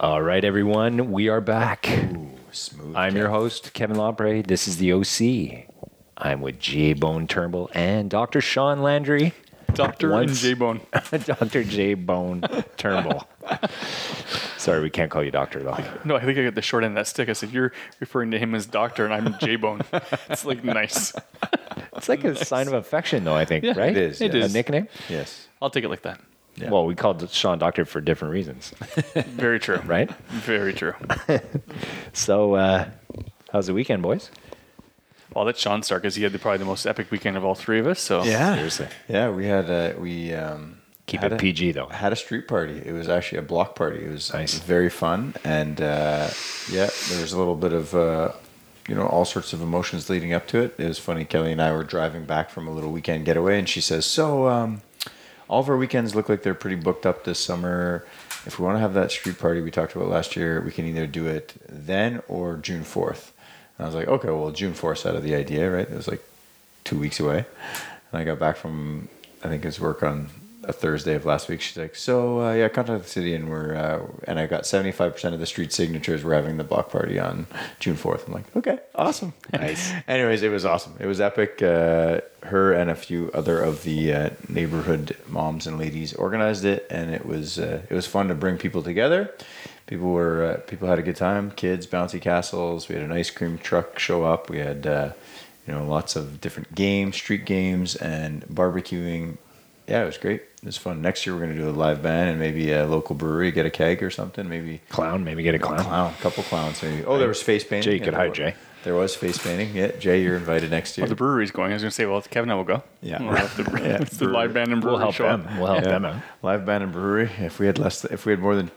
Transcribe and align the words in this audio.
All 0.00 0.22
right, 0.22 0.42
everyone, 0.44 1.10
we 1.12 1.28
are 1.28 1.42
back. 1.42 1.86
Ooh, 1.90 2.30
smooth. 2.52 2.96
I'm 2.96 3.16
your 3.16 3.28
host, 3.28 3.74
Kevin 3.74 3.96
Lockbray. 3.98 4.46
This 4.46 4.66
is 4.66 4.78
the 4.78 4.92
OC. 4.94 5.66
I'm 6.16 6.40
with 6.40 6.58
J 6.58 6.94
Bone 6.94 7.26
Turnbull 7.26 7.70
and 7.74 8.08
Dr. 8.08 8.40
Sean 8.40 8.80
Landry. 8.82 9.34
Dr. 9.74 10.06
and 10.06 10.14
Once- 10.28 10.40
J 10.40 10.54
Bone. 10.54 10.80
Dr. 11.10 11.64
J 11.64 11.94
Bone 11.94 12.40
Turnbull. 12.78 13.26
Sorry, 14.56 14.80
we 14.80 14.88
can't 14.90 15.10
call 15.10 15.22
you 15.22 15.30
doctor 15.30 15.62
though. 15.62 15.76
No, 16.04 16.16
I 16.16 16.20
think 16.24 16.38
I 16.38 16.44
got 16.44 16.54
the 16.54 16.62
short 16.62 16.82
end 16.84 16.92
of 16.92 16.96
that 16.96 17.06
stick. 17.06 17.28
I 17.28 17.34
said, 17.34 17.50
You're 17.50 17.72
referring 18.00 18.30
to 18.30 18.38
him 18.38 18.54
as 18.54 18.64
Doctor, 18.66 19.04
and 19.04 19.12
I'm 19.12 19.38
J 19.38 19.56
Bone. 19.56 19.82
it's 20.30 20.46
like 20.46 20.64
nice. 20.64 21.12
It's 21.96 22.08
like 22.08 22.24
a 22.24 22.42
sign 22.42 22.68
of 22.68 22.72
affection, 22.72 23.24
though. 23.24 23.34
I 23.36 23.44
think, 23.44 23.64
Yeah, 23.64 23.78
right? 23.78 23.90
it 23.90 23.96
is, 23.98 24.20
It 24.22 24.34
yeah. 24.34 24.44
a 24.44 24.48
nickname. 24.48 24.88
Yes. 25.10 25.46
I'll 25.60 25.70
take 25.70 25.84
it 25.84 25.88
like 25.90 26.02
that. 26.02 26.20
Yeah. 26.60 26.70
Well, 26.70 26.84
we 26.86 26.94
called 26.94 27.28
Sean 27.30 27.58
Doctor 27.58 27.84
for 27.84 28.00
different 28.00 28.32
reasons, 28.32 28.70
Very 29.14 29.58
true. 29.58 29.78
right? 29.86 30.10
Very 30.28 30.72
true. 30.74 30.94
So, 32.12 32.54
uh, 32.54 32.88
how's 33.52 33.66
the 33.66 33.74
weekend, 33.74 34.02
boys? 34.02 34.30
Well, 35.34 35.44
let 35.44 35.56
Sean 35.56 35.82
start 35.82 36.02
because 36.02 36.16
he 36.16 36.24
had 36.24 36.32
the, 36.32 36.38
probably 36.38 36.58
the 36.58 36.64
most 36.64 36.86
epic 36.86 37.10
weekend 37.10 37.36
of 37.36 37.44
all 37.44 37.54
three 37.54 37.78
of 37.78 37.86
us. 37.86 38.00
So 38.00 38.24
Yeah. 38.24 38.54
Seriously. 38.56 38.88
Yeah, 39.08 39.30
we 39.30 39.46
had 39.46 39.70
a, 39.70 39.94
we 39.98 40.34
um, 40.34 40.78
Keep 41.06 41.20
had 41.20 41.32
it 41.32 41.34
a- 41.36 41.38
PG 41.38 41.72
though. 41.72 41.86
Had 41.86 42.12
a 42.12 42.16
street 42.16 42.48
party. 42.48 42.82
It 42.84 42.92
was 42.92 43.08
actually 43.08 43.38
a 43.38 43.42
block 43.42 43.76
party. 43.76 44.04
It 44.04 44.10
was, 44.10 44.32
Nice. 44.32 44.58
very 44.58 44.90
fun, 44.90 45.34
and 45.44 45.80
uh, 45.80 46.28
yeah, 46.70 46.88
there 47.10 47.20
was 47.20 47.32
a 47.32 47.38
little 47.38 47.54
bit 47.56 47.72
of 47.72 47.94
uh, 47.94 48.32
you 48.88 48.94
know 48.96 49.06
all 49.06 49.24
sorts 49.24 49.52
of 49.52 49.62
emotions 49.62 50.10
leading 50.10 50.32
up 50.32 50.46
to 50.48 50.58
it. 50.62 50.74
It 50.78 50.86
was 50.88 50.98
funny. 50.98 51.24
Kelly 51.24 51.52
and 51.52 51.62
I 51.62 51.70
were 51.72 51.84
driving 51.84 52.24
back 52.24 52.50
from 52.50 52.66
a 52.66 52.72
little 52.72 52.90
weekend 52.90 53.24
getaway, 53.24 53.58
and 53.58 53.68
she 53.68 53.80
says, 53.80 54.04
"So, 54.06 54.48
um, 54.48 54.82
all 55.50 55.58
of 55.58 55.68
our 55.68 55.76
weekends 55.76 56.14
look 56.14 56.28
like 56.28 56.44
they're 56.44 56.54
pretty 56.54 56.76
booked 56.76 57.04
up 57.04 57.24
this 57.24 57.40
summer. 57.40 58.06
If 58.46 58.60
we 58.60 58.64
want 58.64 58.76
to 58.76 58.80
have 58.80 58.94
that 58.94 59.10
street 59.10 59.36
party 59.36 59.60
we 59.60 59.72
talked 59.72 59.96
about 59.96 60.06
last 60.06 60.36
year, 60.36 60.60
we 60.60 60.70
can 60.70 60.86
either 60.86 61.08
do 61.08 61.26
it 61.26 61.54
then 61.68 62.22
or 62.28 62.56
June 62.56 62.84
4th. 62.84 63.32
And 63.76 63.84
I 63.84 63.86
was 63.86 63.96
like, 63.96 64.06
okay, 64.06 64.28
well, 64.28 64.52
June 64.52 64.74
4th 64.74 65.06
out 65.06 65.16
of 65.16 65.24
the 65.24 65.34
idea, 65.34 65.68
right? 65.68 65.90
It 65.90 65.96
was 65.96 66.06
like 66.06 66.22
two 66.84 67.00
weeks 67.00 67.18
away. 67.18 67.46
And 68.12 68.20
I 68.20 68.22
got 68.22 68.38
back 68.38 68.58
from, 68.58 69.08
I 69.42 69.48
think 69.48 69.64
his 69.64 69.80
work 69.80 70.04
on 70.04 70.28
a 70.70 70.72
Thursday 70.72 71.14
of 71.14 71.26
last 71.26 71.48
week. 71.48 71.60
She's 71.60 71.76
like, 71.76 71.94
so 71.94 72.40
uh, 72.40 72.54
yeah, 72.54 72.68
contact 72.68 73.04
the 73.04 73.08
city 73.08 73.34
and 73.34 73.50
we're, 73.50 73.74
uh, 73.74 74.06
and 74.24 74.38
I 74.38 74.46
got 74.46 74.62
75% 74.62 75.34
of 75.34 75.40
the 75.40 75.46
street 75.46 75.72
signatures. 75.72 76.24
We're 76.24 76.34
having 76.34 76.56
the 76.56 76.64
block 76.64 76.90
party 76.90 77.18
on 77.18 77.46
June 77.78 77.96
4th. 77.96 78.26
I'm 78.26 78.32
like, 78.32 78.56
okay, 78.56 78.78
awesome. 78.94 79.34
Nice. 79.52 79.92
Anyways, 80.08 80.42
it 80.42 80.48
was 80.48 80.64
awesome. 80.64 80.94
It 80.98 81.06
was 81.06 81.20
epic. 81.20 81.60
Uh, 81.60 82.22
her 82.44 82.72
and 82.72 82.90
a 82.90 82.94
few 82.94 83.30
other 83.34 83.60
of 83.60 83.82
the 83.82 84.12
uh, 84.12 84.30
neighborhood 84.48 85.16
moms 85.28 85.66
and 85.66 85.78
ladies 85.78 86.14
organized 86.14 86.64
it, 86.64 86.86
and 86.90 87.12
it 87.12 87.26
was 87.26 87.58
uh, 87.58 87.82
it 87.88 87.94
was 87.94 88.06
fun 88.06 88.28
to 88.28 88.34
bring 88.34 88.56
people 88.56 88.82
together. 88.82 89.34
People 89.86 90.12
were 90.12 90.44
uh, 90.44 90.60
people 90.66 90.88
had 90.88 90.98
a 90.98 91.02
good 91.02 91.16
time. 91.16 91.50
Kids, 91.50 91.86
bouncy 91.86 92.20
castles. 92.20 92.88
We 92.88 92.94
had 92.94 93.04
an 93.04 93.12
ice 93.12 93.30
cream 93.30 93.58
truck 93.58 93.98
show 93.98 94.24
up. 94.24 94.48
We 94.48 94.58
had 94.58 94.86
uh, 94.86 95.12
you 95.66 95.74
know 95.74 95.84
lots 95.84 96.16
of 96.16 96.40
different 96.40 96.74
games, 96.74 97.16
street 97.16 97.44
games, 97.44 97.96
and 97.96 98.46
barbecuing. 98.46 99.36
Yeah, 99.90 100.02
it 100.02 100.06
was 100.06 100.18
great. 100.18 100.42
It 100.62 100.66
was 100.66 100.76
fun. 100.76 101.02
Next 101.02 101.26
year 101.26 101.34
we're 101.34 101.40
gonna 101.42 101.54
do 101.54 101.68
a 101.68 101.70
live 101.70 102.02
band 102.02 102.30
and 102.30 102.38
maybe 102.38 102.70
a 102.72 102.86
local 102.86 103.14
brewery, 103.16 103.50
get 103.50 103.66
a 103.66 103.70
keg 103.70 104.02
or 104.02 104.10
something. 104.10 104.48
Maybe 104.48 104.80
Clown, 104.88 105.24
maybe 105.24 105.42
get 105.42 105.54
a 105.54 105.58
clown. 105.58 105.80
clown, 105.84 106.14
a 106.18 106.22
couple 106.22 106.42
clowns 106.44 106.82
maybe. 106.82 107.04
Oh, 107.04 107.18
there 107.18 107.28
was 107.28 107.42
face 107.42 107.64
painting. 107.64 107.82
Jay, 107.90 107.94
you 107.98 108.00
could 108.04 108.12
Yeah, 108.12 108.18
hide 108.18 108.34
Jay. 108.34 108.54
There 108.84 108.94
was 108.94 109.14
face 109.14 109.36
painting. 109.36 109.74
Yeah, 109.76 109.88
Jay, 109.98 110.22
you're 110.22 110.36
invited 110.36 110.70
next 110.70 110.96
year. 110.96 111.02
well, 111.04 111.10
the 111.10 111.14
brewery's 111.16 111.50
going. 111.50 111.70
I 111.70 111.74
was 111.74 111.82
going 111.82 111.90
to 111.90 111.94
say, 111.94 112.06
well, 112.06 112.22
Kevin 112.22 112.48
and 112.48 112.52
I 112.52 112.54
will 112.54 112.64
go. 112.64 112.82
Yeah. 113.02 113.22
We'll 113.22 113.34
have 113.36 113.54
the, 113.54 113.64
Yeah, 113.82 114.00
it's 114.00 114.16
the 114.16 114.28
live 114.28 114.54
band 114.54 114.72
and 114.72 114.80
brewery 114.80 114.94
We'll 114.94 115.02
help 115.02 115.14
show 115.16 115.24
them. 115.28 115.46
up. 115.46 115.58
We'll 115.58 115.66
help 115.66 115.84
Yeah. 115.84 115.90
them 115.90 116.04
out. 116.06 116.22
Live 116.42 116.64
band 116.64 116.84
and 116.84 116.90
brewery. 116.92 117.28
If 117.40 117.58
we 117.58 117.66
had 117.66 117.78
less, 117.78 118.06
if 118.06 118.24
we 118.24 118.32
had 118.32 118.40
more 118.40 118.56
than 118.56 118.70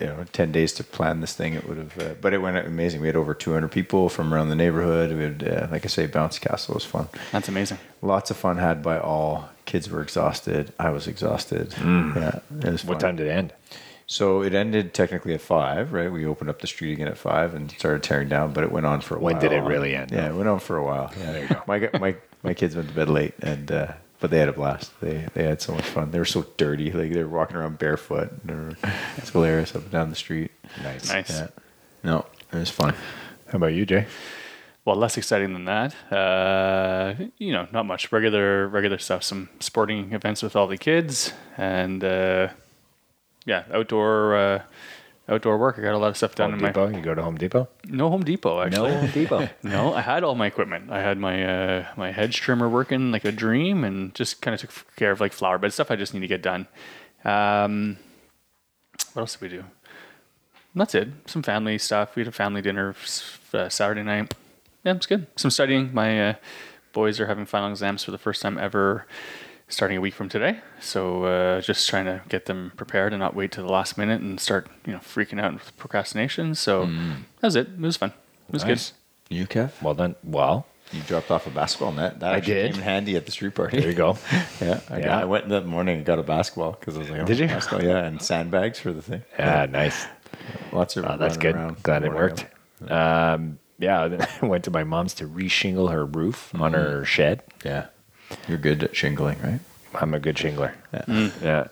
you 0.00 0.06
know 0.06 0.24
ten 0.32 0.52
days 0.52 0.72
to 0.74 0.84
plan 0.84 1.20
this 1.20 1.34
thing, 1.34 1.54
it 1.54 1.68
would 1.68 1.76
have. 1.78 1.98
Uh, 1.98 2.14
but 2.20 2.32
it 2.34 2.38
went 2.38 2.56
amazing. 2.66 3.00
We 3.00 3.06
had 3.08 3.16
over 3.16 3.34
200 3.34 3.68
people 3.68 4.08
from 4.08 4.32
around 4.32 4.48
the 4.50 4.56
neighborhood. 4.56 5.10
We 5.16 5.22
had, 5.22 5.42
uh, 5.48 5.68
like 5.70 5.84
I 5.84 5.88
say, 5.88 6.06
bounce 6.06 6.38
castle 6.38 6.74
was 6.74 6.84
fun. 6.84 7.08
That's 7.32 7.48
amazing. 7.48 7.78
Lots 8.02 8.30
of 8.30 8.36
fun 8.36 8.58
had 8.58 8.82
by 8.82 8.98
all. 8.98 9.48
Kids 9.64 9.88
were 9.88 10.02
exhausted. 10.02 10.72
I 10.78 10.90
was 10.90 11.06
exhausted. 11.06 11.74
Yeah, 11.78 12.40
it 12.60 12.70
was. 12.70 12.84
What 12.84 13.00
fun. 13.00 13.10
time 13.10 13.16
did 13.16 13.26
it 13.28 13.30
end? 13.30 13.52
So 14.06 14.42
it 14.42 14.54
ended 14.54 14.92
technically 14.92 15.32
at 15.32 15.40
five, 15.40 15.94
right? 15.94 16.12
We 16.12 16.26
opened 16.26 16.50
up 16.50 16.60
the 16.60 16.66
street 16.66 16.92
again 16.92 17.08
at 17.08 17.16
five 17.16 17.54
and 17.54 17.70
started 17.70 18.02
tearing 18.02 18.28
down, 18.28 18.52
but 18.52 18.62
it 18.62 18.70
went 18.70 18.84
on 18.84 19.00
for 19.00 19.16
a 19.16 19.18
When 19.18 19.34
while. 19.36 19.40
did 19.40 19.52
it 19.52 19.60
really 19.62 19.96
end? 19.96 20.10
Yeah, 20.10 20.28
it 20.28 20.34
went 20.34 20.46
on 20.48 20.58
for 20.60 20.76
a 20.76 20.84
while. 20.84 21.10
Yeah, 21.18 21.32
there 21.32 21.42
you 21.44 21.48
go. 21.48 21.62
my 21.66 21.88
my 21.98 22.14
my 22.42 22.52
kids 22.52 22.76
went 22.76 22.88
to 22.90 22.94
bed 22.94 23.08
late, 23.08 23.32
and 23.40 23.72
uh, 23.72 23.92
but 24.20 24.30
they 24.30 24.38
had 24.38 24.48
a 24.48 24.52
blast. 24.52 24.92
They 25.00 25.26
they 25.34 25.44
had 25.44 25.60
so 25.60 25.74
much 25.74 25.84
fun. 25.84 26.10
They 26.10 26.18
were 26.18 26.24
so 26.24 26.46
dirty, 26.56 26.90
like 26.90 27.12
they 27.12 27.22
were 27.22 27.36
walking 27.36 27.56
around 27.56 27.78
barefoot. 27.78 28.30
And 28.30 28.40
they 28.44 28.54
were, 28.54 28.76
it's 29.16 29.30
hilarious 29.30 29.74
up 29.74 29.82
and 29.82 29.90
down 29.90 30.10
the 30.10 30.16
street. 30.16 30.50
Nice. 30.82 31.08
Nice. 31.08 31.30
Yeah, 31.30 31.48
no, 32.02 32.26
it 32.52 32.56
was 32.56 32.70
fun. 32.70 32.94
How 33.48 33.56
about 33.56 33.74
you, 33.74 33.86
Jay? 33.86 34.06
Well, 34.84 34.96
less 34.96 35.16
exciting 35.16 35.54
than 35.54 35.64
that. 35.64 35.94
Uh, 36.12 37.14
you 37.38 37.52
know, 37.52 37.66
not 37.72 37.86
much. 37.86 38.12
Regular, 38.12 38.68
regular 38.68 38.98
stuff. 38.98 39.22
Some 39.22 39.48
sporting 39.58 40.12
events 40.12 40.42
with 40.42 40.54
all 40.56 40.66
the 40.66 40.76
kids, 40.76 41.32
and 41.56 42.04
uh, 42.04 42.48
yeah, 43.46 43.64
outdoor, 43.72 44.36
uh, 44.36 44.62
outdoor 45.28 45.58
work. 45.58 45.78
I 45.78 45.82
got 45.82 45.94
a 45.94 45.98
lot 45.98 46.08
of 46.08 46.16
stuff 46.16 46.34
done 46.34 46.50
Home 46.52 46.60
in 46.60 46.66
Depot. 46.66 46.88
You 46.88 47.00
go 47.00 47.14
to 47.14 47.22
Home 47.22 47.36
Depot? 47.36 47.68
no 47.86 48.10
Home 48.10 48.22
Depot 48.22 48.60
actually. 48.60 48.90
No 48.90 49.00
Home 49.00 49.10
Depot. 49.10 49.48
No, 49.62 49.94
I 49.94 50.00
had 50.00 50.24
all 50.24 50.34
my 50.34 50.46
equipment. 50.46 50.90
I 50.90 51.00
had 51.00 51.18
my 51.18 51.44
uh, 51.44 51.86
my 51.96 52.10
hedge 52.12 52.36
trimmer 52.40 52.68
working 52.68 53.10
like 53.12 53.24
a 53.24 53.32
dream, 53.32 53.84
and 53.84 54.14
just 54.14 54.42
kind 54.42 54.54
of 54.54 54.60
took 54.60 54.96
care 54.96 55.10
of 55.10 55.20
like 55.20 55.32
flower 55.32 55.58
bed 55.58 55.72
stuff. 55.72 55.90
I 55.90 55.96
just 55.96 56.14
need 56.14 56.20
to 56.20 56.26
get 56.26 56.42
done. 56.42 56.66
Um, 57.24 57.96
what 59.14 59.22
else 59.22 59.32
did 59.36 59.40
we 59.40 59.48
do? 59.48 59.64
That's 60.74 60.94
it. 60.94 61.08
Some 61.26 61.42
family 61.42 61.78
stuff. 61.78 62.16
We 62.16 62.20
had 62.20 62.28
a 62.28 62.32
family 62.32 62.60
dinner 62.60 62.94
uh, 63.52 63.68
Saturday 63.68 64.02
night. 64.02 64.34
Yeah, 64.82 64.92
it's 64.94 65.06
good. 65.06 65.26
Some 65.36 65.50
studying. 65.50 65.94
My 65.94 66.30
uh, 66.30 66.34
boys 66.92 67.20
are 67.20 67.26
having 67.26 67.46
final 67.46 67.70
exams 67.70 68.04
for 68.04 68.10
the 68.10 68.18
first 68.18 68.42
time 68.42 68.58
ever, 68.58 69.06
starting 69.74 69.96
a 69.98 70.00
week 70.00 70.14
from 70.14 70.28
today. 70.28 70.60
So 70.80 71.24
uh, 71.24 71.60
just 71.60 71.88
trying 71.88 72.06
to 72.06 72.22
get 72.28 72.46
them 72.46 72.72
prepared 72.76 73.12
and 73.12 73.20
not 73.20 73.34
wait 73.34 73.52
to 73.52 73.60
the 73.62 73.68
last 73.68 73.98
minute 73.98 74.20
and 74.22 74.38
start 74.40 74.68
you 74.86 74.92
know 74.92 75.00
freaking 75.00 75.40
out 75.40 75.52
with 75.54 75.76
procrastination. 75.76 76.54
So 76.54 76.86
that 76.86 77.42
was 77.42 77.56
it. 77.56 77.68
It 77.68 77.80
was 77.80 77.96
fun. 77.96 78.10
It 78.48 78.52
was 78.52 78.64
Nice. 78.64 78.92
good. 79.28 79.36
You, 79.36 79.46
Kev? 79.46 79.70
Well 79.82 79.94
done. 79.94 80.14
Well, 80.22 80.66
You 80.92 81.00
dropped 81.02 81.30
off 81.30 81.46
a 81.46 81.50
basketball 81.50 81.92
net. 81.92 82.20
That 82.20 82.34
I 82.34 82.40
did. 82.40 82.72
came 82.72 82.80
in 82.80 82.84
handy 82.84 83.16
at 83.16 83.24
the 83.26 83.32
street 83.32 83.54
party. 83.54 83.80
there 83.80 83.88
you 83.90 83.96
go. 83.96 84.16
Yeah, 84.60 84.80
I, 84.90 84.98
Yeah. 84.98 85.04
Got, 85.06 85.22
I 85.22 85.24
went 85.24 85.48
that 85.48 85.66
morning 85.66 85.96
and 85.98 86.06
got 86.06 86.18
a 86.18 86.22
basketball 86.22 86.72
because 86.78 86.96
I 86.96 87.00
was 87.00 87.10
like, 87.10 87.20
oh, 87.20 87.24
Did 87.24 87.38
you? 87.38 87.46
Basketball, 87.48 87.82
yeah, 87.84 88.04
and 88.04 88.20
sandbags 88.22 88.78
for 88.78 88.92
the 88.92 89.02
thing. 89.02 89.22
Yeah, 89.38 89.66
nice. 89.66 90.06
Lots 90.72 90.96
of 90.96 91.04
Oh, 91.06 91.16
that's 91.16 91.36
good. 91.38 91.54
around 91.56 91.82
Glad 91.82 92.04
it 92.04 92.12
worked. 92.12 92.46
Um, 92.88 93.58
yeah, 93.78 94.08
then 94.08 94.26
I 94.42 94.46
went 94.46 94.64
to 94.64 94.70
my 94.70 94.84
mom's 94.84 95.14
to 95.14 95.24
reshingle 95.26 95.90
her 95.90 96.04
roof 96.06 96.54
on 96.54 96.74
her 96.74 97.04
shed. 97.04 97.42
Yeah, 97.64 97.86
you're 98.48 98.58
good 98.58 98.82
at 98.82 98.96
shingling, 98.96 99.40
right? 99.42 99.60
I'm 99.94 100.14
a 100.14 100.20
good 100.20 100.36
shingler. 100.36 100.72
Yeah. 100.92 101.30
Yeah. 101.42 101.66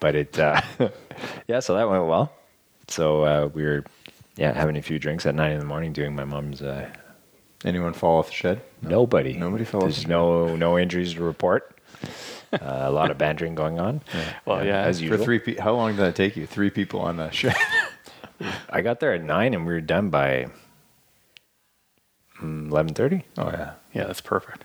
But 0.00 0.14
it, 0.14 0.38
uh, 0.38 0.60
yeah, 1.48 1.60
so 1.60 1.74
that 1.74 1.88
went 1.88 2.06
well. 2.06 2.32
So 2.88 3.24
uh, 3.24 3.50
we 3.52 3.64
were, 3.64 3.84
yeah, 4.36 4.52
having 4.52 4.76
a 4.76 4.82
few 4.82 4.98
drinks 4.98 5.26
at 5.26 5.34
nine 5.34 5.52
in 5.52 5.58
the 5.58 5.64
morning 5.64 5.92
doing 5.92 6.14
my 6.14 6.24
mom's. 6.24 6.62
Uh, 6.62 6.90
Anyone 7.64 7.94
fall 7.94 8.18
off 8.18 8.28
the 8.28 8.34
shed? 8.34 8.60
Nobody. 8.82 9.32
Nobody 9.32 9.64
fell 9.64 9.80
off 9.80 9.86
There's 9.86 10.02
the 10.02 10.10
no 10.10 10.54
no 10.56 10.78
injuries 10.78 11.14
to 11.14 11.22
report. 11.22 11.76
Uh, 12.52 12.58
a 12.60 12.90
lot 12.90 13.10
of 13.10 13.18
bantering 13.18 13.54
going 13.54 13.80
on. 13.80 14.02
Well, 14.44 14.64
yeah. 14.64 14.82
as 14.82 15.00
usual. 15.00 15.18
For 15.18 15.24
three 15.24 15.38
people, 15.38 15.64
how 15.64 15.74
long 15.74 15.92
did 15.92 16.02
that 16.02 16.14
take 16.14 16.36
you? 16.36 16.46
Three 16.46 16.70
people 16.70 17.00
on 17.00 17.16
the 17.16 17.30
shed. 17.30 17.56
I 18.70 18.82
got 18.82 19.00
there 19.00 19.14
at 19.14 19.24
nine, 19.24 19.54
and 19.54 19.66
we 19.66 19.72
were 19.72 19.80
done 19.80 20.10
by 20.10 20.46
mm, 22.40 22.70
eleven 22.70 22.92
thirty. 22.94 23.24
Oh 23.38 23.50
yeah. 23.50 23.72
Yeah, 23.94 24.04
that's 24.04 24.20
perfect. 24.20 24.64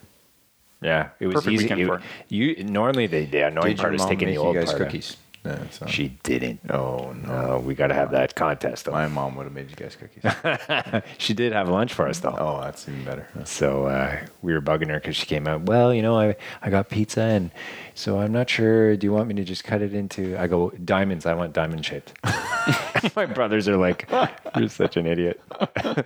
Yeah, 0.82 1.10
it 1.20 1.28
was 1.28 1.36
Perfect 1.36 1.54
easy. 1.54 1.82
It- 1.82 1.86
for 1.88 1.98
it. 1.98 2.04
you 2.30 2.64
normally 2.64 3.08
the, 3.08 3.26
the 3.26 3.42
annoying 3.48 3.68
Did 3.76 3.78
part 3.78 3.90
your 3.90 3.96
is 3.96 4.02
mom 4.02 4.10
taking 4.10 4.28
make 4.30 4.36
the 4.38 4.42
you 4.42 4.48
old 4.48 4.56
guys 4.56 4.66
part 4.72 4.82
out. 4.82 4.88
cookies? 4.88 5.18
Yeah, 5.46 5.58
so- 5.72 5.88
She 5.88 6.10
didn't. 6.24 6.60
Oh 6.70 7.14
no. 7.14 7.42
No, 7.48 7.60
we 7.60 7.74
got 7.74 7.88
to 7.88 7.96
have 7.96 8.12
that 8.12 8.36
contest 8.36 8.86
though. 8.86 8.92
My 8.92 9.08
mom 9.08 9.36
would 9.36 9.44
have 9.46 9.54
made 9.54 9.70
you 9.72 9.76
guys 9.76 9.96
cookies. 9.96 11.02
she 11.18 11.34
did 11.34 11.52
have 11.52 11.68
lunch 11.68 11.94
for 11.94 12.08
us 12.08 12.20
though. 12.20 12.36
oh, 12.38 12.62
that's 12.62 12.88
even 12.88 13.04
better. 13.04 13.28
So 13.46 13.86
uh, 13.88 14.20
we 14.44 14.54
were 14.54 14.62
bugging 14.62 14.90
her 14.90 15.00
because 15.00 15.16
she 15.16 15.26
came 15.26 15.48
out. 15.48 15.64
Well, 15.64 15.94
you 15.96 16.04
know, 16.04 16.16
I 16.20 16.36
I 16.62 16.70
got 16.70 16.90
pizza, 16.90 17.22
and 17.22 17.50
so 17.96 18.20
I'm 18.20 18.32
not 18.32 18.50
sure. 18.52 18.96
Do 18.96 19.06
you 19.08 19.14
want 19.14 19.28
me 19.30 19.34
to 19.36 19.44
just 19.44 19.64
cut 19.64 19.82
it 19.82 19.96
into? 19.96 20.38
I 20.38 20.46
go 20.46 20.70
diamonds. 20.86 21.26
I 21.26 21.34
want 21.34 21.54
diamond 21.54 21.84
shaped. 21.86 22.14
My 23.16 23.26
brothers 23.26 23.68
are 23.68 23.78
like, 23.78 24.08
"You're 24.56 24.70
such 24.70 24.96
an 24.96 25.08
idiot." 25.08 25.42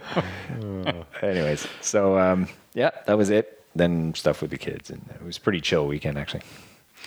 Anyways, 1.21 1.67
so 1.81 2.17
um, 2.17 2.47
yeah, 2.73 2.91
that 3.05 3.17
was 3.17 3.29
it. 3.29 3.63
Then 3.75 4.13
stuff 4.15 4.41
with 4.41 4.51
the 4.51 4.57
kids, 4.57 4.89
and 4.89 5.01
it 5.13 5.23
was 5.23 5.37
a 5.37 5.41
pretty 5.41 5.59
chill 5.61 5.85
weekend 5.87 6.17
actually. 6.17 6.43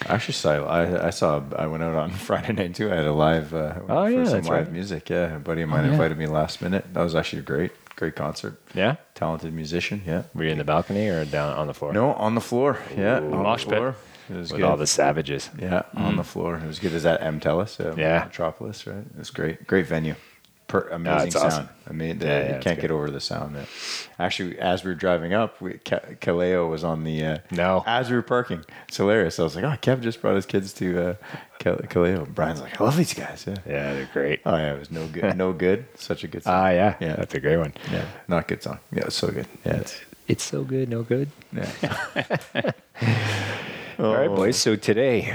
I 0.06 0.14
actually 0.14 0.34
saw. 0.34 0.64
I, 0.66 1.06
I 1.06 1.10
saw. 1.10 1.42
I 1.56 1.66
went 1.66 1.82
out 1.82 1.94
on 1.94 2.10
Friday 2.28 2.52
night 2.52 2.74
too. 2.74 2.92
I 2.92 2.96
had 2.96 3.04
a 3.06 3.12
live. 3.12 3.54
Uh, 3.54 3.74
Oh, 3.88 4.04
for 4.04 4.10
yeah, 4.10 4.24
some 4.26 4.42
live 4.42 4.48
right. 4.50 4.72
music. 4.72 5.08
Yeah, 5.10 5.36
a 5.36 5.38
buddy 5.38 5.62
of 5.62 5.68
mine 5.70 5.84
Oh, 5.84 5.86
yeah. 5.86 5.92
invited 5.92 6.18
me 6.18 6.26
last 6.26 6.60
minute. 6.62 6.84
That 6.92 7.02
was 7.02 7.14
actually 7.14 7.40
a 7.40 7.42
great, 7.42 7.72
great 7.96 8.14
concert. 8.16 8.60
Yeah, 8.74 8.96
Talented 9.14 9.52
musician. 9.54 10.02
Yeah. 10.06 10.22
were 10.34 10.44
you 10.44 10.50
in 10.50 10.58
the 10.58 10.64
balcony 10.64 11.08
or 11.08 11.24
down 11.24 11.56
on 11.56 11.66
the 11.66 11.74
floor? 11.74 11.92
No, 11.92 12.12
on 12.14 12.34
the 12.34 12.40
floor. 12.40 12.78
Yeah, 12.96 13.16
on 13.18 13.30
Mosh 13.42 13.64
the 13.64 13.70
pit. 13.70 13.78
floor. 13.78 13.96
It 14.30 14.36
was 14.36 14.52
with 14.52 14.60
good. 14.60 14.68
all 14.70 14.76
the 14.76 14.86
savages. 14.86 15.48
Yeah, 15.58 15.82
on 15.96 16.16
the 16.16 16.22
floor. 16.24 16.56
It 16.62 16.66
was 16.66 16.78
good 16.78 16.92
as 16.92 17.02
that 17.04 17.22
M 17.22 17.40
Telus, 17.40 17.80
uh, 17.80 17.94
Yeah. 17.96 18.24
Metropolis, 18.24 18.86
right? 18.86 18.98
It 18.98 19.18
was 19.18 19.30
great. 19.30 19.66
Great 19.66 19.86
venue. 19.86 20.14
Per, 20.68 20.80
amazing 20.90 21.28
it's 21.28 21.36
sound. 21.36 21.46
awesome. 21.46 21.68
I 21.88 21.92
mean, 21.94 22.18
the, 22.18 22.26
yeah, 22.26 22.56
you 22.56 22.60
can't 22.62 22.78
get 22.78 22.90
over 22.90 23.10
the 23.10 23.20
sound. 23.20 23.56
Yeah. 23.56 23.64
Actually, 24.18 24.58
as 24.58 24.84
we 24.84 24.90
were 24.90 24.94
driving 24.94 25.32
up, 25.32 25.58
we, 25.62 25.78
Ka- 25.78 26.00
Kaleo 26.20 26.68
was 26.68 26.84
on 26.84 27.04
the. 27.04 27.24
Uh, 27.24 27.38
No. 27.50 27.82
As 27.86 28.10
we 28.10 28.16
were 28.16 28.22
parking, 28.22 28.62
it's 28.86 28.98
hilarious. 28.98 29.38
I 29.38 29.44
was 29.44 29.56
like, 29.56 29.64
"Oh, 29.64 29.74
Kev 29.80 30.02
just 30.02 30.20
brought 30.20 30.36
his 30.36 30.44
kids 30.44 30.74
to 30.74 31.00
uh, 31.00 31.14
Ka- 31.58 31.76
Kaleo." 31.88 32.28
Brian's 32.28 32.60
like, 32.60 32.78
"I 32.78 32.84
love 32.84 32.98
these 32.98 33.14
guys." 33.14 33.44
Yeah. 33.48 33.54
Yeah, 33.66 33.92
they're 33.94 34.10
great. 34.12 34.40
Oh 34.44 34.56
yeah, 34.56 34.74
it 34.74 34.78
was 34.78 34.90
no 34.90 35.06
good. 35.06 35.34
No 35.38 35.54
good. 35.54 35.86
Such 35.94 36.22
a 36.24 36.28
good 36.28 36.42
song. 36.44 36.52
Ah, 36.54 36.68
yeah, 36.68 36.96
Yeah. 37.00 37.16
that's 37.16 37.32
a 37.34 37.40
great 37.40 37.56
one. 37.56 37.72
yeah, 37.90 38.04
not 38.28 38.46
good 38.46 38.62
song. 38.62 38.78
Yeah, 38.92 39.04
it's 39.06 39.16
so 39.16 39.28
good. 39.28 39.46
Yeah, 39.64 39.76
it's, 39.76 39.98
It's 40.28 40.44
so 40.44 40.64
good, 40.64 40.90
no 40.90 41.02
good. 41.02 41.30
yeah. 41.50 41.72
All 43.98 44.14
right, 44.14 44.28
boys. 44.28 44.56
So 44.58 44.76
today, 44.76 45.34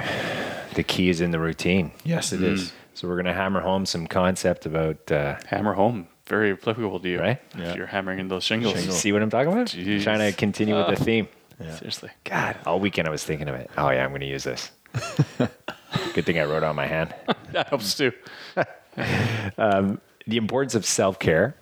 the 0.76 0.84
key 0.84 1.10
is 1.10 1.22
in 1.22 1.32
the 1.32 1.40
routine. 1.40 1.92
yes, 2.06 2.32
it 2.32 2.44
is. 2.44 2.72
So 2.94 3.08
we're 3.08 3.16
gonna 3.18 3.34
hammer 3.34 3.62
home 3.62 3.86
some 3.86 4.08
concept 4.08 4.66
about. 4.66 5.12
Uh, 5.12 5.36
Hammer 5.48 5.74
home. 5.74 6.08
Very 6.28 6.52
applicable 6.54 7.00
to 7.00 7.10
you. 7.10 7.20
Right? 7.20 7.42
If 7.54 7.60
Yeah. 7.60 7.76
you're 7.76 7.88
hammering 7.88 8.20
in 8.20 8.28
those 8.28 8.44
shingles. 8.44 8.76
Shingles. 8.76 9.00
see 9.00 9.12
what 9.12 9.22
I'm 9.22 9.30
talking 9.30 9.52
about? 9.52 9.68
Jeez. 9.68 10.04
Trying 10.04 10.20
to 10.20 10.32
continue 10.38 10.76
with 10.76 10.88
the 10.98 11.04
theme. 11.04 11.28
Yeah. 11.60 11.76
Seriously. 11.76 12.10
God, 12.24 12.58
all 12.66 12.80
weekend 12.80 13.08
I 13.08 13.12
was 13.12 13.24
thinking 13.24 13.48
of 13.48 13.56
it. 13.56 13.70
Oh 13.78 13.90
yeah, 13.90 14.04
I'm 14.06 14.12
gonna 14.12 14.26
use 14.26 14.44
this. 14.44 14.72
Good 16.14 16.26
thing 16.26 16.40
I 16.40 16.44
wrote 16.44 16.58
it 16.58 16.64
on 16.64 16.76
my 16.76 16.88
hand. 16.88 17.14
That 17.52 17.70
helps 17.70 17.96
too. 17.96 18.12
the 18.56 19.98
importance 20.38 20.74
of 20.76 20.86
self 20.86 21.20
care, 21.20 21.56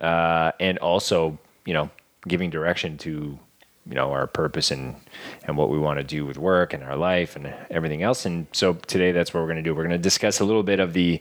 uh, 0.00 0.52
and 0.60 0.78
also 0.78 1.38
you 1.64 1.74
know 1.74 1.90
giving 2.28 2.48
direction 2.50 2.96
to 2.98 3.38
you 3.86 3.94
know 3.94 4.12
our 4.12 4.26
purpose 4.26 4.70
and 4.70 4.96
and 5.44 5.56
what 5.56 5.70
we 5.70 5.78
want 5.78 5.98
to 5.98 6.04
do 6.04 6.24
with 6.24 6.38
work 6.38 6.72
and 6.72 6.82
our 6.84 6.96
life 6.96 7.36
and 7.36 7.52
everything 7.70 8.02
else. 8.02 8.24
And 8.26 8.46
so 8.52 8.74
today 8.74 9.12
that's 9.12 9.34
what 9.34 9.40
we're 9.40 9.46
going 9.46 9.56
to 9.56 9.62
do. 9.62 9.74
We're 9.74 9.82
going 9.82 9.90
to 9.90 9.98
discuss 9.98 10.40
a 10.40 10.44
little 10.44 10.62
bit 10.62 10.80
of 10.80 10.92
the. 10.92 11.20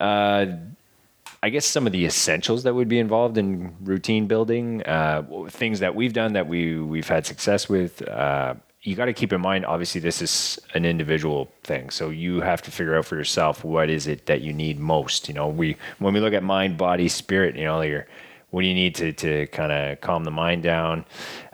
Uh, 0.00 0.46
I 1.44 1.50
guess 1.50 1.66
some 1.66 1.86
of 1.86 1.92
the 1.92 2.06
essentials 2.06 2.62
that 2.62 2.74
would 2.74 2.88
be 2.88 3.00
involved 3.00 3.36
in 3.36 3.74
routine 3.80 4.28
building, 4.28 4.80
uh, 4.84 5.24
things 5.50 5.80
that 5.80 5.96
we've 5.96 6.12
done 6.12 6.34
that 6.34 6.46
we 6.46 6.78
we've 6.78 7.08
had 7.08 7.26
success 7.26 7.68
with. 7.68 8.06
Uh, 8.08 8.54
you 8.82 8.96
got 8.96 9.04
to 9.04 9.12
keep 9.12 9.32
in 9.32 9.40
mind, 9.40 9.64
obviously, 9.64 10.00
this 10.00 10.20
is 10.22 10.58
an 10.74 10.84
individual 10.84 11.50
thing, 11.62 11.90
so 11.90 12.10
you 12.10 12.40
have 12.40 12.62
to 12.62 12.70
figure 12.70 12.96
out 12.96 13.04
for 13.04 13.16
yourself 13.16 13.64
what 13.64 13.88
is 13.88 14.08
it 14.08 14.26
that 14.26 14.40
you 14.40 14.52
need 14.52 14.78
most. 14.78 15.28
You 15.28 15.34
know, 15.34 15.48
we 15.48 15.76
when 15.98 16.14
we 16.14 16.20
look 16.20 16.32
at 16.32 16.42
mind, 16.44 16.76
body, 16.76 17.08
spirit, 17.08 17.56
you 17.56 17.64
know, 17.64 17.80
your 17.80 18.06
what 18.52 18.60
do 18.60 18.68
you 18.68 18.74
need 18.74 18.94
to 18.94 19.12
to 19.12 19.46
kind 19.48 19.72
of 19.72 20.00
calm 20.00 20.24
the 20.24 20.30
mind 20.30 20.62
down? 20.62 21.04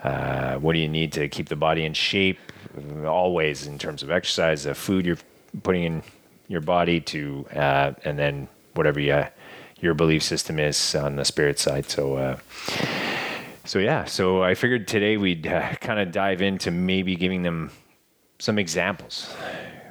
Uh, 0.02 0.56
what 0.58 0.72
do 0.74 0.80
you 0.80 0.88
need 0.88 1.12
to 1.12 1.28
keep 1.28 1.48
the 1.48 1.56
body 1.56 1.84
in 1.84 1.94
shape? 1.94 2.38
Always 3.06 3.66
in 3.66 3.78
terms 3.78 4.02
of 4.02 4.10
exercise, 4.10 4.64
the 4.64 4.74
food 4.74 5.06
you're 5.06 5.18
putting 5.62 5.84
in 5.84 6.02
your 6.48 6.60
body 6.60 7.00
to, 7.00 7.46
uh, 7.54 7.92
and 8.04 8.18
then 8.18 8.48
whatever 8.74 9.00
you 9.00 9.24
your 9.80 9.94
belief 9.94 10.24
system 10.24 10.58
is 10.58 10.96
on 10.96 11.14
the 11.14 11.24
spirit 11.24 11.60
side. 11.60 11.88
So, 11.88 12.16
uh, 12.16 12.36
so 13.64 13.78
yeah. 13.78 14.04
So 14.04 14.42
I 14.42 14.54
figured 14.54 14.88
today 14.88 15.16
we'd 15.16 15.46
uh, 15.46 15.74
kind 15.76 16.00
of 16.00 16.10
dive 16.10 16.42
into 16.42 16.72
maybe 16.72 17.14
giving 17.14 17.42
them 17.42 17.70
some 18.40 18.58
examples, 18.58 19.32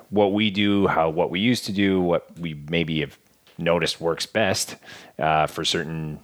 what 0.10 0.34
we 0.34 0.50
do, 0.52 0.88
how 0.88 1.10
what 1.10 1.30
we 1.30 1.40
used 1.40 1.66
to 1.66 1.72
do, 1.72 2.02
what 2.02 2.38
we 2.38 2.54
maybe 2.70 3.00
have 3.00 3.18
noticed 3.58 4.02
works 4.02 4.26
best 4.26 4.76
uh, 5.20 5.48
for 5.48 5.64
certain 5.64 6.20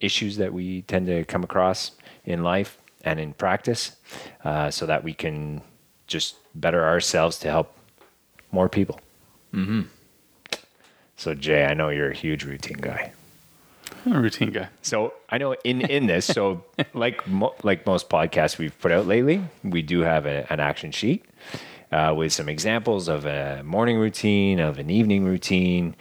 issues 0.00 0.36
that 0.36 0.52
we 0.52 0.82
tend 0.82 1.06
to 1.06 1.24
come 1.24 1.42
across 1.44 1.92
in 2.24 2.42
life 2.42 2.78
and 3.04 3.18
in 3.20 3.32
practice, 3.32 3.96
uh, 4.44 4.70
so 4.70 4.86
that 4.86 5.04
we 5.04 5.12
can 5.14 5.62
just 6.06 6.36
better 6.54 6.84
ourselves 6.84 7.38
to 7.38 7.48
help 7.50 7.76
more 8.52 8.68
people. 8.68 9.00
So 11.16 11.34
Jay, 11.34 11.64
I 11.64 11.74
know 11.74 11.88
you're 11.88 12.10
a 12.10 12.14
huge 12.14 12.44
routine 12.44 12.78
guy. 12.78 13.12
I'm 14.06 14.12
a 14.14 14.20
routine 14.20 14.52
guy. 14.52 14.68
So 14.82 15.14
I 15.28 15.38
know 15.38 15.54
in 15.64 15.80
in 15.82 16.06
this, 16.06 16.24
so 16.26 16.64
like 16.94 17.26
mo- 17.26 17.54
like 17.62 17.86
most 17.86 18.08
podcasts 18.08 18.58
we've 18.58 18.78
put 18.80 18.92
out 18.92 19.06
lately, 19.06 19.42
we 19.64 19.82
do 19.82 20.00
have 20.00 20.26
a, 20.26 20.46
an 20.52 20.60
action 20.60 20.92
sheet 20.92 21.24
uh, 21.90 22.14
with 22.16 22.32
some 22.32 22.48
examples 22.48 23.08
of 23.08 23.26
a 23.26 23.62
morning 23.64 23.98
routine, 23.98 24.60
of 24.60 24.78
an 24.78 24.90
evening 24.90 25.24
routine, 25.24 25.96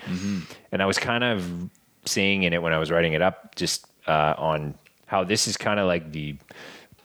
and 0.71 0.81
I 0.81 0.85
was 0.85 0.97
kind 0.99 1.23
of 1.23 1.69
seeing 2.07 2.43
in 2.43 2.53
it 2.53 2.61
when 2.61 2.73
I 2.73 2.77
was 2.77 2.89
writing 2.91 3.13
it 3.13 3.21
up, 3.21 3.55
just 3.55 3.85
uh, 4.07 4.33
on 4.37 4.75
how 5.05 5.23
this 5.23 5.47
is 5.47 5.57
kind 5.57 5.79
of 5.79 5.87
like 5.87 6.11
the 6.11 6.37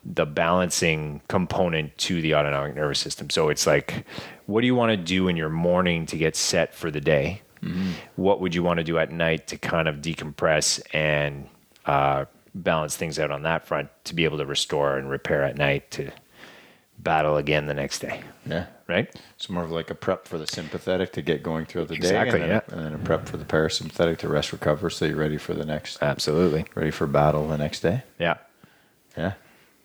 the 0.05 0.27
balancing 0.27 1.21
component 1.29 1.97
to 1.97 2.21
the 2.21 2.35
autonomic 2.35 2.75
nervous 2.75 2.99
system. 2.99 3.31
So 3.31 3.51
it's 3.51 3.69
like, 3.69 4.05
what 4.47 4.61
do 4.63 4.67
you 4.67 4.75
want 4.75 4.91
to 4.91 4.97
do 4.97 5.29
in 5.29 5.37
your 5.37 5.49
morning 5.49 6.07
to 6.07 6.17
get 6.17 6.35
set 6.35 6.75
for 6.75 6.91
the 6.91 7.01
day? 7.01 7.43
What 8.17 8.41
would 8.41 8.53
you 8.53 8.65
want 8.65 8.79
to 8.79 8.85
do 8.85 8.99
at 8.99 9.13
night 9.13 9.47
to 9.49 9.57
kind 9.57 9.87
of 9.87 9.97
decompress 9.97 10.81
and 10.93 11.49
uh, 11.87 12.25
balance 12.55 12.97
things 12.97 13.19
out 13.21 13.31
on 13.31 13.43
that 13.43 13.65
front 13.65 13.91
to 14.05 14.15
be 14.15 14.25
able 14.25 14.39
to 14.39 14.47
restore 14.47 14.99
and 14.99 15.09
repair 15.09 15.45
at 15.45 15.57
night 15.57 15.91
to 15.93 16.11
battle 17.03 17.37
again 17.37 17.67
the 17.67 17.75
next 17.75 18.01
day? 18.01 18.23
Yeah. 18.47 18.67
Right? 18.87 19.15
It's 19.37 19.49
more 19.49 19.65
of 19.65 19.71
like 19.71 19.91
a 19.91 19.95
prep 19.95 20.29
for 20.29 20.39
the 20.39 20.47
sympathetic 20.47 21.13
to 21.13 21.23
get 21.23 21.43
going 21.43 21.67
throughout 21.67 21.89
the 21.89 21.95
Exactly, 21.95 22.41
day, 22.41 22.45
and 22.45 22.53
then, 22.53 22.63
and 22.69 22.87
then 22.87 22.95
a 22.95 22.99
prep 22.99 23.27
for 23.27 23.37
the 23.37 23.45
parasympathetic 23.45 24.19
to 24.19 24.29
rest, 24.29 24.53
recover, 24.53 24.91
so 24.91 25.07
you're 25.07 25.17
ready 25.17 25.39
for 25.39 25.55
the 25.55 25.65
next, 25.65 26.03
Absolutely. 26.03 26.67
ready 26.75 26.91
for 26.91 27.07
battle 27.07 27.49
the 27.49 27.59
next 27.59 27.81
day. 27.81 28.03
Yeah. 28.19 28.37
Yeah, 29.17 29.35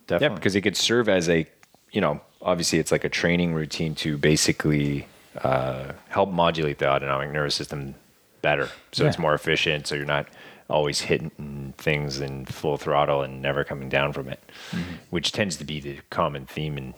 Definitely. 0.08 0.28
Yeah, 0.28 0.36
because 0.36 0.56
it 0.56 0.62
could 0.62 0.78
serve 0.78 1.10
as 1.10 1.28
a, 1.30 1.48
you 1.92 2.02
know, 2.02 2.22
obviously 2.42 2.80
it's 2.80 2.92
like 2.92 3.04
a 3.04 3.10
training 3.10 3.54
routine 3.54 3.96
to 3.96 4.18
basically 4.18 5.08
uh, 5.44 5.92
help 6.10 6.30
modulate 6.30 6.80
the 6.80 6.90
autonomic 6.90 7.32
nervous 7.32 7.56
system 7.56 7.96
better, 8.42 8.70
so 8.92 9.06
it's 9.06 9.20
more 9.20 9.34
efficient. 9.34 9.88
So 9.88 9.96
you're 9.96 10.06
not 10.06 10.28
always 10.70 11.02
hitting 11.02 11.74
things 11.78 12.20
in 12.20 12.46
full 12.46 12.78
throttle 12.78 13.22
and 13.22 13.42
never 13.42 13.64
coming 13.64 13.90
down 13.90 14.14
from 14.14 14.30
it, 14.30 14.42
mm-hmm. 14.72 14.96
which 15.10 15.32
tends 15.32 15.58
to 15.58 15.64
be 15.64 15.80
the 15.80 16.00
common 16.10 16.46
theme 16.46 16.78
in 16.78 16.94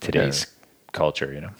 today's 0.00 0.46
culture. 0.92 1.32
You 1.32 1.42
know. 1.42 1.50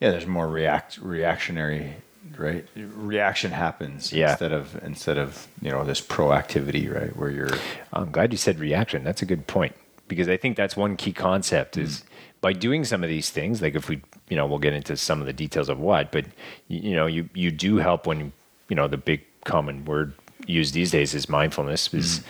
yeah, 0.00 0.10
there's 0.10 0.26
more 0.26 0.48
react 0.48 0.98
reactionary, 0.98 1.94
right? 2.36 2.66
Reaction 2.76 3.52
happens 3.52 4.12
Yeah. 4.12 4.30
instead 4.32 4.52
of 4.52 4.82
instead 4.82 5.18
of 5.18 5.48
you 5.62 5.70
know 5.70 5.84
this 5.84 6.00
proactivity, 6.00 6.92
right? 6.92 7.14
Where 7.16 7.30
you're 7.30 7.50
I'm 7.92 8.10
glad 8.10 8.32
you 8.32 8.38
said 8.38 8.58
reaction. 8.58 9.04
That's 9.04 9.22
a 9.22 9.26
good 9.26 9.46
point 9.46 9.74
because 10.08 10.28
I 10.28 10.36
think 10.36 10.56
that's 10.56 10.76
one 10.76 10.96
key 10.96 11.12
concept 11.12 11.76
is 11.76 11.98
mm-hmm. 11.98 12.06
by 12.40 12.52
doing 12.52 12.84
some 12.84 13.02
of 13.02 13.08
these 13.08 13.30
things. 13.30 13.62
Like 13.62 13.74
if 13.74 13.88
we, 13.88 14.02
you 14.28 14.36
know, 14.36 14.46
we'll 14.46 14.58
get 14.58 14.74
into 14.74 14.96
some 14.96 15.20
of 15.20 15.26
the 15.26 15.32
details 15.32 15.68
of 15.68 15.78
what, 15.78 16.10
but 16.12 16.26
you, 16.68 16.90
you 16.90 16.96
know, 16.96 17.06
you 17.06 17.28
you 17.32 17.50
do 17.50 17.76
help 17.76 18.06
when 18.06 18.32
you 18.68 18.76
know 18.76 18.88
the 18.88 18.98
big 18.98 19.22
common 19.44 19.84
word 19.86 20.12
used 20.46 20.74
these 20.74 20.90
days 20.90 21.14
is 21.14 21.28
mindfulness 21.28 21.92
is 21.94 22.20
mm-hmm. 22.20 22.28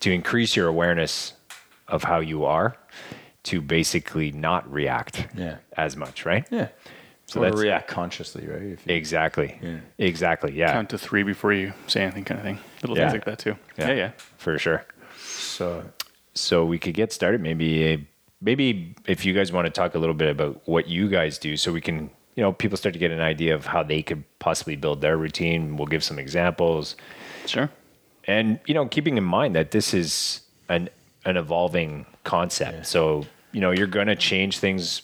to 0.00 0.12
increase 0.12 0.56
your 0.56 0.68
awareness 0.68 1.34
of 1.88 2.04
how 2.04 2.20
you 2.20 2.44
are 2.44 2.76
to 3.44 3.60
basically 3.60 4.30
not 4.32 4.70
react 4.70 5.26
Yeah. 5.34 5.56
as 5.76 5.96
much, 5.96 6.26
right? 6.26 6.46
yeah. 6.50 6.68
So 7.26 7.34
So 7.34 7.40
or 7.40 7.44
that's- 7.44 7.60
react 7.60 7.88
consciously, 7.88 8.46
right? 8.46 8.62
If 8.62 8.86
you, 8.86 8.94
Exactly. 8.94 9.58
Yeah. 9.62 9.76
Exactly. 9.98 10.52
Yeah. 10.52 10.72
Count 10.72 10.90
to 10.90 10.98
three 10.98 11.22
before 11.22 11.52
you 11.52 11.72
say 11.86 12.02
anything, 12.02 12.24
kind 12.24 12.38
of 12.40 12.44
thing. 12.44 12.58
Little 12.82 12.96
Yeah. 12.96 13.10
things 13.10 13.12
like 13.14 13.24
that 13.26 13.38
too. 13.38 13.56
Yeah, 13.78 13.92
yeah. 13.92 14.10
For 14.38 14.58
sure. 14.58 14.84
so 15.18 15.84
so 16.34 16.64
we 16.64 16.78
could 16.78 16.94
get 16.94 17.12
started 17.12 17.40
maybe 17.40 18.06
maybe 18.40 18.94
if 19.06 19.24
you 19.24 19.32
guys 19.34 19.50
want 19.52 19.66
to 19.66 19.70
talk 19.70 19.94
a 19.96 19.98
little 19.98 20.14
bit 20.14 20.28
about 20.30 20.60
what 20.66 20.86
you 20.86 21.08
guys 21.08 21.36
do 21.38 21.56
so 21.56 21.72
we 21.72 21.80
can 21.80 22.08
you 22.36 22.42
know 22.42 22.52
people 22.52 22.76
start 22.76 22.92
to 22.92 22.98
get 22.98 23.10
an 23.10 23.20
idea 23.20 23.54
of 23.54 23.66
how 23.66 23.82
they 23.82 24.00
could 24.02 24.22
possibly 24.38 24.76
build 24.76 25.00
their 25.00 25.16
routine 25.16 25.76
we'll 25.76 25.86
give 25.88 26.04
some 26.04 26.16
examples 26.18 26.94
Sure. 27.48 27.70
and 28.24 28.60
you 28.66 28.74
know 28.74 28.86
keeping 28.86 29.16
in 29.16 29.24
mind 29.24 29.54
that 29.54 29.70
this 29.70 29.94
is 29.94 30.42
an 30.68 30.88
an 31.24 31.36
evolving 31.36 32.06
concept 32.24 32.86
so 32.86 33.26
you 33.52 33.60
know 33.60 33.70
you're 33.70 33.86
going 33.86 34.06
to 34.06 34.16
change 34.16 34.58
things 34.58 35.02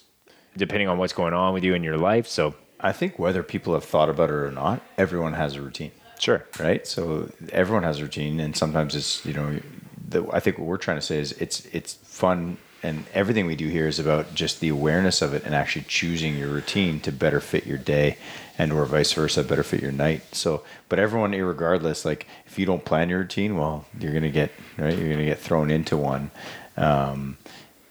depending 0.57 0.89
on 0.89 0.99
what's 0.99 1.13
going 1.13 1.35
on 1.35 1.53
with 1.55 1.65
you 1.65 1.75
in 1.75 1.83
your 1.83 1.99
life 1.99 2.27
so 2.27 2.55
I 2.85 2.93
think 2.93 3.19
whether 3.19 3.43
people 3.43 3.73
have 3.73 3.85
thought 3.85 4.11
about 4.11 4.29
it 4.29 4.35
or 4.35 4.51
not, 4.51 4.83
everyone 4.99 5.33
has 5.33 5.57
a 5.57 5.63
routine. 5.63 5.91
sure 6.19 6.45
right? 6.61 6.87
So 6.87 7.31
everyone 7.51 7.83
has 7.83 7.99
a 7.99 8.03
routine, 8.03 8.39
and 8.41 8.55
sometimes 8.55 8.95
it's 8.95 9.25
you 9.25 9.33
know, 9.33 9.59
the, 10.07 10.29
I 10.31 10.41
think 10.41 10.59
what 10.59 10.67
we're 10.67 10.77
trying 10.77 10.99
to 10.99 11.03
say 11.03 11.19
is 11.19 11.33
it's 11.33 11.65
it's 11.67 11.95
fun 11.95 12.59
and 12.85 13.05
everything 13.14 13.47
we 13.47 13.57
do 13.57 13.69
here 13.69 13.88
is 13.88 13.99
about 13.99 14.35
just 14.35 14.61
the 14.61 14.69
awareness 14.69 15.23
of 15.23 15.35
it 15.35 15.45
and 15.45 15.55
actually 15.55 15.85
choosing 15.88 16.37
your 16.37 16.49
routine 16.49 17.00
to 17.00 17.11
better 17.11 17.41
fit 17.41 17.67
your 17.67 17.79
day 17.79 18.17
and 18.59 18.73
or 18.73 18.85
vice 18.85 19.12
versa 19.12 19.43
better 19.43 19.62
fit 19.62 19.83
your 19.83 19.93
night 19.93 20.23
so 20.33 20.62
but 20.88 20.99
everyone 20.99 21.33
regardless 21.33 22.05
like 22.05 22.26
if 22.47 22.59
you 22.59 22.67
don't 22.67 22.85
plan 22.85 23.09
your 23.09 23.21
routine 23.21 23.57
well 23.57 23.85
you're 23.99 24.12
gonna 24.12 24.31
get 24.31 24.53
right 24.79 24.99
you're 24.99 25.11
gonna 25.11 25.25
get 25.25 25.38
thrown 25.38 25.71
into 25.71 25.97
one 25.97 26.31
um, 26.76 27.37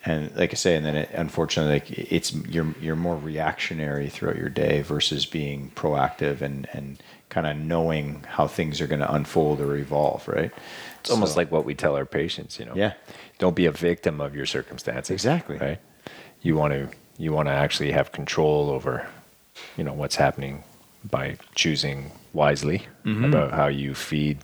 and 0.05 0.35
like 0.35 0.51
I 0.51 0.55
say, 0.55 0.75
and 0.75 0.85
then 0.85 0.95
it, 0.95 1.09
unfortunately, 1.13 1.73
like 1.73 1.91
it's 1.91 2.33
you're 2.33 2.75
you're 2.81 2.95
more 2.95 3.15
reactionary 3.15 4.09
throughout 4.09 4.35
your 4.35 4.49
day 4.49 4.81
versus 4.81 5.25
being 5.25 5.71
proactive 5.75 6.41
and 6.41 6.67
and 6.73 7.01
kind 7.29 7.47
of 7.47 7.57
knowing 7.57 8.23
how 8.27 8.47
things 8.47 8.81
are 8.81 8.87
going 8.87 8.99
to 8.99 9.11
unfold 9.11 9.59
or 9.59 9.75
evolve, 9.75 10.27
right? 10.27 10.51
It's 11.03 11.11
almost 11.11 11.35
like 11.37 11.51
what 11.51 11.65
we 11.65 11.75
tell 11.75 11.95
our 11.95 12.05
patients, 12.05 12.57
you 12.59 12.65
know. 12.65 12.75
Yeah. 12.75 12.93
Don't 13.39 13.55
be 13.55 13.65
a 13.65 13.71
victim 13.71 14.21
of 14.21 14.35
your 14.35 14.45
circumstances. 14.45 15.11
Exactly. 15.11 15.57
Right. 15.57 15.79
You 16.41 16.55
want 16.55 16.73
to 16.73 16.89
you 17.17 17.31
want 17.33 17.47
to 17.47 17.53
actually 17.53 17.91
have 17.91 18.11
control 18.11 18.69
over, 18.69 19.07
you 19.77 19.83
know, 19.83 19.93
what's 19.93 20.15
happening 20.15 20.63
by 21.09 21.37
choosing 21.55 22.11
wisely 22.33 22.87
Mm-hmm. 23.05 23.25
about 23.25 23.51
how 23.51 23.67
you 23.67 23.93
feed, 23.93 24.37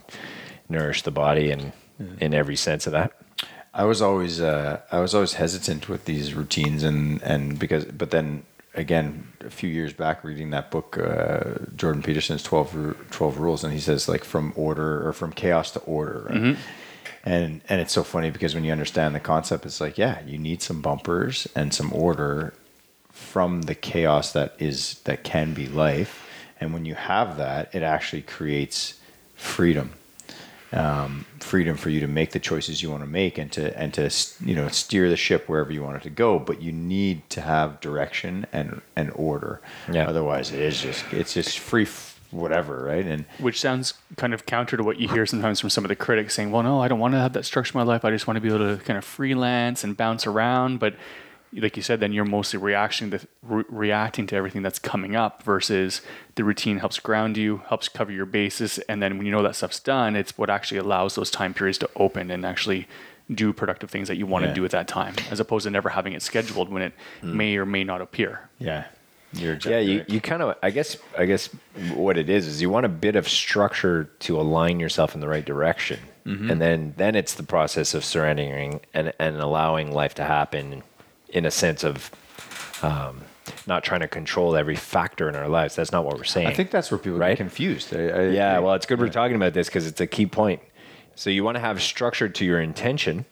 nourish 0.68 1.04
the 1.04 1.12
body, 1.12 1.50
and 1.50 1.72
in 2.20 2.34
every 2.34 2.58
sense 2.58 2.86
of 2.88 2.92
that. 2.94 3.13
I 3.74 3.86
was 3.86 4.01
always 4.01 4.42
uh, 4.42 4.82
I 4.92 5.00
was 5.00 5.13
always 5.16 5.34
hesitant 5.34 5.88
with 5.88 6.04
these 6.06 6.34
routines 6.34 6.84
and 6.84 7.22
and 7.24 7.58
because 7.58 7.86
but 7.86 8.12
then 8.12 8.44
again 8.75 9.27
a 9.41 9.49
few 9.49 9.69
years 9.69 9.93
back 9.93 10.23
reading 10.23 10.51
that 10.51 10.71
book 10.71 10.97
uh, 10.97 11.55
Jordan 11.75 12.03
Peterson's 12.03 12.43
12, 12.43 13.07
12 13.11 13.38
rules 13.39 13.63
and 13.63 13.73
he 13.73 13.79
says 13.79 14.07
like 14.07 14.23
from 14.23 14.53
order 14.55 15.07
or 15.07 15.13
from 15.13 15.31
chaos 15.31 15.71
to 15.71 15.79
order 15.81 16.27
right? 16.29 16.57
and 17.25 17.61
and 17.67 17.81
it's 17.81 17.93
so 17.93 18.03
funny 18.03 18.29
because 18.29 18.55
when 18.55 18.63
you 18.63 18.71
understand 18.71 19.15
the 19.15 19.19
concept 19.19 19.65
it's 19.65 19.81
like 19.81 19.97
yeah 19.97 20.21
you 20.25 20.38
need 20.38 20.61
some 20.61 20.81
bumpers 20.81 21.47
and 21.55 21.73
some 21.73 21.91
order 21.93 22.53
from 23.19 23.63
the 23.63 23.75
chaos 23.75 24.31
that 24.31 24.55
is 24.59 24.99
that 25.03 25.23
can 25.23 25.53
be 25.53 25.67
life. 25.67 26.25
And 26.59 26.73
when 26.73 26.85
you 26.85 26.95
have 26.95 27.38
that 27.38 27.73
it 27.75 27.83
actually 27.83 28.21
creates 28.21 28.99
freedom 29.35 29.93
um, 30.71 31.25
freedom 31.39 31.75
for 31.77 31.89
you 31.89 31.99
to 31.99 32.07
make 32.07 32.31
the 32.31 32.39
choices 32.39 32.83
you 32.83 32.89
want 32.91 33.01
to 33.03 33.09
make 33.09 33.38
and 33.38 33.51
to 33.53 33.77
and 33.79 33.93
to 33.95 34.09
you 34.45 34.53
know 34.55 34.67
steer 34.67 35.09
the 35.09 35.17
ship 35.17 35.49
wherever 35.49 35.71
you 35.71 35.81
want 35.81 35.97
it 35.97 36.03
to 36.03 36.09
go 36.09 36.38
but 36.38 36.61
you 36.61 36.71
need 36.71 37.27
to 37.31 37.41
have 37.41 37.79
direction 37.79 38.45
and 38.53 38.81
and 38.95 39.11
order 39.15 39.61
Yeah. 39.91 40.07
otherwise 40.07 40.51
it 40.51 40.59
is 40.59 40.79
just 40.81 41.03
it's 41.11 41.33
just 41.33 41.57
free 41.57 41.83
f- 41.83 42.19
whatever 42.31 42.83
right 42.83 43.05
and 43.05 43.25
which 43.39 43.59
sounds 43.59 43.95
kind 44.17 44.33
of 44.35 44.45
counter 44.45 44.77
to 44.77 44.83
what 44.83 44.99
you 44.99 45.07
hear 45.07 45.25
sometimes 45.25 45.59
from 45.59 45.71
some 45.71 45.83
of 45.83 45.89
the 45.89 45.95
critics 45.95 46.35
saying, 46.35 46.51
"Well, 46.51 46.61
no, 46.61 46.79
I 46.79 46.88
don't 46.88 46.99
want 46.99 47.15
to 47.15 47.19
have 47.19 47.33
that 47.33 47.43
structure 47.45 47.73
in 47.77 47.83
my 47.83 47.91
life. 47.91 48.05
I 48.05 48.11
just 48.11 48.27
want 48.27 48.38
to 48.38 48.41
be 48.41 48.49
able 48.53 48.75
to 48.77 48.83
kind 48.83 48.97
of 48.97 49.03
freelance 49.03 49.83
and 49.83 49.97
bounce 49.97 50.27
around." 50.27 50.79
But 50.79 50.93
like 51.53 51.75
you 51.77 51.84
said, 51.84 52.00
then 52.00 52.13
you're 52.13 52.25
mostly 52.25 52.60
reacting 52.60 53.12
to 53.12 53.20
re- 53.41 53.63
reacting 53.70 54.27
to 54.27 54.36
everything 54.36 54.62
that's 54.62 54.79
coming 54.79 55.15
up 55.15 55.44
versus 55.44 56.01
the 56.36 56.44
routine 56.44 56.77
helps 56.79 57.00
ground 57.00 57.38
you, 57.38 57.63
helps 57.70 57.89
cover 57.89 58.12
your 58.12 58.25
bases, 58.25 58.77
and 58.89 59.01
then 59.01 59.18
when 59.18 59.25
you 59.25 59.32
know 59.32 59.41
that 59.44 59.56
stuff's 59.56 59.79
done, 59.79 60.15
it's 60.15 60.38
what 60.38 60.50
actually 60.50 60.77
allows 60.77 61.15
those 61.15 61.32
time 61.32 61.53
periods 61.53 61.77
to 61.79 61.89
open 61.96 62.29
and 62.32 62.46
actually 62.46 62.88
do 63.34 63.53
productive 63.53 63.89
things 63.91 64.08
that 64.08 64.15
you 64.18 64.25
want 64.25 64.44
Yeah. 64.44 64.50
to 64.50 64.56
do 64.56 64.65
at 64.65 64.72
that 64.72 64.88
time, 64.88 65.15
as 65.32 65.39
opposed 65.39 65.63
to 65.65 65.70
never 65.72 65.89
having 65.89 66.13
it 66.13 66.22
scheduled 66.22 66.70
when 66.70 66.82
it 66.82 66.94
mm. 67.22 67.34
may 67.34 67.58
or 67.58 67.65
may 67.65 67.84
not 67.84 68.01
appear. 68.01 68.50
yeah 68.60 68.86
you're 69.34 69.51
Yeah, 69.51 69.56
exactly 69.56 69.91
you, 69.91 69.98
right. 70.00 70.10
you 70.10 70.22
kind 70.22 70.41
of 70.41 70.58
I 70.63 70.72
guess 70.72 70.98
I 71.18 71.25
guess 71.25 71.50
what 71.94 72.18
it 72.18 72.29
is 72.29 72.48
is 72.48 72.62
you 72.63 72.70
want 72.72 72.88
a 72.88 72.89
bit 72.89 73.15
of 73.15 73.29
structure 73.29 74.06
to 74.22 74.39
align 74.41 74.79
yourself 74.79 75.13
in 75.13 75.22
the 75.22 75.27
right 75.27 75.46
direction. 75.46 76.00
Mm-hmm. 76.25 76.50
And 76.51 76.62
then 76.62 76.94
then 76.98 77.15
it's 77.15 77.36
the 77.36 77.44
process 77.44 77.94
of 77.94 78.03
surrendering 78.03 78.82
and 78.94 79.13
and 79.20 79.38
allowing 79.38 79.91
life 79.91 80.15
to 80.15 80.24
happen 80.24 80.82
in 81.31 81.45
a 81.45 81.51
sense 81.51 81.83
of 81.83 82.12
um, 82.83 83.21
not 83.67 83.83
trying 83.83 84.00
to 84.01 84.07
control 84.07 84.55
every 84.55 84.75
factor 84.75 85.27
in 85.29 85.36
our 85.36 85.48
lives. 85.48 85.75
That's 85.75 85.91
not 85.91 86.05
what 86.05 86.17
we're 86.17 86.24
saying. 86.24 86.48
I 86.48 86.53
think 86.53 86.71
that's 86.71 86.91
where 86.91 86.98
people 86.98 87.17
Right? 87.19 87.31
get 87.31 87.38
confused 87.38 87.95
I, 87.95 88.00
I, 88.07 88.21
Yeah, 88.29 88.57
I- 88.57 88.59
well, 88.59 88.74
it's 88.75 88.86
good 88.86 89.00
we're 89.00 89.09
talking 89.09 89.36
about 89.36 89.53
this 89.53 89.67
because 89.67 89.86
it's 89.88 90.01
a 90.01 90.07
key 90.07 90.25
point. 90.25 90.62
So 91.15 91.29
you 91.29 91.43
want 91.43 91.55
to 91.55 91.59
have 91.62 91.81
structure 91.81 92.29
to 92.29 92.45
your 92.45 92.62
intention, 92.62 93.25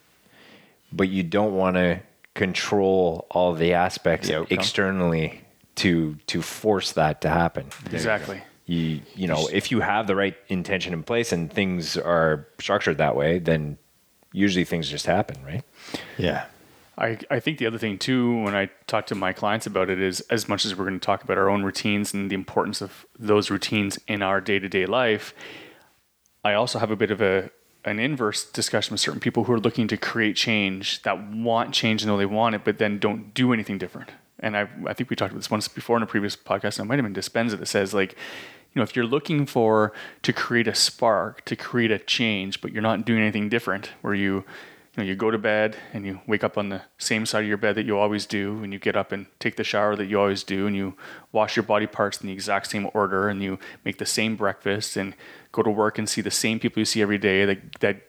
but 0.91 1.07
you 1.09 1.23
don't 1.23 1.55
want 1.55 1.75
to 1.77 1.99
control 2.33 3.25
all 3.31 3.53
the 3.53 3.73
aspects 3.73 4.27
The 4.27 4.45
externally 4.53 5.41
to 5.75 6.15
to 6.27 6.41
force 6.41 6.91
that 6.93 7.21
to 7.21 7.29
happen. 7.29 7.67
Exactly. 7.91 8.41
You 8.65 9.01
you 9.15 9.27
know, 9.27 9.47
if 9.51 9.71
you 9.71 9.79
have 9.79 10.07
the 10.07 10.15
right 10.15 10.35
intention 10.49 10.93
in 10.93 11.03
place 11.03 11.31
and 11.31 11.51
things 11.51 11.97
are 11.97 12.47
structured 12.59 12.97
that 12.97 13.15
way, 13.15 13.39
then 13.39 13.77
usually 14.33 14.65
things 14.65 14.89
just 14.89 15.05
happen, 15.05 15.37
right? 15.45 15.63
yeah 16.17 16.45
I, 16.97 17.19
I 17.29 17.39
think 17.39 17.59
the 17.59 17.67
other 17.67 17.77
thing 17.77 17.97
too, 17.97 18.41
when 18.41 18.55
I 18.55 18.69
talk 18.87 19.05
to 19.07 19.15
my 19.15 19.31
clients 19.31 19.67
about 19.67 19.89
it, 19.89 20.01
is 20.01 20.21
as 20.21 20.49
much 20.49 20.65
as 20.65 20.75
we're 20.75 20.85
going 20.85 20.99
to 20.99 21.05
talk 21.05 21.23
about 21.23 21.37
our 21.37 21.49
own 21.49 21.63
routines 21.63 22.13
and 22.13 22.31
the 22.31 22.35
importance 22.35 22.81
of 22.81 23.05
those 23.17 23.51
routines 23.51 23.99
in 24.07 24.21
our 24.21 24.41
day 24.41 24.57
to 24.57 24.67
day 24.67 24.85
life, 24.85 25.33
I 26.43 26.53
also 26.53 26.79
have 26.79 26.91
a 26.91 26.95
bit 26.95 27.11
of 27.11 27.21
a 27.21 27.51
an 27.85 27.99
inverse 27.99 28.43
discussion 28.43 28.93
with 28.93 28.99
certain 28.99 29.21
people 29.21 29.45
who 29.45 29.53
are 29.53 29.59
looking 29.59 29.87
to 29.87 29.95
create 29.95 30.35
change 30.35 31.01
that 31.03 31.31
want 31.31 31.73
change 31.73 32.01
and 32.01 32.09
know 32.09 32.17
they 32.17 32.25
want 32.25 32.53
it, 32.53 32.65
but 32.65 32.79
then 32.79 32.99
don't 32.99 33.33
do 33.33 33.53
anything 33.53 33.77
different. 33.77 34.11
And 34.39 34.57
I 34.57 34.67
I 34.87 34.93
think 34.93 35.09
we 35.09 35.15
talked 35.15 35.31
about 35.31 35.39
this 35.39 35.51
once 35.51 35.67
before 35.67 35.97
in 35.97 36.03
a 36.03 36.07
previous 36.07 36.35
podcast. 36.35 36.79
And 36.79 36.85
it 36.85 36.89
might 36.89 36.99
have 36.99 37.05
been 37.05 37.13
Dispenza 37.13 37.59
that 37.59 37.67
says 37.67 37.93
like, 37.93 38.13
you 38.13 38.79
know, 38.79 38.83
if 38.83 38.95
you're 38.95 39.05
looking 39.05 39.45
for 39.45 39.93
to 40.23 40.33
create 40.33 40.67
a 40.67 40.75
spark, 40.75 41.45
to 41.45 41.55
create 41.55 41.91
a 41.91 41.99
change, 41.99 42.59
but 42.59 42.71
you're 42.71 42.81
not 42.81 43.05
doing 43.05 43.21
anything 43.21 43.49
different, 43.49 43.91
where 44.01 44.15
you 44.15 44.45
you 44.97 45.03
know, 45.03 45.07
you 45.07 45.15
go 45.15 45.29
to 45.29 45.37
bed 45.37 45.77
and 45.93 46.05
you 46.07 46.19
wake 46.25 46.43
up 46.43 46.57
on 46.57 46.69
the 46.69 46.81
same 46.97 47.27
side 47.27 47.43
of 47.43 47.47
your 47.47 47.57
bed 47.57 47.75
that 47.75 47.85
you 47.85 47.97
always 47.97 48.25
do, 48.25 48.63
and 48.63 48.73
you 48.73 48.79
get 48.79 48.95
up 48.95 49.11
and 49.11 49.27
take 49.39 49.55
the 49.55 49.63
shower 49.63 49.95
that 49.95 50.07
you 50.07 50.19
always 50.19 50.43
do, 50.43 50.65
and 50.65 50.75
you 50.75 50.95
wash 51.31 51.55
your 51.55 51.63
body 51.63 51.85
parts 51.85 52.19
in 52.19 52.25
the 52.27 52.33
exact 52.33 52.67
same 52.67 52.89
order, 52.95 53.29
and 53.29 53.43
you 53.43 53.59
make 53.85 53.99
the 53.99 54.07
same 54.07 54.35
breakfast, 54.35 54.97
and 54.97 55.13
go 55.51 55.61
to 55.61 55.69
work 55.69 55.99
and 55.99 56.09
see 56.09 56.21
the 56.21 56.31
same 56.31 56.59
people 56.59 56.79
you 56.79 56.85
see 56.85 57.01
every 57.01 57.19
day 57.19 57.45
that 57.45 57.79
that 57.79 58.01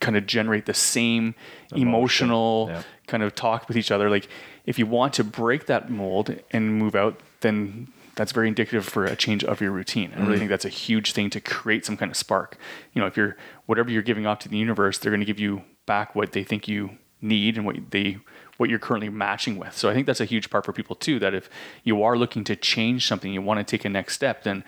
kind 0.00 0.16
of 0.16 0.26
generate 0.26 0.64
the 0.64 0.72
same 0.72 1.34
emotional 1.72 2.68
yeah. 2.70 2.82
kind 3.06 3.22
of 3.22 3.34
talk 3.34 3.68
with 3.68 3.76
each 3.76 3.90
other. 3.90 4.08
Like 4.08 4.28
if 4.64 4.78
you 4.78 4.86
want 4.86 5.12
to 5.14 5.24
break 5.24 5.66
that 5.66 5.90
mold 5.90 6.34
and 6.52 6.74
move 6.78 6.94
out, 6.94 7.20
then 7.40 7.92
that's 8.16 8.32
very 8.32 8.48
indicative 8.48 8.86
for 8.86 9.04
a 9.04 9.14
change 9.14 9.44
of 9.44 9.60
your 9.60 9.72
routine. 9.72 10.12
I 10.16 10.20
really 10.20 10.36
mm. 10.36 10.38
think 10.38 10.50
that's 10.50 10.64
a 10.64 10.70
huge 10.70 11.12
thing 11.12 11.28
to 11.30 11.40
create 11.40 11.84
some 11.84 11.98
kind 11.98 12.10
of 12.10 12.16
spark. 12.16 12.56
You 12.94 13.02
know, 13.02 13.06
if 13.06 13.16
you're 13.16 13.36
whatever 13.66 13.90
you're 13.90 14.02
giving 14.02 14.26
off 14.26 14.38
to 14.40 14.48
the 14.48 14.56
universe, 14.56 14.96
they're 14.96 15.10
going 15.12 15.20
to 15.20 15.26
give 15.26 15.38
you 15.38 15.64
back 15.90 16.14
what 16.14 16.30
they 16.30 16.44
think 16.44 16.68
you 16.68 16.90
need 17.20 17.56
and 17.56 17.66
what 17.66 17.76
they 17.90 18.18
what 18.58 18.70
you're 18.70 18.78
currently 18.78 19.08
matching 19.08 19.56
with. 19.58 19.76
So 19.76 19.90
I 19.90 19.94
think 19.94 20.06
that's 20.06 20.20
a 20.20 20.24
huge 20.24 20.50
part 20.50 20.64
for 20.64 20.72
people 20.72 20.94
too. 20.94 21.18
That 21.18 21.34
if 21.34 21.50
you 21.82 22.00
are 22.04 22.16
looking 22.16 22.44
to 22.44 22.54
change 22.54 23.08
something, 23.08 23.32
you 23.32 23.42
want 23.42 23.58
to 23.58 23.64
take 23.64 23.84
a 23.84 23.88
next 23.88 24.14
step, 24.14 24.44
then 24.44 24.62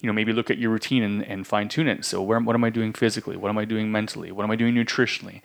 you 0.00 0.08
know 0.08 0.12
maybe 0.12 0.32
look 0.32 0.50
at 0.50 0.58
your 0.58 0.72
routine 0.72 1.04
and, 1.04 1.22
and 1.32 1.46
fine 1.46 1.68
tune 1.68 1.86
it. 1.86 2.04
So 2.04 2.20
where 2.20 2.40
what 2.40 2.56
am 2.56 2.64
I 2.64 2.70
doing 2.70 2.92
physically? 2.92 3.36
What 3.36 3.50
am 3.50 3.58
I 3.58 3.64
doing 3.64 3.92
mentally? 3.92 4.32
What 4.32 4.42
am 4.42 4.50
I 4.50 4.56
doing 4.56 4.74
nutritionally? 4.74 5.42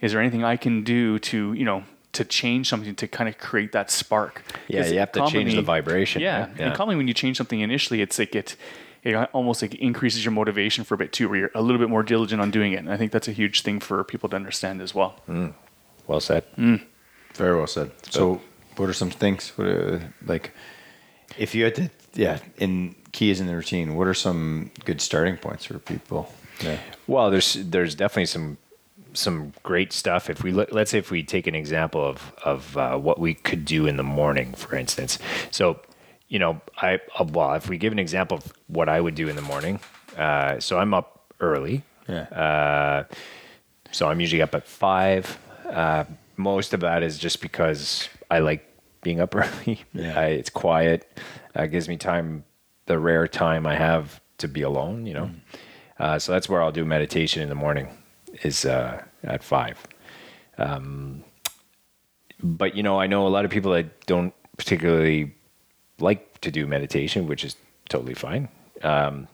Is 0.00 0.12
there 0.12 0.20
anything 0.20 0.44
I 0.44 0.56
can 0.56 0.84
do 0.84 1.18
to 1.30 1.52
you 1.54 1.64
know 1.64 1.82
to 2.12 2.24
change 2.24 2.68
something 2.68 2.94
to 2.94 3.08
kind 3.08 3.28
of 3.28 3.36
create 3.38 3.72
that 3.72 3.90
spark? 3.90 4.44
Yeah, 4.68 4.86
you 4.86 5.00
have 5.00 5.10
to 5.18 5.26
change 5.26 5.56
the 5.56 5.62
vibration. 5.62 6.22
Yeah, 6.22 6.40
right? 6.40 6.60
and 6.60 6.74
commonly 6.76 6.94
when 6.94 7.08
you 7.08 7.14
change 7.14 7.36
something 7.36 7.58
initially, 7.58 8.00
it's 8.00 8.16
like 8.16 8.36
it 8.36 8.54
it 9.02 9.14
almost 9.32 9.62
like 9.62 9.74
increases 9.74 10.24
your 10.24 10.32
motivation 10.32 10.84
for 10.84 10.94
a 10.94 10.98
bit 10.98 11.12
too, 11.12 11.28
where 11.28 11.38
you're 11.38 11.50
a 11.54 11.62
little 11.62 11.78
bit 11.78 11.88
more 11.88 12.02
diligent 12.02 12.40
on 12.40 12.50
doing 12.50 12.72
it. 12.72 12.78
And 12.78 12.90
I 12.90 12.96
think 12.96 13.12
that's 13.12 13.28
a 13.28 13.32
huge 13.32 13.62
thing 13.62 13.80
for 13.80 14.02
people 14.04 14.28
to 14.30 14.36
understand 14.36 14.80
as 14.80 14.94
well. 14.94 15.20
Mm. 15.28 15.54
well 16.06 16.20
said. 16.20 16.44
Mm. 16.56 16.82
Very 17.34 17.56
well 17.56 17.66
said. 17.66 17.92
So, 18.10 18.40
what 18.76 18.88
are 18.88 18.92
some 18.94 19.10
things? 19.10 19.52
What 19.56 19.68
are, 19.68 20.14
like, 20.26 20.52
if 21.36 21.54
you 21.54 21.64
had 21.64 21.74
to, 21.76 21.90
yeah, 22.14 22.38
in 22.58 22.94
keys 23.12 23.40
in 23.40 23.46
the 23.46 23.54
routine, 23.54 23.94
what 23.94 24.06
are 24.06 24.14
some 24.14 24.70
good 24.84 25.00
starting 25.00 25.36
points 25.36 25.64
for 25.64 25.78
people? 25.78 26.32
Yeah. 26.60 26.78
Well, 27.06 27.30
there's 27.30 27.54
there's 27.54 27.94
definitely 27.94 28.26
some 28.26 28.58
some 29.12 29.52
great 29.62 29.92
stuff. 29.92 30.30
If 30.30 30.42
we 30.42 30.52
let, 30.52 30.72
let's 30.72 30.90
say 30.90 30.98
if 30.98 31.10
we 31.10 31.22
take 31.22 31.46
an 31.46 31.54
example 31.54 32.04
of 32.04 32.32
of 32.44 32.76
uh, 32.76 32.96
what 32.98 33.18
we 33.18 33.34
could 33.34 33.64
do 33.64 33.86
in 33.86 33.96
the 33.96 34.02
morning, 34.02 34.54
for 34.54 34.74
instance. 34.76 35.18
So, 35.50 35.80
you 36.28 36.38
know, 36.38 36.60
I 36.80 37.00
uh, 37.18 37.24
well, 37.24 37.54
if 37.54 37.68
we 37.68 37.78
give 37.78 37.92
an 37.92 37.98
example 37.98 38.38
of 38.38 38.52
what 38.66 38.88
I 38.88 39.00
would 39.00 39.14
do 39.14 39.28
in 39.28 39.36
the 39.36 39.42
morning. 39.42 39.80
Uh, 40.16 40.60
so 40.60 40.78
I'm 40.78 40.94
up 40.94 41.32
early. 41.40 41.84
Yeah. 42.08 42.22
Uh, 42.22 43.14
so 43.90 44.08
I'm 44.08 44.20
usually 44.20 44.42
up 44.42 44.54
at 44.54 44.66
five. 44.66 45.38
Uh, 45.68 46.04
most 46.36 46.74
of 46.74 46.80
that 46.80 47.02
is 47.02 47.18
just 47.18 47.40
because 47.40 48.08
I 48.30 48.40
like 48.40 48.64
being 49.02 49.20
up 49.20 49.34
early. 49.34 49.84
Yeah. 49.92 50.18
I, 50.18 50.26
it's 50.26 50.50
quiet. 50.50 51.10
Uh, 51.54 51.66
gives 51.66 51.88
me 51.88 51.96
time, 51.96 52.44
the 52.86 52.98
rare 52.98 53.26
time 53.26 53.66
I 53.66 53.76
have 53.76 54.20
to 54.38 54.48
be 54.48 54.62
alone. 54.62 55.06
You 55.06 55.14
know, 55.14 55.30
uh, 55.98 56.18
so 56.18 56.32
that's 56.32 56.48
where 56.48 56.62
I'll 56.62 56.72
do 56.72 56.84
meditation 56.84 57.42
in 57.42 57.48
the 57.48 57.54
morning. 57.54 57.88
Is 58.42 58.64
uh, 58.64 59.02
at 59.24 59.42
five. 59.42 59.84
Um, 60.58 61.24
but 62.42 62.76
you 62.76 62.82
know, 62.82 63.00
I 63.00 63.06
know 63.06 63.26
a 63.26 63.28
lot 63.28 63.44
of 63.44 63.50
people 63.50 63.72
that 63.72 64.06
don't 64.06 64.34
particularly 64.58 65.34
like 66.00 66.40
to 66.40 66.50
do 66.50 66.66
meditation, 66.66 67.26
which 67.26 67.44
is 67.44 67.56
totally 67.88 68.14
fine. 68.14 68.48
Um, 68.82 69.28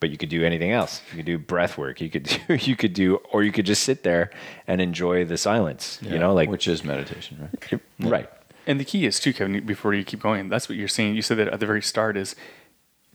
but 0.00 0.10
you 0.10 0.16
could 0.16 0.30
do 0.30 0.44
anything 0.44 0.70
else. 0.70 1.02
You 1.10 1.18
could 1.18 1.26
do 1.26 1.38
breath 1.38 1.76
work. 1.76 2.00
You 2.00 2.08
could 2.08 2.22
do, 2.48 2.54
you 2.54 2.74
could 2.74 2.94
do, 2.94 3.16
or 3.32 3.42
you 3.42 3.52
could 3.52 3.66
just 3.66 3.82
sit 3.84 4.02
there 4.02 4.30
and 4.66 4.80
enjoy 4.80 5.24
the 5.24 5.36
silence. 5.36 5.98
You 6.02 6.18
know, 6.18 6.32
like 6.32 6.48
which 6.48 6.66
is 6.66 6.82
meditation, 6.82 7.50
right? 7.70 7.80
right. 8.00 8.30
And 8.66 8.80
the 8.80 8.84
key 8.84 9.06
is 9.06 9.20
too, 9.20 9.32
Kevin. 9.32 9.64
Before 9.64 9.94
you 9.94 10.04
keep 10.04 10.20
going, 10.20 10.48
that's 10.48 10.68
what 10.68 10.76
you're 10.76 10.88
saying. 10.88 11.14
You 11.14 11.22
said 11.22 11.38
that 11.38 11.48
at 11.48 11.60
the 11.60 11.66
very 11.66 11.82
start 11.82 12.16
is 12.16 12.34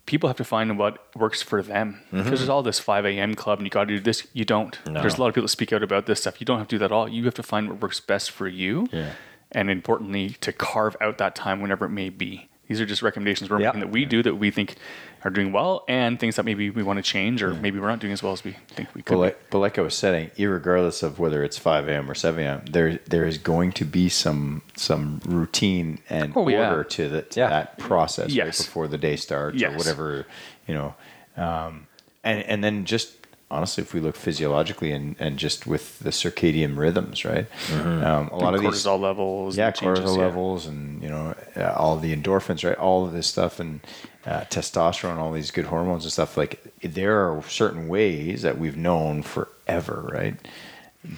people 0.06 0.28
have 0.30 0.38
to 0.38 0.44
find 0.44 0.78
what 0.78 1.08
works 1.16 1.42
for 1.42 1.62
them 1.62 2.02
because 2.12 2.40
there's 2.40 2.50
all 2.50 2.62
this 2.62 2.80
5 2.80 3.06
a.m. 3.06 3.34
club 3.34 3.60
and 3.60 3.66
you 3.66 3.72
got 3.72 3.86
to 3.86 3.96
do 3.96 4.00
this. 4.00 4.28
You 4.34 4.46
don't. 4.46 4.78
No. 4.86 5.02
There's 5.02 5.18
a 5.18 5.22
lot 5.22 5.28
of 5.28 5.34
people 5.34 5.46
that 5.46 5.50
speak 5.50 5.74
out 5.74 5.82
about 5.82 6.06
this 6.06 6.22
stuff. 6.22 6.40
You 6.40 6.46
don't 6.46 6.60
have 6.60 6.68
to 6.68 6.76
do 6.76 6.80
that 6.80 6.86
at 6.86 6.92
all. 6.92 7.08
You 7.10 7.26
have 7.26 7.34
to 7.36 7.44
find 7.44 7.70
what 7.70 7.82
works 7.82 8.00
best 8.00 8.32
for 8.32 8.48
you. 8.48 8.88
Yeah. 8.92 9.14
And 9.52 9.70
importantly, 9.70 10.30
to 10.42 10.52
carve 10.52 10.96
out 11.00 11.18
that 11.20 11.36
time 11.36 11.62
whenever 11.62 11.86
it 11.86 11.90
may 11.90 12.10
be. 12.10 12.50
These 12.68 12.82
are 12.82 12.86
just 12.86 13.04
recommendations 13.04 13.50
we're 13.50 13.60
Yeah. 13.62 13.68
making 13.68 13.82
that 13.82 13.92
we 13.92 14.06
do 14.06 14.24
that 14.24 14.36
we 14.36 14.50
think 14.50 14.76
are 15.24 15.30
doing 15.30 15.52
well 15.52 15.84
and 15.88 16.20
things 16.20 16.36
that 16.36 16.46
maybe 16.46 16.70
we 16.72 16.82
want 16.84 16.98
to 16.98 17.04
change 17.04 17.42
or 17.44 17.54
maybe 17.54 17.80
we're 17.80 17.88
not 17.88 18.00
doing 18.00 18.12
as 18.12 18.24
well 18.24 18.34
as 18.34 18.44
we 18.44 18.56
think 18.70 18.90
we 18.96 19.02
But 19.02 19.06
could. 19.10 19.18
like, 19.20 19.50
but 19.52 19.60
like 19.60 19.78
I 19.78 19.82
was 19.82 19.94
saying, 19.96 20.32
regardless 20.38 21.04
of 21.04 21.20
whether 21.20 21.44
it's 21.44 21.58
5 21.60 21.88
a.m. 21.88 22.10
or 22.10 22.16
7 22.16 22.44
a.m., 22.44 22.64
there 22.70 23.00
there 23.08 23.26
is 23.26 23.38
going 23.38 23.72
to 23.74 23.86
be 23.86 24.10
some 24.10 24.64
some 24.76 25.22
routine 25.26 26.00
and 26.10 26.34
Oh, 26.36 26.48
yeah. 26.48 26.70
order 26.72 26.84
to, 26.84 27.08
the, 27.10 27.22
to 27.22 27.40
Yeah. 27.40 27.50
that 27.50 27.78
process 27.78 28.36
right 28.36 28.46
before 28.48 28.88
the 28.88 28.98
day 28.98 29.16
starts 29.16 29.62
or 29.62 29.72
whatever, 29.72 30.26
you 30.68 30.74
know. 30.74 30.96
Um, 31.38 31.86
and 32.24 32.42
and 32.44 32.64
then 32.64 32.86
just 32.86 33.25
honestly, 33.52 33.84
if 33.84 33.94
we 33.94 34.00
look 34.00 34.16
physiologically 34.16 34.92
and, 34.92 35.16
and 35.20 35.38
just 35.38 35.68
with 35.68 36.00
the 36.00 36.10
circadian 36.10 36.78
rhythms, 36.78 37.24
right? 37.26 37.48
Um, 37.72 38.30
a 38.30 38.38
lot 38.38 38.56
of 38.56 38.62
these 38.62 38.72
cortisol 38.72 39.00
levels. 39.00 39.58
yeah, 39.58 39.68
and 39.68 39.76
changes, 39.76 40.04
cortisol 40.04 40.18
yeah. 40.18 40.24
levels, 40.24 40.66
and 40.66 41.02
you 41.02 41.10
know, 41.10 41.36
uh, 41.56 41.74
all 41.78 41.98
the 41.98 42.16
endorphins, 42.16 42.68
right? 42.68 42.78
All 42.78 43.06
of 43.06 43.14
this 43.14 43.28
stuff, 43.28 43.60
and 43.60 43.82
uh, 44.26 44.42
testosterone, 44.42 45.18
all 45.18 45.32
these 45.32 45.52
good 45.52 45.66
hormones 45.66 46.04
and 46.04 46.12
stuff. 46.12 46.38
Like 46.38 46.62
there 46.82 47.18
are 47.20 47.42
certain 47.44 47.88
ways 47.88 48.42
that 48.42 48.58
we've 48.58 48.78
known 48.78 49.22
forever, 49.24 50.10
right? 50.12 50.36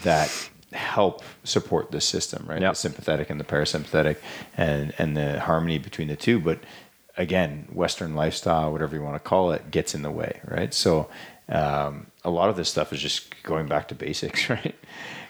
That 0.03 0.49
help 0.73 1.23
support 1.43 1.91
the 1.91 2.01
system, 2.01 2.45
right? 2.47 2.61
Yep. 2.61 2.73
The 2.73 2.75
sympathetic 2.75 3.29
and 3.29 3.39
the 3.39 3.45
parasympathetic, 3.45 4.17
and 4.55 4.93
and 4.97 5.15
the 5.15 5.39
harmony 5.39 5.77
between 5.77 6.09
the 6.09 6.17
two. 6.17 6.39
But 6.39 6.59
again, 7.15 7.67
Western 7.71 8.15
lifestyle, 8.15 8.71
whatever 8.71 8.95
you 8.95 9.01
want 9.01 9.15
to 9.15 9.27
call 9.27 9.51
it, 9.51 9.71
gets 9.71 9.95
in 9.95 10.01
the 10.01 10.11
way, 10.11 10.41
right? 10.45 10.73
So 10.73 11.09
um, 11.49 12.07
a 12.23 12.29
lot 12.29 12.49
of 12.49 12.57
this 12.57 12.69
stuff 12.69 12.91
is 12.91 13.01
just 13.01 13.41
going 13.43 13.67
back 13.67 13.87
to 13.89 13.95
basics, 13.95 14.49
right? 14.49 14.75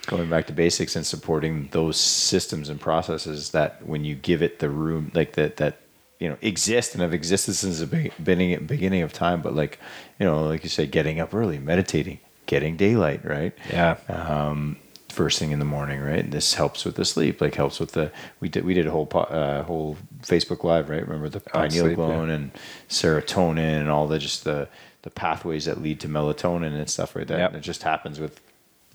Going 0.05 0.29
back 0.29 0.47
to 0.47 0.53
basics 0.53 0.95
and 0.95 1.05
supporting 1.05 1.69
those 1.71 1.97
systems 1.97 2.69
and 2.69 2.79
processes 2.79 3.51
that 3.51 3.85
when 3.85 4.05
you 4.05 4.15
give 4.15 4.41
it 4.41 4.59
the 4.59 4.69
room, 4.69 5.11
like 5.13 5.33
that, 5.33 5.57
that 5.57 5.81
you 6.19 6.27
know, 6.29 6.37
exist 6.41 6.93
and 6.93 7.01
have 7.01 7.13
existed 7.13 7.53
since 7.53 7.79
the 7.79 7.85
beginning 7.85 8.65
beginning 8.65 9.03
of 9.03 9.13
time. 9.13 9.41
But 9.41 9.53
like, 9.53 9.79
you 10.19 10.25
know, 10.25 10.43
like 10.43 10.63
you 10.63 10.69
say, 10.69 10.87
getting 10.87 11.19
up 11.19 11.33
early, 11.33 11.59
meditating, 11.59 12.19
getting 12.45 12.77
daylight, 12.77 13.23
right? 13.23 13.53
Yeah. 13.69 13.97
um, 14.09 14.77
first 15.09 15.39
thing 15.39 15.51
in 15.51 15.59
the 15.59 15.65
morning, 15.65 15.99
right? 15.99 16.23
And 16.23 16.31
this 16.31 16.53
helps 16.53 16.85
with 16.85 16.95
the 16.95 17.05
sleep, 17.05 17.41
like 17.41 17.55
helps 17.55 17.79
with 17.79 17.91
the 17.91 18.11
we 18.39 18.49
did 18.49 18.63
we 18.65 18.73
did 18.73 18.87
a 18.87 18.91
whole 18.91 19.09
uh, 19.13 19.63
whole 19.63 19.97
Facebook 20.21 20.63
live, 20.63 20.89
right? 20.89 21.01
Remember 21.01 21.29
the 21.29 21.39
pineal 21.39 21.85
sleep, 21.85 21.95
gland 21.95 22.31
and 22.31 22.51
serotonin 22.89 23.79
and 23.79 23.89
all 23.89 24.07
the 24.07 24.19
just 24.19 24.43
the 24.43 24.67
the 25.07 25.11
pathways 25.11 25.63
that 25.63 25.81
lead 25.81 26.01
to 26.01 26.09
melatonin 26.09 26.77
and 26.77 26.89
stuff 26.89 27.15
like 27.15 27.27
that. 27.27 27.39
Yep. 27.39 27.49
And 27.51 27.57
it 27.59 27.61
just 27.61 27.83
happens 27.83 28.19
with 28.19 28.41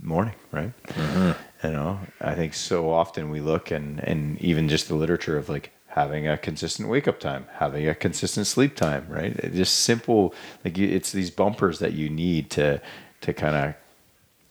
morning, 0.02 0.34
right? 0.50 0.72
Mm-hmm. 0.88 1.66
You 1.66 1.72
know, 1.72 2.00
I 2.20 2.34
think 2.34 2.52
so 2.52 2.90
often 2.90 3.30
we 3.30 3.40
look 3.40 3.70
and 3.70 3.98
and 4.00 4.38
even 4.42 4.68
just 4.68 4.88
the 4.88 4.94
literature 4.94 5.38
of 5.38 5.48
like 5.48 5.70
having 5.86 6.28
a 6.28 6.36
consistent 6.36 6.90
wake 6.90 7.08
up 7.08 7.18
time, 7.18 7.46
having 7.54 7.88
a 7.88 7.94
consistent 7.94 8.46
sleep 8.46 8.76
time, 8.76 9.06
right? 9.08 9.34
It 9.36 9.54
just 9.54 9.78
simple 9.78 10.34
like 10.66 10.76
it's 10.76 11.12
these 11.12 11.30
bumpers 11.30 11.78
that 11.78 11.94
you 11.94 12.10
need 12.10 12.50
to 12.50 12.82
to 13.22 13.32
kind 13.32 13.56
of 13.56 13.74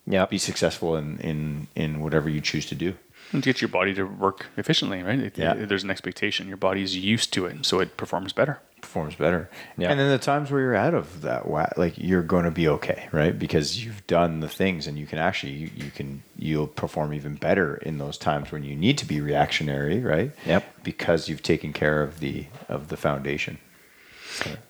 Yeah. 0.08 0.26
be 0.26 0.40
successful 0.40 0.96
in 0.96 1.20
in 1.20 1.68
in 1.76 2.00
whatever 2.02 2.28
you 2.28 2.42
choose 2.42 2.66
to 2.68 2.76
do. 2.76 2.96
And 3.34 3.42
to 3.44 3.50
get 3.50 3.62
your 3.62 3.70
body 3.70 3.94
to 3.94 4.04
work 4.04 4.48
efficiently, 4.58 5.02
right? 5.04 5.20
It- 5.20 5.38
Yeah. 5.38 5.54
There's 5.54 5.84
an 5.84 5.90
expectation. 5.90 6.48
Your 6.48 6.58
body 6.58 6.84
is 6.84 6.98
used 6.98 7.32
to 7.34 7.46
it, 7.46 7.66
so 7.66 7.80
it 7.80 7.96
performs 7.98 8.34
better. 8.34 8.60
Performs 8.82 9.16
better. 9.16 9.50
Yeah. 9.78 9.90
And 9.92 10.00
then 10.00 10.10
the 10.10 10.18
times 10.18 10.52
where 10.52 10.60
you're 10.62 10.76
out 10.76 10.94
of 10.94 11.22
that, 11.22 11.48
wa- 11.48 11.70
like 11.78 11.94
you're 11.98 12.24
going 12.24 12.46
to 12.46 12.52
be 12.52 12.68
okay, 12.68 13.08
right? 13.12 13.38
Because 13.38 13.84
you've 13.86 14.06
done 14.08 14.40
the 14.40 14.50
things, 14.50 14.88
and 14.88 14.98
you 14.98 15.06
can 15.06 15.20
actually 15.20 15.54
you, 15.54 15.70
you 15.76 15.92
can 15.92 16.24
you'll 16.38 16.68
perform 16.68 17.14
even 17.14 17.36
better 17.36 17.76
in 17.76 18.00
those 18.00 18.18
times 18.18 18.52
when 18.52 18.64
you 18.64 18.76
need 18.76 18.98
to 18.98 19.06
be 19.06 19.22
reactionary, 19.22 20.00
right? 20.02 20.32
Yep. 20.46 20.84
Because 20.84 21.30
you've 21.30 21.44
taken 21.44 21.74
care 21.74 22.02
of 22.02 22.20
the 22.20 22.48
of 22.68 22.88
the 22.90 22.98
foundation. 22.98 23.60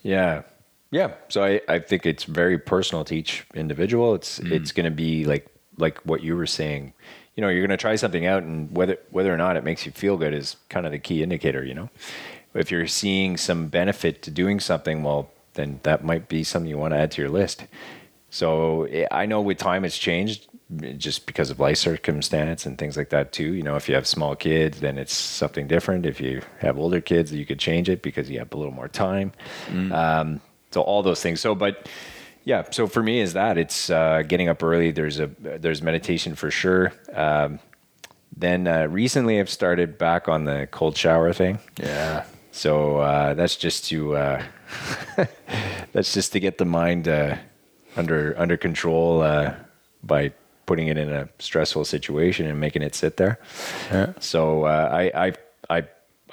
Yeah. 0.04 0.44
Yeah. 0.92 1.14
So 1.30 1.44
I, 1.44 1.62
I 1.68 1.80
think 1.80 2.06
it's 2.06 2.26
very 2.26 2.58
personal 2.58 3.06
to 3.06 3.16
each 3.16 3.46
individual. 3.56 4.14
It's 4.14 4.40
mm-hmm. 4.40 4.54
it's 4.54 4.72
gonna 4.72 4.92
be 4.92 5.26
like 5.26 5.48
like 5.78 5.98
what 6.00 6.22
you 6.22 6.36
were 6.36 6.48
saying. 6.48 6.94
You 7.42 7.48
know, 7.48 7.54
you're 7.54 7.66
gonna 7.66 7.76
try 7.76 7.96
something 7.96 8.28
out 8.28 8.44
and 8.44 8.70
whether 8.70 9.00
whether 9.10 9.34
or 9.34 9.38
not 9.38 9.58
it 9.58 9.64
makes 9.64 9.84
you 9.84 9.92
feel 9.92 10.16
good 10.16 10.32
is 10.32 10.58
kind 10.70 10.86
of 10.86 10.92
the 10.92 11.00
key 11.00 11.24
indicator, 11.24 11.66
you 11.66 11.74
know. 11.74 11.90
If 12.54 12.70
you're 12.70 12.86
seeing 12.86 13.36
some 13.36 13.66
benefit 13.66 14.22
to 14.22 14.30
doing 14.30 14.60
something, 14.60 15.02
well, 15.02 15.32
then 15.56 15.80
that 15.82 16.04
might 16.04 16.28
be 16.28 16.44
something 16.44 16.70
you 16.70 16.78
want 16.78 16.94
to 16.94 17.00
add 17.00 17.10
to 17.14 17.22
your 17.24 17.32
list. 17.32 17.66
So 18.30 18.84
eh, 18.84 19.08
I 19.10 19.26
know 19.26 19.42
with 19.42 19.58
time 19.58 19.86
it's 19.86 19.98
changed 19.98 20.50
eh, 20.84 20.92
just 20.92 21.26
because 21.26 21.50
of 21.50 21.60
life 21.60 21.80
circumstance 21.80 22.68
and 22.68 22.78
things 22.78 22.96
like 22.96 23.10
that 23.10 23.32
too. 23.32 23.56
You 23.56 23.64
know, 23.64 23.76
if 23.76 23.90
you 23.90 23.96
have 23.96 24.06
small 24.06 24.36
kids, 24.36 24.80
then 24.80 25.00
it's 25.00 25.16
something 25.16 25.68
different. 25.68 26.06
If 26.06 26.22
you 26.22 26.44
have 26.60 26.78
older 26.78 27.02
kids, 27.02 27.34
you 27.34 27.48
could 27.48 27.58
change 27.58 27.90
it 27.90 28.04
because 28.04 28.30
you 28.30 28.38
have 28.38 28.54
a 28.54 28.56
little 28.56 28.72
more 28.72 28.88
time. 28.88 29.32
Um, 29.92 30.42
so 30.70 30.82
all 30.82 31.02
those 31.02 31.24
things. 31.24 31.42
So, 31.42 31.56
but 31.56 31.90
yeah. 32.44 32.64
So 32.72 32.88
for 32.88 33.04
me, 33.04 33.20
is 33.20 33.34
that 33.34 33.58
it's 33.58 33.90
uh, 33.90 34.24
getting 34.28 34.50
up 34.50 34.64
early. 34.64 34.92
There's 34.92 35.20
a 35.20 35.28
there's 35.40 35.82
meditation 35.82 36.36
for 36.36 36.52
sure. 36.52 36.94
Um, 37.14 37.60
then 38.36 38.68
uh, 38.68 38.88
recently, 38.88 39.40
I've 39.40 39.50
started 39.50 39.98
back 39.98 40.28
on 40.28 40.46
the 40.46 40.68
cold 40.72 40.98
shower 40.98 41.34
thing. 41.34 41.60
Yeah. 41.78 42.26
So 42.52 42.98
uh, 42.98 43.34
that's 43.34 43.56
just 43.56 43.86
to 43.86 44.16
uh, 44.16 44.44
that's 45.94 46.14
just 46.14 46.32
to 46.34 46.40
get 46.40 46.58
the 46.58 46.66
mind 46.66 47.08
uh, 47.08 47.38
under 47.96 48.36
under 48.38 48.58
control 48.58 49.22
uh, 49.22 49.54
by 50.04 50.34
putting 50.66 50.88
it 50.88 50.98
in 50.98 51.12
a 51.12 51.28
stressful 51.40 51.86
situation 51.86 52.46
and 52.46 52.60
making 52.60 52.82
it 52.82 52.96
sit 52.96 53.18
there. 53.18 53.40
Yeah. 53.92 54.14
So 54.20 54.66
uh, 54.66 54.90
I, 54.92 55.28
I 55.28 55.34
I 55.78 55.84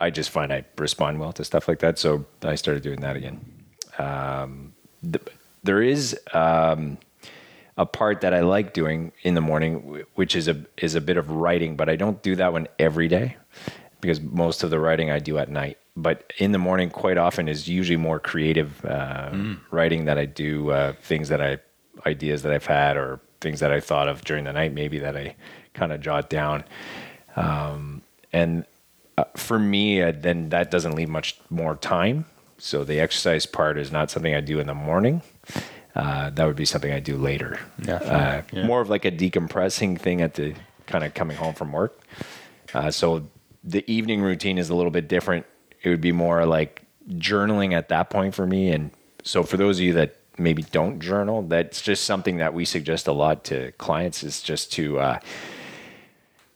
I 0.01 0.11
just 0.11 0.31
find 0.31 0.53
I 0.53 0.65
respond 0.77 1.21
well 1.21 1.33
to 1.33 1.45
stuff 1.45 1.69
like 1.69 1.81
that. 1.81 1.99
So 1.99 2.25
I 2.43 2.55
started 2.55 2.83
doing 2.83 3.01
that 3.01 3.17
again. 3.17 3.41
Um, 3.99 4.75
th- 5.03 5.25
there 5.63 5.83
is 5.83 6.19
um, 6.33 6.99
a 7.77 7.87
part 7.87 8.21
that 8.23 8.35
I 8.35 8.41
like 8.41 8.73
doing 8.75 9.13
in 9.23 9.35
the 9.35 9.41
morning, 9.41 10.05
which 10.15 10.35
is 10.35 10.49
a 10.49 10.65
is 10.77 10.95
a 10.95 11.01
bit 11.01 11.17
of 11.17 11.31
writing, 11.31 11.77
but 11.77 11.89
I 11.89 11.97
don't 11.97 12.23
do 12.23 12.37
that 12.37 12.53
one 12.53 12.69
every 12.79 13.09
day 13.09 13.37
because 14.01 14.21
most 14.21 14.63
of 14.63 14.71
the 14.71 14.79
writing 14.79 15.11
I 15.11 15.19
do 15.19 15.39
at 15.39 15.49
night. 15.49 15.79
But 15.97 16.33
in 16.39 16.53
the 16.53 16.59
morning, 16.59 16.91
quite 16.91 17.19
often 17.19 17.49
is 17.49 17.69
usually 17.69 17.97
more 17.97 18.21
creative 18.21 18.85
uh, 18.85 19.31
writing 19.73 20.05
that 20.05 20.17
I 20.17 20.27
do, 20.27 20.71
uh, 20.71 20.93
things 21.03 21.29
that 21.29 21.41
I 21.41 21.59
ideas 22.07 22.43
that 22.43 22.53
I've 22.53 22.67
had 22.67 22.97
or 22.97 23.21
things 23.41 23.61
that 23.61 23.73
I 23.73 23.81
thought 23.81 24.09
of 24.09 24.25
during 24.25 24.45
the 24.45 24.53
night, 24.53 24.73
maybe 24.73 24.99
that 25.01 25.17
I 25.17 25.35
kind 25.75 25.93
of 25.93 26.01
jot 26.01 26.31
down. 26.31 26.65
Um, 27.37 28.03
and 28.33 28.65
uh, 29.17 29.25
for 29.37 29.59
me, 29.59 30.03
uh, 30.03 30.13
then 30.15 30.51
that 30.51 30.71
doesn't 30.71 30.95
leave 30.95 31.09
much 31.09 31.39
more 31.51 31.77
time. 31.77 32.27
So 32.59 32.85
the 32.85 33.01
exercise 33.01 33.47
part 33.47 33.79
is 33.79 33.91
not 33.93 34.11
something 34.11 34.35
I 34.35 34.41
do 34.41 34.59
in 34.59 34.67
the 34.67 34.75
morning. 34.75 35.23
Uh, 35.95 36.31
that 36.31 36.45
would 36.47 36.57
be 36.57 36.65
something 36.65 36.93
I 36.93 37.01
do 37.01 37.17
later. 37.17 37.59
Uh, 37.97 38.43
More 38.67 38.81
of 38.81 38.91
like 38.91 39.05
a 39.05 39.11
decompressing 39.11 39.99
thing 39.99 40.21
at 40.23 40.35
the 40.35 40.55
kind 40.87 41.05
of 41.05 41.15
coming 41.15 41.37
home 41.37 41.55
from 41.55 41.73
work. 41.73 42.01
Uh, 42.75 42.91
so 42.91 43.29
the 43.65 43.85
evening 43.91 44.21
routine 44.21 44.59
is 44.59 44.71
a 44.71 44.75
little 44.75 44.91
bit 44.91 45.09
different. 45.09 45.47
It 45.83 45.89
would 45.89 46.01
be 46.01 46.13
more 46.13 46.45
like 46.47 46.83
journaling 47.15 47.73
at 47.73 47.89
that 47.89 48.11
point 48.11 48.35
for 48.35 48.47
me. 48.47 48.71
And 48.71 48.91
so 49.23 49.43
for 49.43 49.57
those 49.57 49.79
of 49.79 49.85
you 49.85 49.93
that 49.95 50.17
maybe 50.37 50.63
don't 50.63 51.01
journal, 51.01 51.43
that's 51.43 51.81
just 51.81 52.05
something 52.05 52.37
that 52.39 52.55
we 52.55 52.65
suggest 52.65 53.07
a 53.07 53.13
lot 53.13 53.45
to 53.45 53.73
clients 53.73 54.23
is 54.23 54.43
just 54.43 54.73
to, 54.75 54.99
uh, 54.99 55.19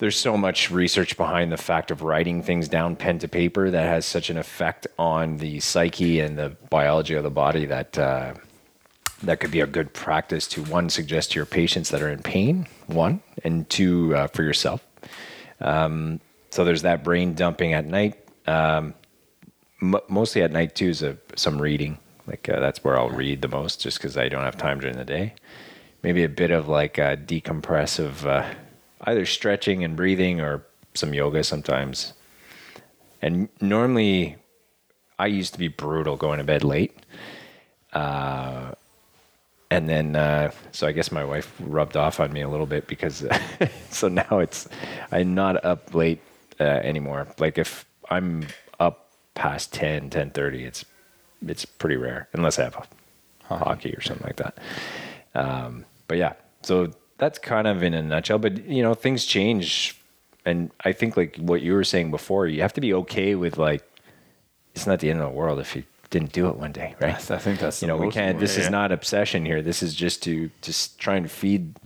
there's 0.03 0.19
so 0.19 0.37
much 0.37 0.69
research 0.69 1.17
behind 1.17 1.53
the 1.53 1.57
fact 1.57 1.93
of 1.93 2.03
writing 2.03 2.43
things 2.43 2.67
down 2.67 2.97
pen 2.97 3.21
to 3.21 3.29
paper 3.29 3.71
that 3.71 3.85
has 3.85 4.05
such 4.05 4.31
an 4.31 4.37
effect 4.37 4.85
on 4.99 5.37
the 5.37 5.61
psyche 5.61 6.19
and 6.19 6.37
the 6.37 6.49
biology 6.71 7.15
of 7.15 7.23
the 7.23 7.31
body 7.31 7.67
that 7.67 7.97
uh, 7.97 8.35
that 9.23 9.39
could 9.39 9.53
be 9.53 9.61
a 9.61 9.67
good 9.67 9.95
practice 9.95 10.49
to 10.49 10.65
one 10.65 10.91
suggest 10.91 11.31
to 11.31 11.39
your 11.39 11.47
patients 11.47 11.91
that 11.91 12.03
are 12.03 12.09
in 12.09 12.21
pain 12.21 12.67
one 12.89 13.23
and 13.45 13.71
two 13.71 14.13
uh, 14.17 14.27
for 14.27 14.43
yourself. 14.43 14.85
Um, 15.61 16.19
so 16.51 16.65
there's 16.65 16.83
that 16.83 17.05
brain 17.05 17.35
dumping 17.35 17.73
at 17.73 17.87
night. 17.87 18.19
Um, 18.49 18.95
m- 19.81 20.01
mostly 20.09 20.43
at 20.43 20.51
night 20.51 20.75
too 20.75 20.89
is 20.89 21.05
a, 21.05 21.17
some 21.37 21.63
reading. 21.63 21.97
Like 22.27 22.49
uh, 22.49 22.59
that's 22.59 22.83
where 22.83 22.99
i'll 22.99 23.11
read 23.11 23.41
the 23.41 23.49
most 23.49 23.81
just 23.81 23.99
because 23.99 24.19
i 24.19 24.29
don't 24.29 24.43
have 24.43 24.57
time 24.57 24.81
during 24.81 24.97
the 24.97 25.05
day. 25.05 25.35
Maybe 26.03 26.25
a 26.25 26.29
bit 26.29 26.51
of 26.51 26.67
like 26.67 26.95
decompressive 26.97 28.27
uh, 28.27 28.53
either 29.05 29.27
stretching 29.27 29.85
and 29.85 29.97
breathing 29.97 30.41
or 30.41 30.65
some 30.95 31.15
yoga 31.15 31.43
sometimes 31.43 32.13
and 33.21 33.49
normally 33.61 34.37
i 35.19 35.27
used 35.27 35.53
to 35.53 35.59
be 35.59 35.69
brutal 35.69 36.17
going 36.17 36.39
to 36.39 36.45
bed 36.45 36.65
late 36.65 36.97
uh, 37.93 38.73
and 39.73 39.89
then 39.89 40.17
uh, 40.17 40.51
so 40.71 40.87
I 40.87 40.93
guess 40.93 41.11
my 41.11 41.25
wife 41.25 41.51
rubbed 41.59 41.97
off 41.97 42.21
on 42.21 42.31
me 42.33 42.43
a 42.43 42.49
little 42.49 42.67
bit 42.67 42.87
because 42.87 43.27
so 43.91 44.09
now 44.09 44.39
it's 44.39 44.69
I'm 45.11 45.35
not 45.35 45.65
up 45.65 45.95
late 45.95 46.21
uh, 46.61 46.65
anymore. 46.65 47.27
Like 47.39 47.57
if 47.57 47.87
I'm 48.11 48.47
up 48.79 49.11
past 49.35 49.73
10, 49.73 50.11
10.30, 50.11 50.67
it's 50.67 50.85
it's 51.47 51.65
pretty 51.65 51.97
rare 51.97 52.29
unless 52.35 52.59
I 52.59 52.65
have 52.65 52.87
a 53.49 53.57
hockey 53.57 53.95
or 53.95 54.03
something 54.03 54.27
like 54.27 54.37
that. 54.37 54.59
Um, 55.35 55.87
but 56.07 56.19
yeah, 56.19 56.35
so 56.61 56.93
that's 57.23 57.39
kind 57.39 57.69
of 57.69 57.85
in 57.85 57.95
a 57.95 58.03
nutshell. 58.03 58.39
But 58.39 58.67
you 58.67 58.83
know, 58.83 58.95
things 58.95 59.25
change, 59.25 59.97
and 60.45 60.71
I 60.85 60.91
think 60.93 61.17
like 61.17 61.37
what 61.37 61.63
you 61.63 61.73
were 61.75 61.85
saying 61.85 62.11
before, 62.11 62.49
you 62.49 62.63
have 62.63 62.73
to 62.75 62.81
be 62.81 62.93
okay 62.95 63.37
with 63.37 63.59
like 63.59 63.85
it's 64.75 64.87
not 64.89 64.99
the 64.99 65.09
end 65.11 65.21
of 65.21 65.31
the 65.31 65.37
world 65.39 65.61
if 65.61 65.77
you 65.77 65.85
didn't 66.11 66.33
do 66.33 66.49
it 66.49 66.57
one 66.57 66.73
day, 66.73 66.97
right? 67.01 67.15
I 67.31 67.39
think 67.39 67.61
that's 67.61 67.81
you 67.81 67.87
know 67.87 67.97
we 67.97 68.11
can't. 68.11 68.41
This 68.41 68.53
important. 68.53 68.59
is 68.59 68.65
Yeah. 68.65 68.71
not 68.71 68.91
obsession 68.93 69.47
here. 69.47 69.63
This 69.63 69.85
is 69.85 69.95
just 69.95 70.23
to 70.25 70.51
just 70.63 70.99
try 70.99 71.15
and 71.17 71.31
feed. 71.31 71.77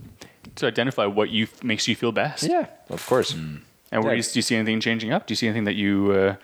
to 0.55 0.65
identify 0.65 1.05
what 1.05 1.29
you 1.29 1.47
makes 1.61 1.87
you 1.87 1.95
feel 1.95 2.11
best. 2.11 2.43
Yeah, 2.43 2.65
of 2.89 3.05
course. 3.05 3.31
And 3.33 3.61
where 3.91 4.01
Yeah. 4.01 4.09
do 4.09 4.15
you, 4.17 4.23
do 4.33 4.39
you 4.39 4.41
see 4.41 4.55
anything 4.55 4.79
changing 4.81 5.13
up? 5.13 5.27
Do 5.27 5.31
you 5.33 5.35
see 5.35 5.47
anything 5.47 5.65
that 5.65 5.75
you 5.75 6.11
uh, 6.11 6.35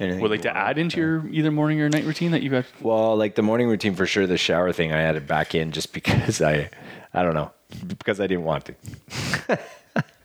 Anything 0.00 0.20
would 0.22 0.30
like 0.30 0.42
to 0.42 0.56
add 0.56 0.78
into 0.78 0.96
your 1.00 1.28
either 1.28 1.50
morning 1.50 1.80
or 1.82 1.88
night 1.90 2.04
routine 2.04 2.30
that 2.30 2.42
you've 2.42 2.52
got? 2.52 2.64
Well, 2.80 3.14
like 3.16 3.34
the 3.34 3.42
morning 3.42 3.68
routine 3.68 3.94
for 3.94 4.06
sure. 4.06 4.26
The 4.26 4.38
shower 4.38 4.72
thing 4.72 4.90
I 4.92 5.02
added 5.02 5.26
back 5.26 5.54
in 5.54 5.70
just 5.72 5.92
because 5.98 6.40
I, 6.40 6.70
I 7.12 7.22
don't 7.22 7.34
know, 7.34 7.50
because 7.86 8.20
I 8.20 8.26
didn't 8.26 8.44
want 8.44 8.66
to. 8.66 9.58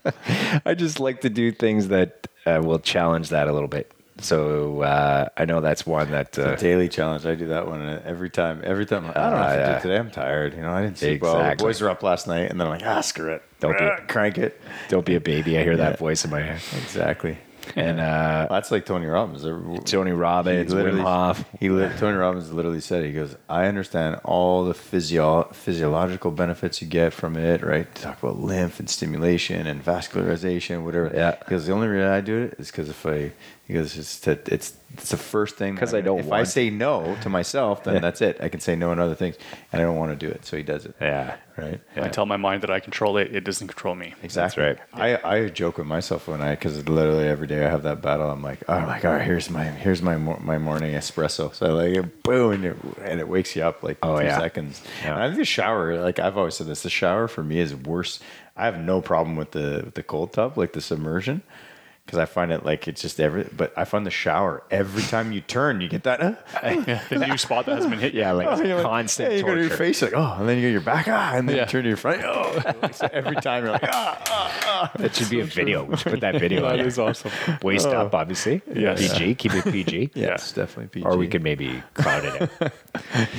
I 0.66 0.74
just 0.74 1.00
like 1.00 1.22
to 1.22 1.30
do 1.30 1.52
things 1.52 1.88
that 1.90 2.28
uh, 2.46 2.62
will 2.64 2.80
challenge 2.80 3.30
that 3.30 3.48
a 3.48 3.54
little 3.54 3.68
bit. 3.68 3.92
So 4.20 4.82
uh, 4.82 5.30
I 5.36 5.46
know 5.46 5.60
that's 5.60 5.86
one 5.86 6.12
that 6.12 6.38
uh, 6.38 6.52
A 6.52 6.58
daily 6.58 6.88
challenge. 6.88 7.26
I 7.26 7.36
do 7.36 7.48
that 7.48 7.68
one 7.68 7.82
uh, 7.82 8.02
every 8.06 8.30
time. 8.30 8.62
Every 8.64 8.86
time. 8.86 9.06
I 9.06 9.14
don't 9.14 9.32
know 9.32 9.38
if 9.38 9.44
I 9.44 9.56
do 9.56 9.60
yeah. 9.60 9.78
it 9.78 9.82
today. 9.82 9.98
I'm 9.98 10.12
tired. 10.12 10.56
You 10.56 10.62
know, 10.62 10.72
I 10.72 10.82
didn't 10.84 10.98
sleep 10.98 11.22
well. 11.22 11.50
The 11.50 11.56
boys 11.56 11.82
were 11.82 11.90
up 11.90 12.04
last 12.04 12.28
night, 12.28 12.52
and 12.52 12.60
then 12.60 12.68
I'm 12.68 12.74
like, 12.74 12.86
ah, 12.86 13.02
screw 13.02 13.34
it. 13.34 13.42
Don't 13.60 13.78
be- 13.78 13.90
crank 14.08 14.38
it. 14.38 14.60
don't 14.90 15.06
be 15.06 15.16
a 15.16 15.20
baby. 15.20 15.58
I 15.58 15.64
hear 15.64 15.78
that 15.78 15.98
voice 15.98 16.24
in 16.26 16.32
my 16.32 16.42
head. 16.42 16.62
Exactly. 16.84 17.38
And 17.76 18.00
uh, 18.00 18.48
That's 18.50 18.72
like 18.72 18.86
Tony 18.86 19.08
Robbins. 19.08 19.44
Tony 19.90 20.12
Robbins, 20.12 20.74
Wim 20.74 21.02
Hof. 21.02 21.46
He 21.60 21.68
Tony 21.68 22.18
Robbins 22.18 22.52
literally 22.52 22.82
said, 22.82 23.06
he 23.06 23.12
goes, 23.14 23.36
I 23.50 23.66
understand 23.66 24.20
all 24.24 24.66
the 24.66 24.74
physio- 24.74 25.50
physiological 25.54 26.32
benefits 26.32 26.82
you 26.82 26.88
get 26.88 27.14
from 27.14 27.36
it, 27.38 27.62
right? 27.64 27.94
Talk 27.96 28.22
about 28.22 28.40
lymph 28.40 28.80
and 28.80 28.90
stimulation 28.90 29.68
and 29.68 29.84
vascularization, 29.84 30.84
whatever. 30.84 31.12
Yeah. 31.14 31.36
Because 31.38 31.66
the 31.66 31.74
only 31.74 31.88
reason 31.88 32.10
I 32.10 32.22
do 32.22 32.44
it 32.44 32.56
is 32.60 32.72
because 32.72 32.90
if 32.90 33.06
I, 33.06 33.32
he 33.66 33.74
goes, 33.74 33.98
it's, 33.98 34.20
to, 34.22 34.32
it's, 34.54 34.74
it's 34.94 35.10
the 35.10 35.16
first 35.18 35.56
thing. 35.56 35.74
Because 35.74 35.94
I'm 35.94 36.00
I 36.00 36.02
don't 36.02 36.20
If 36.20 36.26
I 36.26 36.40
want 36.40 36.48
say 36.50 36.70
no 36.70 37.16
to 37.22 37.30
myself, 37.30 37.86
then 37.86 37.94
Yeah. 37.96 38.00
that's 38.02 38.22
it. 38.22 38.38
I 38.42 38.50
can 38.50 38.60
say 38.60 38.76
no 38.76 38.92
on 38.92 39.00
other 39.00 39.16
things, 39.16 39.38
and 39.72 39.82
I 39.82 39.86
don't 39.86 39.96
want 39.96 40.12
to 40.12 40.18
do 40.18 40.30
it. 40.30 40.46
So 40.46 40.58
he 40.58 40.64
does 40.64 40.86
it. 40.86 40.96
Yeah. 41.00 41.38
Right. 41.56 41.80
I 41.96 42.10
tell 42.10 42.26
my 42.26 42.36
mind 42.36 42.64
that 42.64 42.70
I 42.72 42.80
control 42.82 43.16
it; 43.18 43.34
it 43.34 43.46
doesn't 43.46 43.68
control 43.70 43.96
me. 43.96 44.16
Exactly. 44.22 44.64
right. 44.64 44.78
I, 44.94 45.18
I 45.24 45.50
joke 45.50 45.78
with 45.78 45.88
myself 45.88 46.28
when 46.28 46.42
I 46.42 46.52
because 46.56 46.90
literally 46.90 47.28
every 47.28 47.48
day 47.48 47.64
I 47.66 47.70
have 47.70 47.84
that 47.84 48.02
battle. 48.02 48.30
I'm 48.30 48.42
like, 48.44 48.64
oh 48.68 48.80
my 48.82 49.00
god, 49.00 49.22
here's 49.22 49.50
my 49.50 49.64
here's 49.64 50.02
my 50.02 50.18
my 50.18 50.58
morning 50.58 50.94
espresso. 50.96 51.54
So 51.56 51.68
I 51.68 51.90
like 52.00 52.24
boom, 52.24 52.52
and 52.54 52.66
it, 52.66 52.78
and 53.04 53.20
it 53.22 53.28
wakes 53.30 53.56
you 53.56 53.62
up 53.64 53.82
like 53.82 53.98
Oh, 54.04 54.20
two 54.20 54.26
yeah. 54.26 54.40
seconds. 54.40 54.82
Yeah. 55.04 55.14
And 55.14 55.24
I 55.24 55.28
think 55.28 55.38
the 55.40 55.46
shower, 55.46 56.02
like 56.02 56.20
I've 56.20 56.38
always 56.38 56.56
said 56.56 56.68
this, 56.68 56.84
the 56.84 56.90
shower 56.90 57.28
for 57.30 57.44
me 57.44 57.60
is 57.60 57.74
worse. 57.76 58.20
I 58.58 58.66
have 58.66 58.80
no 58.80 59.00
problem 59.00 59.36
with 59.38 59.52
the 59.52 59.84
with 59.86 59.94
the 59.94 60.04
cold 60.04 60.34
tub, 60.34 60.58
like 60.58 60.74
the 60.74 60.82
submersion. 60.82 61.44
Because 62.06 62.20
I 62.20 62.26
find 62.26 62.52
it 62.52 62.66
like 62.66 62.88
it's 62.90 63.02
just 63.02 63.18
every, 63.22 63.46
but 63.56 63.72
I 63.78 63.86
find 63.86 64.06
the 64.06 64.12
shower 64.12 64.62
every 64.70 65.04
time 65.04 65.32
you 65.32 65.40
turn, 65.40 65.80
you 65.80 65.88
get 65.88 66.04
that. 66.04 66.22
Uh, 66.22 66.36
the 67.10 67.26
new 67.26 67.38
spot 67.38 67.66
that 67.66 67.76
hasn't 67.76 67.92
been 67.92 68.00
hit. 68.02 68.14
Yeah, 68.14 68.34
like 68.34 68.48
Oh, 68.48 68.58
you 68.62 68.68
know, 68.68 68.82
constant 68.84 69.32
yeah, 69.32 69.38
you 69.38 69.44
go 69.44 69.56
to 69.56 69.62
your 69.62 69.70
torture. 69.70 69.78
face 69.86 70.02
like 70.02 70.14
oh, 70.14 70.36
and 70.38 70.50
then 70.50 70.58
you 70.58 70.64
go 70.64 70.68
to 70.68 70.72
your 70.74 70.82
back 70.82 71.08
ah, 71.08 71.34
and 71.34 71.48
then 71.48 71.56
Yeah. 71.56 71.62
you 71.64 71.68
turn 71.70 71.84
to 71.84 71.88
your 71.88 71.98
front 71.98 72.22
oh. 72.26 72.90
so 72.92 73.08
every 73.14 73.38
time 73.38 73.64
you're 73.64 73.72
like 73.72 73.86
ah, 73.86 74.22
ah, 74.28 74.62
ah. 74.66 74.92
That 74.98 75.16
should 75.16 75.30
be 75.30 75.40
a 75.40 75.46
video. 75.46 75.86
We 75.86 75.96
should 75.96 76.12
put 76.12 76.20
that 76.20 76.40
video 76.42 76.62
That 76.68 76.82
on. 76.82 76.86
is 76.86 77.00
awesome. 77.00 77.32
Waist 77.62 77.88
up, 77.88 78.14
obviously. 78.14 78.62
Yes. 78.76 79.14
PG. 79.14 79.36
Keep 79.36 79.54
it 79.56 79.64
PG. 79.72 80.12
yeah, 80.16 80.34
it's 80.34 80.52
definitely 80.52 80.88
PG. 80.90 81.06
or 81.06 81.16
we 81.16 81.30
could 81.30 81.42
maybe 81.42 81.82
cloud 81.94 82.26
it 82.26 82.52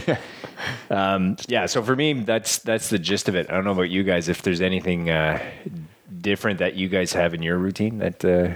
out. 0.09 0.18
um, 0.90 1.37
yeah, 1.48 1.66
so 1.66 1.83
for 1.83 1.94
me, 1.96 2.14
that's 2.14 2.59
that's 2.61 2.88
the 2.88 2.98
gist 2.98 3.29
of 3.29 3.35
it. 3.35 3.50
I 3.50 3.55
don't 3.55 3.64
know 3.64 3.72
about 3.72 3.90
you 3.90 4.03
guys. 4.05 4.29
If 4.31 4.40
there's 4.42 4.61
anything 4.62 5.11
uh, 5.11 5.38
different 6.25 6.59
that 6.59 6.75
you 6.75 6.89
guys 6.89 7.13
have 7.13 7.33
in 7.35 7.43
your 7.43 7.57
routine, 7.59 7.99
that 7.99 8.25
uh, 8.25 8.49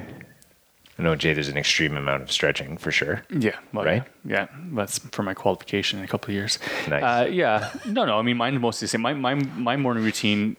I 0.99 1.03
know 1.05 1.15
Jay, 1.15 1.33
there's 1.33 1.47
an 1.49 1.57
extreme 1.57 1.97
amount 1.97 2.23
of 2.25 2.33
stretching 2.33 2.77
for 2.77 2.91
sure. 2.91 3.23
Yeah, 3.31 3.57
well, 3.73 3.85
Right? 3.85 4.03
Yeah, 4.25 4.47
yeah, 4.51 4.57
that's 4.75 4.99
for 5.13 5.23
my 5.23 5.35
qualification 5.35 6.01
in 6.01 6.05
a 6.05 6.09
couple 6.09 6.31
of 6.31 6.35
years. 6.35 6.59
Nice. 6.89 7.03
Uh, 7.05 7.29
yeah, 7.31 7.71
no, 7.87 8.05
no. 8.05 8.19
I 8.19 8.23
mean, 8.23 8.37
mine's 8.37 8.59
mostly 8.61 8.87
the 8.87 8.91
same. 8.91 9.03
My 9.03 9.15
my 9.15 9.35
my 9.35 9.77
morning 9.77 10.03
routine 10.03 10.57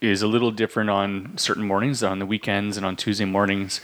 is 0.00 0.22
a 0.22 0.26
little 0.26 0.50
different 0.50 0.88
on 0.90 1.36
certain 1.36 1.64
mornings, 1.66 2.02
on 2.02 2.18
the 2.18 2.26
weekends, 2.26 2.76
and 2.78 2.86
on 2.86 2.96
Tuesday 2.96 3.24
mornings. 3.26 3.80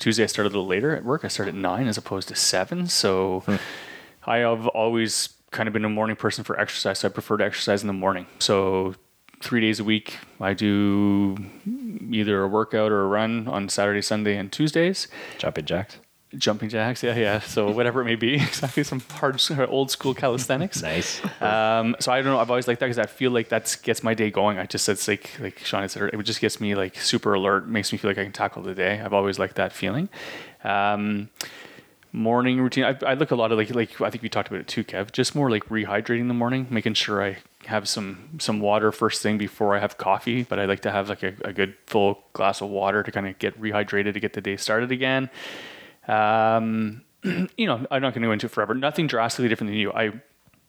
Tuesday 0.00 0.24
I 0.24 0.26
start 0.26 0.46
a 0.46 0.48
little 0.48 0.66
later 0.66 0.94
at 0.96 1.04
work. 1.04 1.24
I 1.24 1.28
start 1.28 1.48
at 1.48 1.54
nine 1.54 1.86
as 1.86 1.96
opposed 1.96 2.28
to 2.28 2.34
seven. 2.34 2.88
So 2.88 3.40
Hmm. 3.46 3.56
I 4.26 4.38
have 4.38 4.66
always 4.68 5.28
kind 5.50 5.66
of 5.68 5.72
been 5.72 5.84
a 5.84 5.88
morning 5.88 6.16
person 6.16 6.42
for 6.42 6.58
exercise. 6.58 6.98
So 7.00 7.08
I 7.08 7.12
prefer 7.12 7.36
to 7.36 7.44
exercise 7.44 7.82
in 7.82 7.86
the 7.86 7.92
morning. 7.92 8.26
So 8.38 8.94
three 9.40 9.60
days 9.60 9.80
a 9.80 9.84
week 9.84 10.18
I 10.40 10.54
do 10.54 11.36
either 12.10 12.42
a 12.42 12.48
workout 12.48 12.92
or 12.92 13.02
a 13.02 13.06
run 13.08 13.48
on 13.48 13.68
Saturday, 13.68 14.02
Sunday, 14.02 14.36
and 14.36 14.50
Tuesdays. 14.52 15.08
Jumping 15.38 15.64
jacks. 15.64 15.98
jumping 16.36 16.68
jacks 16.68 17.02
yeah 17.02 17.14
yeah. 17.16 17.38
So 17.40 17.70
whatever 17.70 18.00
it 18.02 18.04
may 18.04 18.16
be. 18.16 18.34
Exactly 18.54 18.82
some 18.84 19.00
hard 19.00 19.40
old 19.68 19.90
school 19.90 20.14
calisthenics. 20.14 20.82
Nice. 20.82 21.20
um, 21.40 21.96
so 22.00 22.12
I 22.12 22.16
don't 22.22 22.32
know 22.32 22.40
I've 22.40 22.50
always 22.50 22.66
liked 22.68 22.80
that 22.80 22.86
because 22.86 22.98
I 22.98 23.06
feel 23.06 23.30
like 23.30 23.48
that 23.50 23.76
gets 23.82 24.02
my 24.02 24.14
day 24.14 24.30
going. 24.30 24.58
I 24.58 24.66
just 24.66 24.88
it's 24.88 25.06
like 25.08 25.30
like 25.40 25.58
Sean 25.60 25.88
said 25.88 26.02
it 26.12 26.22
just 26.22 26.40
gets 26.40 26.60
me 26.60 26.74
like 26.74 26.96
super 26.96 27.34
alert 27.34 27.68
makes 27.68 27.92
me 27.92 27.98
feel 27.98 28.10
like 28.10 28.18
I 28.18 28.24
can 28.24 28.32
tackle 28.32 28.62
the 28.62 28.74
day. 28.74 29.00
I've 29.00 29.12
always 29.12 29.38
liked 29.38 29.56
that 29.56 29.72
feeling. 29.72 30.08
Um, 30.64 31.28
morning 32.12 32.60
routine 32.60 32.84
I, 32.84 32.96
I 33.04 33.14
look 33.14 33.32
a 33.32 33.34
lot 33.34 33.50
of 33.50 33.58
like 33.58 33.74
like 33.74 34.00
I 34.00 34.08
think 34.08 34.22
we 34.22 34.28
talked 34.28 34.48
about 34.48 34.60
it 34.60 34.68
too 34.68 34.84
Kev. 34.84 35.12
Just 35.12 35.34
more 35.34 35.50
like 35.50 35.64
rehydrating 35.68 36.20
in 36.20 36.28
the 36.28 36.34
morning 36.34 36.66
making 36.70 36.94
sure 36.94 37.22
I 37.22 37.38
have 37.66 37.88
some 37.88 38.30
some 38.38 38.60
water 38.60 38.92
first 38.92 39.22
thing 39.22 39.38
before 39.38 39.74
I 39.74 39.78
have 39.78 39.98
coffee 39.98 40.42
but 40.42 40.58
I 40.58 40.64
like 40.64 40.80
to 40.80 40.90
have 40.90 41.08
like 41.08 41.22
a, 41.22 41.34
a 41.44 41.52
good 41.52 41.74
full 41.86 42.22
glass 42.32 42.60
of 42.60 42.68
water 42.68 43.02
to 43.02 43.12
kind 43.12 43.26
of 43.26 43.38
get 43.38 43.60
rehydrated 43.60 44.14
to 44.14 44.20
get 44.20 44.32
the 44.32 44.40
day 44.40 44.56
started 44.56 44.92
again 44.92 45.30
um, 46.08 47.02
you 47.24 47.66
know, 47.66 47.86
I'm 47.90 48.02
not 48.02 48.14
going 48.14 48.22
to 48.22 48.28
go 48.28 48.32
into 48.32 48.46
it 48.46 48.52
forever. 48.52 48.74
Nothing 48.74 49.06
drastically 49.06 49.48
different 49.48 49.70
than 49.70 49.78
you. 49.78 49.92
I, 49.92 50.12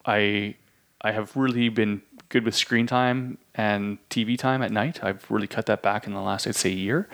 I, 0.06 0.56
I 1.02 1.12
have 1.12 1.36
really 1.36 1.70
been 1.70 2.02
good 2.30 2.46
with 2.46 2.56
screen 2.56 2.88
time 2.88 3.38
and 3.54 3.98
TV 4.10 4.38
time 4.38 4.62
at 4.62 4.72
night. 4.72 5.04
I've 5.04 5.30
really 5.30 5.48
cut 5.48 5.66
that 5.68 5.82
back 5.82 6.08
in 6.08 6.14
the 6.14 6.22
last, 6.22 6.48
I'd 6.48 6.56
say, 6.56 6.70
year. 6.70 7.08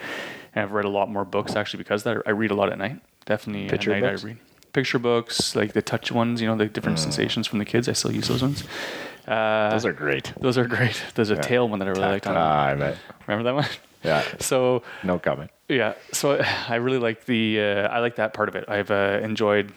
And 0.54 0.64
I've 0.64 0.72
read 0.72 0.84
a 0.84 0.90
lot 0.90 1.10
more 1.10 1.24
books 1.24 1.56
actually 1.56 1.78
because 1.78 2.06
of 2.06 2.14
that. 2.16 2.22
I 2.26 2.30
read 2.30 2.50
a 2.50 2.54
lot 2.54 2.70
at 2.70 2.78
night. 2.78 3.00
Definitely 3.24 3.68
Picture 3.68 3.92
at 3.92 4.02
night 4.02 4.10
books? 4.10 4.24
I 4.24 4.26
read 4.28 4.38
picture 4.72 4.98
books, 4.98 5.54
like 5.54 5.74
the 5.74 5.82
touch 5.82 6.10
ones. 6.10 6.40
You 6.40 6.48
know, 6.48 6.56
the 6.56 6.66
different 6.66 6.98
sensations 6.98 7.46
from 7.46 7.58
the 7.58 7.64
kids. 7.64 7.88
I 7.88 7.92
still 7.92 8.12
use 8.12 8.28
those 8.28 8.42
ones. 8.42 8.64
Uh, 9.26 9.70
Those 9.70 9.84
are 9.86 9.92
great. 9.92 10.32
those 10.40 10.58
are 10.58 10.66
great. 10.66 11.00
There's 11.14 11.30
a 11.30 11.36
tail 11.36 11.68
one 11.68 11.78
that 11.78 11.86
I 11.86 11.90
really 11.92 12.02
liked. 12.02 12.26
On, 12.26 12.36
Ah, 12.36 12.66
I 12.66 12.74
bet. 12.74 12.96
remember 13.26 13.44
that 13.44 13.54
one? 13.54 13.66
Yeah. 14.02 14.24
So 14.40 14.82
No 15.04 15.18
comment. 15.20 15.50
yeah, 15.68 15.94
so 16.12 16.40
I 16.68 16.74
really 16.76 16.98
like 16.98 17.24
the 17.26 17.60
uh, 17.60 17.88
I 17.88 18.00
like 18.00 18.16
that 18.16 18.34
part 18.34 18.48
of 18.48 18.56
it. 18.56 18.64
I've 18.68 18.90
uh, 18.90 19.20
enjoyed 19.22 19.72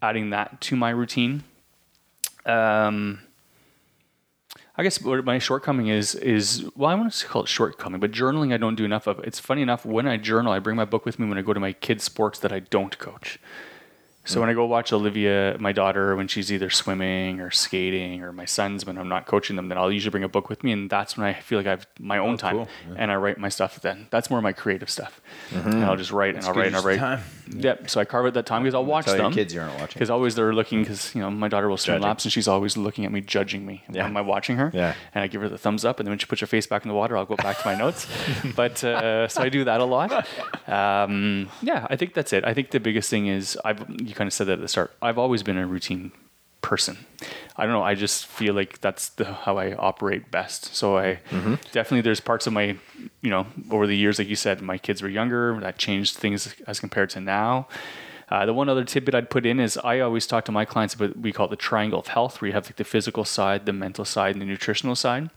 adding 0.00 0.30
that 0.30 0.60
to 0.62 0.76
my 0.76 0.90
routine. 0.90 1.42
Um, 2.46 3.20
I 4.76 4.82
guess 4.82 5.00
what 5.02 5.24
my 5.24 5.38
shortcoming 5.38 5.88
is 5.88 6.14
is 6.14 6.64
well, 6.76 6.90
I 6.90 6.94
want 6.94 7.12
to 7.12 7.26
call 7.26 7.42
it 7.42 7.48
shortcoming, 7.48 8.00
but 8.00 8.10
journaling 8.12 8.52
I 8.52 8.58
don't 8.58 8.74
do 8.76 8.84
enough 8.84 9.06
of. 9.08 9.18
It's 9.20 9.40
funny 9.40 9.62
enough 9.62 9.84
when 9.84 10.06
I 10.06 10.16
journal, 10.18 10.52
I 10.52 10.58
bring 10.60 10.76
my 10.76 10.84
book 10.84 11.04
with 11.04 11.18
me 11.18 11.28
when 11.28 11.38
I 11.38 11.42
go 11.42 11.52
to 11.52 11.60
my 11.60 11.72
kids' 11.72 12.04
sports 12.04 12.38
that 12.40 12.52
I 12.52 12.60
don't 12.60 12.96
coach. 12.98 13.38
So 14.26 14.40
when 14.40 14.48
I 14.48 14.54
go 14.54 14.64
watch 14.64 14.92
Olivia, 14.92 15.56
my 15.60 15.72
daughter, 15.72 16.16
when 16.16 16.28
she's 16.28 16.50
either 16.50 16.70
swimming 16.70 17.40
or 17.40 17.50
skating, 17.50 18.22
or 18.22 18.32
my 18.32 18.46
sons 18.46 18.86
when 18.86 18.96
I'm 18.96 19.08
not 19.08 19.26
coaching 19.26 19.56
them, 19.56 19.68
then 19.68 19.76
I'll 19.76 19.92
usually 19.92 20.10
bring 20.10 20.24
a 20.24 20.28
book 20.28 20.48
with 20.48 20.64
me, 20.64 20.72
and 20.72 20.88
that's 20.88 21.16
when 21.16 21.26
I 21.26 21.34
feel 21.34 21.58
like 21.58 21.66
I 21.66 21.70
have 21.70 21.86
my 21.98 22.18
own 22.18 22.38
time, 22.38 22.56
cool. 22.56 22.68
and 22.96 23.10
I 23.10 23.16
write 23.16 23.38
my 23.38 23.50
stuff. 23.50 23.80
Then 23.80 24.06
that's 24.10 24.30
more 24.30 24.40
my 24.40 24.52
creative 24.52 24.88
stuff, 24.88 25.20
and 25.52 25.84
I'll 25.84 25.96
just 25.96 26.10
write 26.10 26.36
and 26.36 26.44
I'll 26.44 26.54
write 26.54 26.68
and 26.68 26.76
I'll 26.76 26.82
write. 26.82 26.98
time. 26.98 27.20
Yep. 27.48 27.90
So 27.90 28.00
I 28.00 28.04
carve 28.04 28.26
out 28.26 28.34
that 28.34 28.46
time 28.46 28.62
because 28.62 28.74
I'll 28.74 28.84
watch 28.84 29.06
Tell 29.06 29.16
them. 29.16 29.24
your 29.24 29.32
kids 29.32 29.54
you 29.54 29.60
aren't 29.60 29.74
watching. 29.74 29.94
Because 29.94 30.10
always 30.10 30.34
they're 30.34 30.54
looking 30.54 30.80
because 30.82 31.14
you 31.14 31.20
know 31.20 31.30
my 31.30 31.48
daughter 31.48 31.68
will 31.68 31.76
swim 31.76 32.00
laps 32.00 32.24
and 32.24 32.32
she's 32.32 32.48
always 32.48 32.76
looking 32.76 33.04
at 33.04 33.12
me, 33.12 33.20
judging 33.20 33.66
me. 33.66 33.84
Yeah. 33.90 34.06
Am 34.06 34.16
I 34.16 34.20
watching 34.20 34.56
her? 34.56 34.70
Yeah. 34.72 34.94
And 35.14 35.22
I 35.24 35.26
give 35.26 35.40
her 35.40 35.48
the 35.48 35.58
thumbs 35.58 35.84
up, 35.84 36.00
and 36.00 36.06
then 36.06 36.10
when 36.12 36.18
she 36.18 36.26
puts 36.26 36.40
her 36.40 36.46
face 36.46 36.66
back 36.66 36.84
in 36.84 36.88
the 36.88 36.94
water, 36.94 37.16
I'll 37.16 37.26
go 37.26 37.36
back 37.36 37.58
to 37.60 37.66
my 37.66 37.74
notes. 37.74 38.06
but 38.56 38.82
uh, 38.82 39.28
so 39.28 39.42
I 39.42 39.48
do 39.48 39.64
that 39.64 39.80
a 39.80 39.84
lot. 39.84 40.26
Um, 40.68 41.48
yeah, 41.62 41.86
I 41.90 41.96
think 41.96 42.14
that's 42.14 42.32
it. 42.32 42.44
I 42.44 42.54
think 42.54 42.70
the 42.70 42.80
biggest 42.80 43.10
thing 43.10 43.26
is 43.26 43.58
I've 43.64 43.84
you 44.00 44.14
kind 44.14 44.28
of 44.28 44.32
said 44.32 44.46
that 44.48 44.54
at 44.54 44.60
the 44.60 44.68
start. 44.68 44.92
I've 45.02 45.18
always 45.18 45.42
been 45.42 45.58
a 45.58 45.66
routine 45.66 46.12
person. 46.64 46.96
I 47.56 47.64
don't 47.64 47.72
know. 47.72 47.82
I 47.82 47.94
just 47.94 48.26
feel 48.26 48.54
like 48.54 48.80
that's 48.80 49.10
the, 49.10 49.26
how 49.26 49.58
I 49.58 49.74
operate 49.74 50.30
best. 50.30 50.74
So 50.74 50.96
I 50.96 51.20
definitely 51.72 52.00
there's 52.00 52.20
parts 52.20 52.46
of 52.46 52.52
my 52.54 52.76
you 53.20 53.30
know 53.30 53.46
over 53.70 53.86
the 53.86 53.96
years, 53.96 54.18
like 54.18 54.28
you 54.28 54.36
said, 54.36 54.62
my 54.62 54.78
kids 54.78 55.02
were 55.02 55.10
younger. 55.10 55.60
That 55.60 55.76
changed 55.76 56.16
things 56.16 56.54
as 56.66 56.80
compared 56.80 57.10
to 57.10 57.20
now. 57.20 57.68
Uh, 58.30 58.46
the 58.46 58.54
one 58.54 58.70
other 58.70 58.84
tidbit 58.84 59.14
I'd 59.14 59.28
put 59.28 59.44
in 59.44 59.60
is 59.60 59.76
I 59.76 60.00
always 60.00 60.26
talk 60.26 60.46
to 60.46 60.52
my 60.52 60.64
clients 60.64 60.94
about 60.94 61.18
we 61.18 61.32
call 61.32 61.46
it 61.46 61.50
the 61.50 61.56
triangle 61.56 62.00
of 62.00 62.08
health, 62.08 62.40
where 62.40 62.48
you 62.48 62.54
have 62.54 62.64
like 62.66 62.76
the 62.76 62.84
physical 62.84 63.26
side, 63.26 63.66
the 63.66 63.72
mental 63.74 64.06
side, 64.06 64.34
and 64.34 64.40
the 64.40 64.46
nutritional 64.46 64.96
side. 64.96 65.28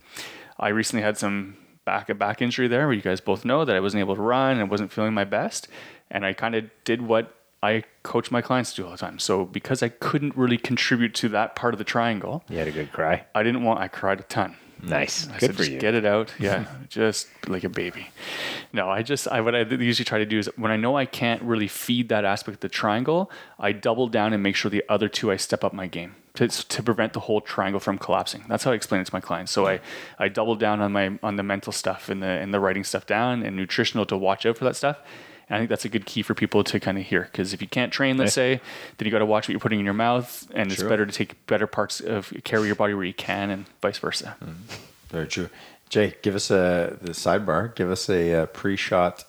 I 0.58 0.70
recently 0.70 1.04
had 1.04 1.18
some 1.18 1.58
back 1.84 2.10
a 2.10 2.16
back 2.16 2.42
injury 2.42 2.70
there, 2.70 2.88
where 2.88 2.96
you 2.96 3.02
guys 3.02 3.20
both 3.20 3.44
know 3.44 3.66
that 3.66 3.76
I 3.76 3.82
wasn't 3.82 4.00
able 4.00 4.16
to 4.16 4.22
run 4.22 4.60
and 4.60 4.72
wasn't 4.72 4.94
feeling 4.94 5.14
my 5.14 5.26
best, 5.26 5.68
and 6.10 6.26
I 6.26 6.32
kind 6.32 6.56
of 6.56 6.70
did 6.86 7.02
what 7.02 7.37
I 7.64 7.84
coach 8.04 8.30
my 8.32 8.42
clients 8.42 8.72
to 8.72 8.82
do 8.82 8.86
all 8.86 8.92
the 8.92 8.98
time. 8.98 9.20
So 9.20 9.46
because 9.46 9.82
I 9.82 9.90
couldn't 9.90 10.36
really 10.38 10.58
contribute 10.58 11.14
to 11.16 11.30
that 11.30 11.56
part 11.56 11.74
of 11.74 11.78
the 11.80 11.84
triangle, 11.84 12.44
You 12.50 12.58
had 12.60 12.68
a 12.68 12.72
good 12.72 12.92
cry. 12.92 13.26
I 13.34 13.44
didn't 13.44 13.64
want. 13.64 13.80
I 13.80 13.88
cried 13.88 14.20
a 14.20 14.24
ton. 14.24 14.56
Nice. 14.84 15.28
I 15.28 15.32
Good 15.34 15.40
said, 15.40 15.52
for 15.56 15.58
just 15.64 15.72
you. 15.72 15.80
get 15.80 15.96
it 15.96 16.06
out. 16.06 16.32
Yeah, 16.40 16.66
just 16.88 17.28
like 17.48 17.64
a 17.64 17.70
baby. 17.70 18.10
No, 18.72 18.88
I 18.90 19.02
just 19.02 19.28
I 19.28 19.42
what 19.42 19.56
I 19.56 19.62
usually 19.62 20.06
try 20.06 20.20
to 20.20 20.26
do 20.26 20.38
is 20.38 20.48
when 20.56 20.72
I 20.72 20.78
know 20.78 20.96
I 20.96 21.06
can't 21.08 21.42
really 21.42 21.68
feed 21.68 22.10
that 22.10 22.26
aspect 22.26 22.58
of 22.58 22.60
the 22.60 22.70
triangle, 22.70 23.32
I 23.60 23.72
double 23.72 24.08
down 24.08 24.34
and 24.34 24.44
make 24.44 24.56
sure 24.56 24.70
the 24.70 24.84
other 24.88 25.10
two 25.10 25.32
I 25.32 25.38
step 25.38 25.64
up 25.64 25.74
my 25.74 25.88
game 25.88 26.16
to, 26.36 26.48
to 26.48 26.84
prevent 26.84 27.14
the 27.14 27.22
whole 27.22 27.42
triangle 27.42 27.80
from 27.80 27.98
collapsing. 27.98 28.46
That's 28.48 28.64
how 28.66 28.72
I 28.72 28.76
explain 28.76 29.02
it 29.02 29.06
to 29.08 29.16
my 29.16 29.20
clients. 29.22 29.52
So 29.52 29.66
I 29.66 29.80
I 30.20 30.28
double 30.28 30.56
down 30.56 30.80
on 30.80 30.92
my 30.92 31.18
on 31.24 31.38
the 31.38 31.44
mental 31.44 31.74
stuff 31.74 32.08
and 32.08 32.22
the 32.22 32.28
and 32.28 32.54
the 32.54 32.60
writing 32.60 32.84
stuff 32.84 33.08
down 33.08 33.42
and 33.42 33.56
nutritional 33.56 34.06
to 34.06 34.16
watch 34.16 34.46
out 34.46 34.60
for 34.60 34.66
that 34.66 34.76
stuff. 34.76 35.00
And 35.50 35.56
I 35.56 35.60
think 35.60 35.70
that's 35.70 35.86
a 35.86 35.90
good 35.90 36.06
key 36.06 36.24
for 36.24 36.34
people 36.34 36.64
to 36.66 36.80
kind 36.80 36.98
of 36.98 37.06
hear 37.06 37.22
because 37.32 37.54
if 37.54 37.62
you 37.62 37.68
can't 37.68 37.92
train, 37.92 38.18
let's 38.18 38.34
say, 38.34 38.60
then 38.98 39.06
you 39.06 39.12
got 39.12 39.20
to 39.20 39.26
watch 39.26 39.48
what 39.48 39.52
you're 39.54 39.60
putting 39.62 39.80
in 39.80 39.86
your 39.86 39.94
mouth, 39.94 40.46
and 40.54 40.72
it's 40.72 40.84
better 40.84 41.06
to 41.06 41.12
take 41.12 41.46
better 41.48 41.68
parts 41.68 42.02
of 42.02 42.34
carry 42.44 42.68
your 42.68 42.76
body 42.76 42.94
where 42.94 43.06
you 43.06 43.14
can, 43.14 43.50
and 43.50 43.66
vice 43.82 43.98
versa. 43.98 44.36
Very 45.10 45.28
true. 45.28 45.50
Jay, 45.90 46.16
give 46.22 46.36
us 46.36 46.52
a 46.52 46.98
the 47.02 47.12
sidebar. 47.12 47.74
Give 47.76 47.90
us 47.90 48.10
a, 48.10 48.34
uh 48.34 48.46
pre-shot 48.48 49.24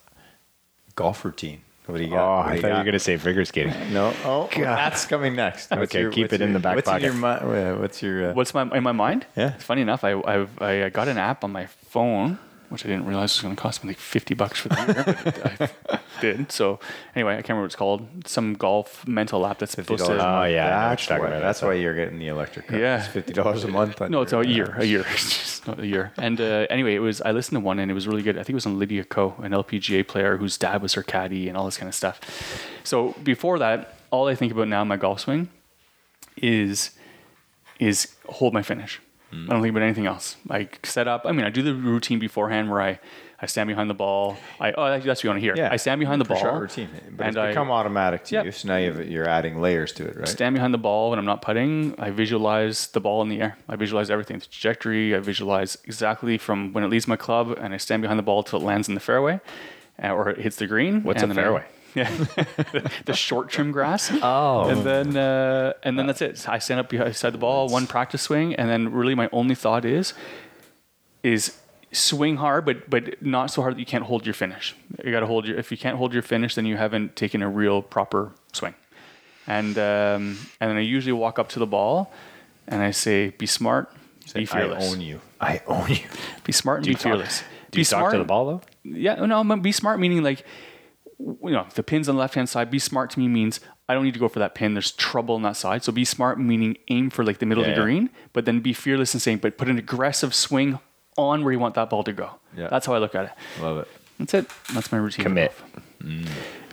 golf 0.97 1.25
routine. 1.25 1.61
What 1.87 1.99
do 1.99 2.05
you 2.05 2.11
got? 2.11 2.19
Oh, 2.21 2.37
What 2.39 2.43
do 2.45 2.51
I 2.51 2.55
you 2.57 2.61
thought 2.61 2.69
you 2.69 2.75
were 2.75 2.85
going 2.85 2.93
to 2.93 2.99
say 2.99 3.17
figure 3.17 3.45
skating. 3.47 3.73
No. 3.95 4.13
Oh, 4.25 4.51
that's 4.57 5.07
coming 5.07 5.35
next. 5.35 5.71
What's 5.71 5.95
Okay, 5.95 6.11
keep 6.11 6.25
what's 6.25 6.35
it 6.35 6.43
in 6.43 6.53
the 6.53 6.59
back 6.59 6.75
what's 6.75 6.87
pocket. 6.89 7.07
In 7.15 7.21
your, 7.21 7.27
uh, 7.27 7.79
what's 7.79 8.03
your? 8.03 8.31
Uh, 8.31 8.35
What's 8.35 8.53
my 8.53 8.63
in 8.77 8.83
my 8.83 8.93
mind? 8.93 9.25
Yeah. 9.37 9.55
It's 9.55 9.65
funny 9.65 9.81
enough. 9.81 10.05
I 10.05 10.21
I've, 10.21 10.61
I 10.61 10.91
got 10.91 11.09
an 11.09 11.17
app 11.17 11.45
on 11.45 11.53
my 11.53 11.65
phone, 11.67 12.39
which 12.69 12.85
I 12.85 12.89
didn't 12.89 13.07
realize 13.07 13.35
was 13.35 13.43
going 13.43 13.55
to 13.57 13.61
cost 13.61 13.83
me 13.83 13.91
like 13.91 13.99
fifty 13.99 14.35
bucks 14.35 14.61
for 14.61 14.69
the 14.69 14.77
year, 14.77 15.17
but 15.25 15.73
I 15.91 16.21
did. 16.21 16.53
So 16.53 16.81
anyway, 17.15 17.33
I 17.33 17.37
can't 17.37 17.51
remember 17.51 17.63
what 17.63 17.67
it's 17.67 17.77
called. 17.77 18.07
Some 18.27 18.55
golf 18.55 19.07
mental 19.07 19.47
app 19.47 19.59
that's 19.59 19.73
supposed 19.73 20.05
$50 20.05 20.07
to. 20.07 20.13
Oh, 20.41 20.45
yeah, 20.45 20.89
That's 20.91 21.09
why, 21.09 21.19
that's 21.31 21.63
why 21.63 21.75
you're 21.75 21.95
getting 21.95 22.19
the 22.19 22.29
electric 22.29 22.69
car. 22.69 22.79
Yeah. 22.79 22.99
It's 22.99 23.09
fifty 23.09 23.33
dollars 23.33 23.65
a 23.65 23.69
month. 23.69 24.01
no, 24.11 24.23
it's 24.23 24.33
a 24.33 24.47
year. 24.47 24.75
A 24.79 24.85
year. 24.85 25.05
It's 25.13 25.39
just 25.39 25.67
not 25.67 25.81
a 25.81 25.87
year. 25.87 26.13
And 26.19 26.41
uh, 26.41 26.67
anyway, 26.71 26.95
it 26.95 27.01
was. 27.01 27.21
I 27.23 27.33
listened 27.33 27.57
to 27.57 27.61
one 27.61 27.79
and 27.79 27.91
it 27.91 27.95
was 27.95 28.07
really 28.07 28.23
good. 28.23 28.37
I 28.37 28.41
think 28.43 28.51
it 28.51 28.55
was 28.55 28.67
on 28.67 28.79
Lydia 28.79 29.05
Ko, 29.05 29.35
an 29.39 29.53
LPGA 29.53 30.07
player 30.07 30.37
whose 30.37 30.57
dad 30.59 30.83
was 30.83 30.95
her 30.95 31.03
caddy 31.03 31.49
and 31.49 31.57
all 31.57 31.65
this 31.65 31.77
kind 31.77 31.89
of 31.89 31.95
stuff. 31.95 32.21
So 32.85 33.15
before 33.23 33.59
that, 33.59 33.97
all 34.11 34.29
I 34.29 34.35
think 34.35 34.53
about 34.53 34.69
now 34.69 34.83
in 34.83 34.89
my 34.89 34.97
golf 34.97 35.21
swing 35.21 35.49
is 36.37 36.91
is 37.81 38.15
hold 38.27 38.53
my 38.55 38.63
finish. 38.63 39.01
I 39.31 39.37
don't 39.51 39.61
think 39.62 39.73
about 39.73 39.83
anything 39.83 40.07
else. 40.07 40.37
I 40.49 40.69
set 40.85 41.07
up. 41.07 41.23
I 41.27 41.33
mean, 41.33 41.45
I 41.45 41.51
do 41.51 41.62
the 41.62 41.75
routine 41.75 42.19
beforehand 42.19 42.71
where 42.71 42.81
I, 42.81 42.99
I 43.43 43.47
stand 43.47 43.69
behind 43.69 43.91
the 43.91 43.95
ball. 43.95 44.38
I 44.59 44.73
oh 44.73 44.88
that's 44.99 45.05
what 45.07 45.23
you 45.23 45.29
want 45.31 45.37
to 45.37 45.41
hear. 45.43 45.55
Yeah, 45.55 45.69
I 45.71 45.77
stand 45.77 45.99
behind 46.01 46.21
the 46.21 46.25
ball. 46.25 46.41
Pre-shot 46.41 46.61
routine, 46.61 46.88
but 47.17 47.27
and 47.27 47.37
it's 47.37 47.37
I 47.37 47.49
become 47.49 47.71
automatic 47.71 48.25
to 48.25 48.35
Yep. 48.37 48.45
you. 48.47 48.53
So 48.53 48.69
now 48.69 48.77
you've, 48.79 49.07
you're 49.11 49.29
adding 49.29 49.61
layers 49.61 49.93
to 49.93 50.07
it, 50.07 50.17
right? 50.17 50.27
I 50.27 50.31
stand 50.31 50.55
behind 50.55 50.73
the 50.73 50.79
ball 50.79 51.11
when 51.11 51.19
I'm 51.19 51.27
not 51.27 51.43
putting. 51.43 51.95
I 52.01 52.09
visualize 52.11 52.87
the 52.88 53.01
ball 53.01 53.21
in 53.21 53.29
the 53.29 53.41
air. 53.43 53.59
I 53.69 53.77
visualize 53.77 54.11
everything, 54.11 54.38
the 54.38 54.47
trajectory. 54.47 55.14
I 55.14 55.19
visualize 55.21 55.77
exactly 55.85 56.38
from 56.38 56.73
when 56.73 56.83
it 56.83 56.88
leaves 56.88 57.07
my 57.07 57.17
club, 57.17 57.57
and 57.61 57.75
I 57.75 57.77
stand 57.77 58.01
behind 58.03 58.19
the 58.19 58.23
ball 58.25 58.43
till 58.43 58.61
it 58.61 58.64
lands 58.64 58.88
in 58.88 58.95
the 58.95 59.01
fairway, 59.01 59.41
uh, 60.03 60.09
or 60.11 60.31
it 60.31 60.38
hits 60.41 60.57
the 60.57 60.67
green. 60.67 61.03
What's 61.03 61.23
a 61.23 61.27
then 61.27 61.38
I- 61.38 61.43
fairway? 61.43 61.64
Yeah, 61.94 62.11
the 63.05 63.14
short 63.14 63.48
trim 63.51 63.72
grass. 63.72 64.11
Oh. 64.22 64.68
and 64.68 64.83
then 64.83 65.16
uh, 65.16 65.72
and 65.83 65.98
then 65.98 66.07
that's 66.07 66.22
it. 66.22 66.48
I 66.48 66.59
stand 66.59 66.81
up 66.81 66.88
beside 66.88 67.33
the 67.33 67.38
ball, 67.38 67.68
one 67.68 67.87
practice 67.87 68.22
swing, 68.22 68.55
and 68.55 68.68
then 68.68 68.92
really 68.92 69.14
my 69.14 69.29
only 69.33 69.55
thought 69.55 69.85
is 69.85 70.14
is 71.22 71.59
swing 71.92 72.37
hard, 72.37 72.64
but 72.64 72.88
but 72.90 73.22
not 73.22 73.51
so 73.51 73.62
hard 73.62 73.74
that 73.74 73.81
you 73.81 73.87
can't 73.87 74.05
hold 74.05 74.27
your 74.27 74.35
finish. 74.35 74.74
You 75.05 75.11
got 75.11 75.20
to 75.20 75.27
hold 75.27 75.46
your. 75.46 75.59
If 75.59 75.70
you 75.70 75.79
can't 75.79 75.96
hold 75.96 76.12
your 76.12 76.22
finish, 76.22 76.55
then 76.55 76.66
you 76.66 76.77
haven't 76.77 77.16
taken 77.16 77.42
a 77.42 77.48
real 77.48 77.83
proper 77.83 78.33
swing. 78.53 78.74
And 79.46 79.79
um, 79.79 80.38
and 80.61 80.70
then 80.70 80.77
I 80.77 80.81
usually 80.81 81.12
walk 81.12 81.38
up 81.38 81.48
to 81.51 81.59
the 81.59 81.66
ball, 81.66 82.12
and 82.66 82.83
I 82.83 82.90
say, 82.90 83.31
"Be 83.31 83.46
smart, 83.46 83.90
be 84.35 84.44
fearless. 84.44 84.85
I 84.85 84.88
own 84.88 85.01
you. 85.01 85.20
I 85.40 85.62
own 85.66 85.88
you. 85.88 86.07
Be 86.44 86.53
smart 86.53 86.79
and 86.79 86.87
be 86.87 86.90
you 86.90 86.96
talk- 86.96 87.03
fearless. 87.05 87.42
Do 87.70 87.77
be 87.77 87.81
you 87.81 87.85
talk 87.85 88.12
to 88.12 88.18
the 88.18 88.24
ball 88.24 88.46
though? 88.46 88.61
yeah, 88.85 89.14
no, 89.27 89.57
be 89.57 89.72
smart 89.72 90.01
meaning 90.01 90.22
like, 90.22 90.44
you 91.19 91.51
know, 91.51 91.67
the 91.75 91.83
pin's 91.83 92.09
on 92.09 92.15
the 92.17 92.21
left 92.21 92.35
hand 92.35 92.49
side. 92.49 92.71
Be 92.71 92.79
smart 92.79 93.11
to 93.11 93.19
me 93.19 93.29
means 93.29 93.61
I 93.89 93.95
don't 93.95 94.05
need 94.05 94.15
to 94.15 94.21
go 94.21 94.29
for 94.29 94.39
that 94.39 94.55
pin. 94.55 94.75
There's 94.75 94.93
trouble 94.93 95.35
on 95.35 95.43
that 95.43 95.57
side. 95.57 95.83
So 95.85 95.93
be 95.93 96.05
smart 96.05 96.39
meaning 96.39 96.77
aim 96.89 97.11
for 97.11 97.25
like 97.25 97.39
the 97.39 97.47
middle 97.47 97.65
Yeah, 97.65 97.71
of 97.71 97.77
the 97.77 97.81
yeah. 97.81 97.85
green, 97.87 98.11
but 98.33 98.45
then 98.45 98.61
be 98.61 98.73
fearless 98.73 99.15
and 99.15 99.21
saying, 99.23 99.39
but 99.39 99.57
put 99.59 99.69
an 99.69 99.79
aggressive 99.79 100.35
swing 100.35 100.79
on 101.17 101.43
where 101.43 101.53
you 101.53 101.59
want 101.59 101.75
that 101.75 101.91
ball 101.91 102.05
to 102.05 102.13
go. 102.13 102.31
Yeah. 102.57 102.69
That's 102.69 102.87
how 102.87 102.95
I 102.95 102.99
look 102.99 103.15
at 103.15 103.25
it. 103.27 103.63
Love 103.63 103.79
it. 103.79 103.89
That's 104.19 104.35
it. 104.35 104.47
That's 104.75 104.93
my 104.93 104.99
routine. 104.99 105.25
Commit. 105.25 105.53
golf. 106.01 106.29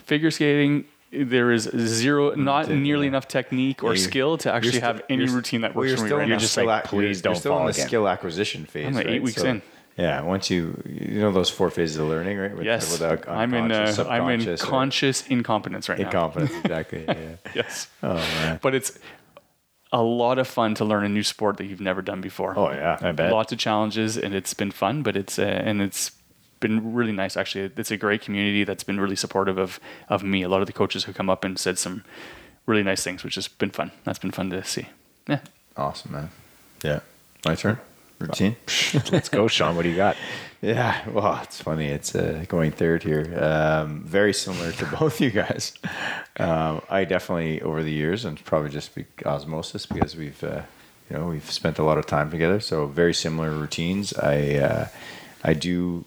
Figure 0.05 0.31
skating. 0.31 0.85
There 1.11 1.51
is 1.51 1.63
zero, 1.63 2.35
not 2.35 2.67
nearly 2.69 3.05
yeah. 3.05 3.09
enough 3.09 3.27
technique 3.27 3.83
or 3.83 3.95
skill 3.95 4.37
to 4.39 4.51
actually 4.51 4.73
You're 4.73 4.81
have 4.81 5.01
any 5.09 5.25
routine 5.27 5.61
that 5.61 5.73
well, 5.73 5.83
works 5.83 5.89
you're 5.91 5.97
for 5.97 6.03
me 6.03 6.07
still 6.09 6.17
right 6.17 6.29
the 6.29 6.35
just 6.37 6.51
skill 6.53 6.65
like, 6.65 6.83
ac- 6.83 6.89
please 6.89 6.99
you're- 7.01 7.21
don't 7.21 7.33
you're 7.33 7.39
still 7.39 7.57
in 7.59 7.65
the 7.65 7.71
again. 7.71 7.87
skill 7.87 8.07
acquisition 8.09 8.65
phase. 8.65 8.87
I'm 8.87 8.93
like 8.95 9.05
eight 9.05 9.11
right? 9.11 9.23
weeks 9.23 9.41
So- 9.41 9.47
in. 9.47 9.61
Yeah, 9.97 10.21
once 10.23 10.49
you 10.49 10.81
you 10.85 11.21
know 11.21 11.31
those 11.31 11.49
four 11.49 11.69
phases 11.69 11.97
of 11.97 12.07
learning, 12.07 12.37
right? 12.37 12.55
With, 12.55 12.65
Yes, 12.65 12.91
with 12.91 12.99
the 12.99 13.31
I'm 13.31 13.53
in. 13.53 13.71
uh, 13.71 14.05
I'm 14.09 14.29
in 14.29 14.47
or 14.47 14.57
conscious 14.57 15.25
incompetence 15.27 15.87
right 15.87 15.97
now. 15.99 16.05
incompetence. 16.05 16.51
Exactly. 16.63 17.05
Yeah. 17.07 17.35
Yes. 17.55 17.87
Oh 18.03 18.15
man. 18.15 18.59
but 18.61 18.75
it's 18.75 18.99
a 19.93 20.01
lot 20.01 20.37
of 20.37 20.47
fun 20.47 20.75
to 20.75 20.83
learn 20.85 21.05
a 21.05 21.09
new 21.09 21.23
sport 21.23 21.55
that 21.57 21.65
you've 21.65 21.79
never 21.79 22.01
done 22.01 22.19
before. 22.19 22.53
Oh 22.57 22.71
yeah, 22.71 22.97
I 23.01 23.13
bet. 23.13 23.31
Lots 23.31 23.53
of 23.53 23.57
challenges, 23.59 24.17
and 24.17 24.35
it's 24.35 24.53
been 24.53 24.71
fun, 24.71 25.01
but 25.03 25.15
it's 25.15 25.39
uh, 25.39 25.43
and 25.43 25.81
it's 25.81 26.11
been 26.59 26.93
really 26.93 27.13
nice. 27.13 27.37
Actually, 27.37 27.71
it's 27.77 27.91
a 27.91 27.97
great 27.97 28.21
community 28.21 28.65
that's 28.65 28.83
been 28.83 28.99
really 28.99 29.15
supportive 29.15 29.57
of 29.57 29.79
of 30.09 30.23
me. 30.23 30.43
A 30.43 30.49
lot 30.49 30.59
of 30.59 30.67
the 30.67 30.73
coaches 30.73 31.05
who 31.05 31.13
come 31.13 31.29
up 31.29 31.45
and 31.45 31.57
said 31.57 31.77
some 31.77 32.03
really 32.65 32.83
nice 32.83 33.03
things, 33.03 33.23
which 33.23 33.35
has 33.35 33.47
been 33.47 33.71
fun. 33.71 33.91
That's 34.03 34.19
been 34.19 34.31
fun 34.31 34.49
to 34.49 34.63
see. 34.65 34.87
Yeah. 35.29 35.39
Awesome, 35.77 36.11
man. 36.11 36.29
Yeah. 36.83 36.99
My 37.45 37.55
turn. 37.55 37.77
Routine. 38.19 38.55
Let's 39.11 39.29
go, 39.29 39.47
Sean. 39.47 39.75
What 39.75 39.83
do 39.83 39.89
you 39.89 39.95
got? 39.95 40.15
Yeah, 40.61 41.07
well, 41.09 41.41
it's 41.43 41.61
funny. 41.61 41.87
It's 41.87 42.15
uh, 42.15 42.43
going 42.47 42.71
third 42.71 43.03
here. 43.03 43.37
Um, 43.39 44.01
very 44.01 44.33
similar 44.33 44.71
to 44.71 44.85
both 44.99 45.21
you 45.21 45.29
guys. 45.29 45.73
Um, 46.37 46.81
I 46.89 47.05
definitely, 47.05 47.61
over 47.61 47.83
the 47.83 47.91
years, 47.91 48.25
and 48.25 48.43
probably 48.45 48.71
just 48.71 48.95
be 48.95 49.05
osmosis 49.27 49.85
because 49.85 50.15
we've, 50.15 50.43
uh, 50.43 50.63
you 51.07 51.17
know, 51.17 51.27
we've 51.27 51.51
spent 51.51 51.77
a 51.77 51.83
lot 51.83 51.99
of 51.99 52.07
time 52.07 52.31
together. 52.31 52.59
So 52.59 52.87
very 52.87 53.13
similar 53.13 53.51
routines. 53.51 54.11
I, 54.13 54.55
uh, 54.55 54.87
I 55.43 55.53
do. 55.53 56.05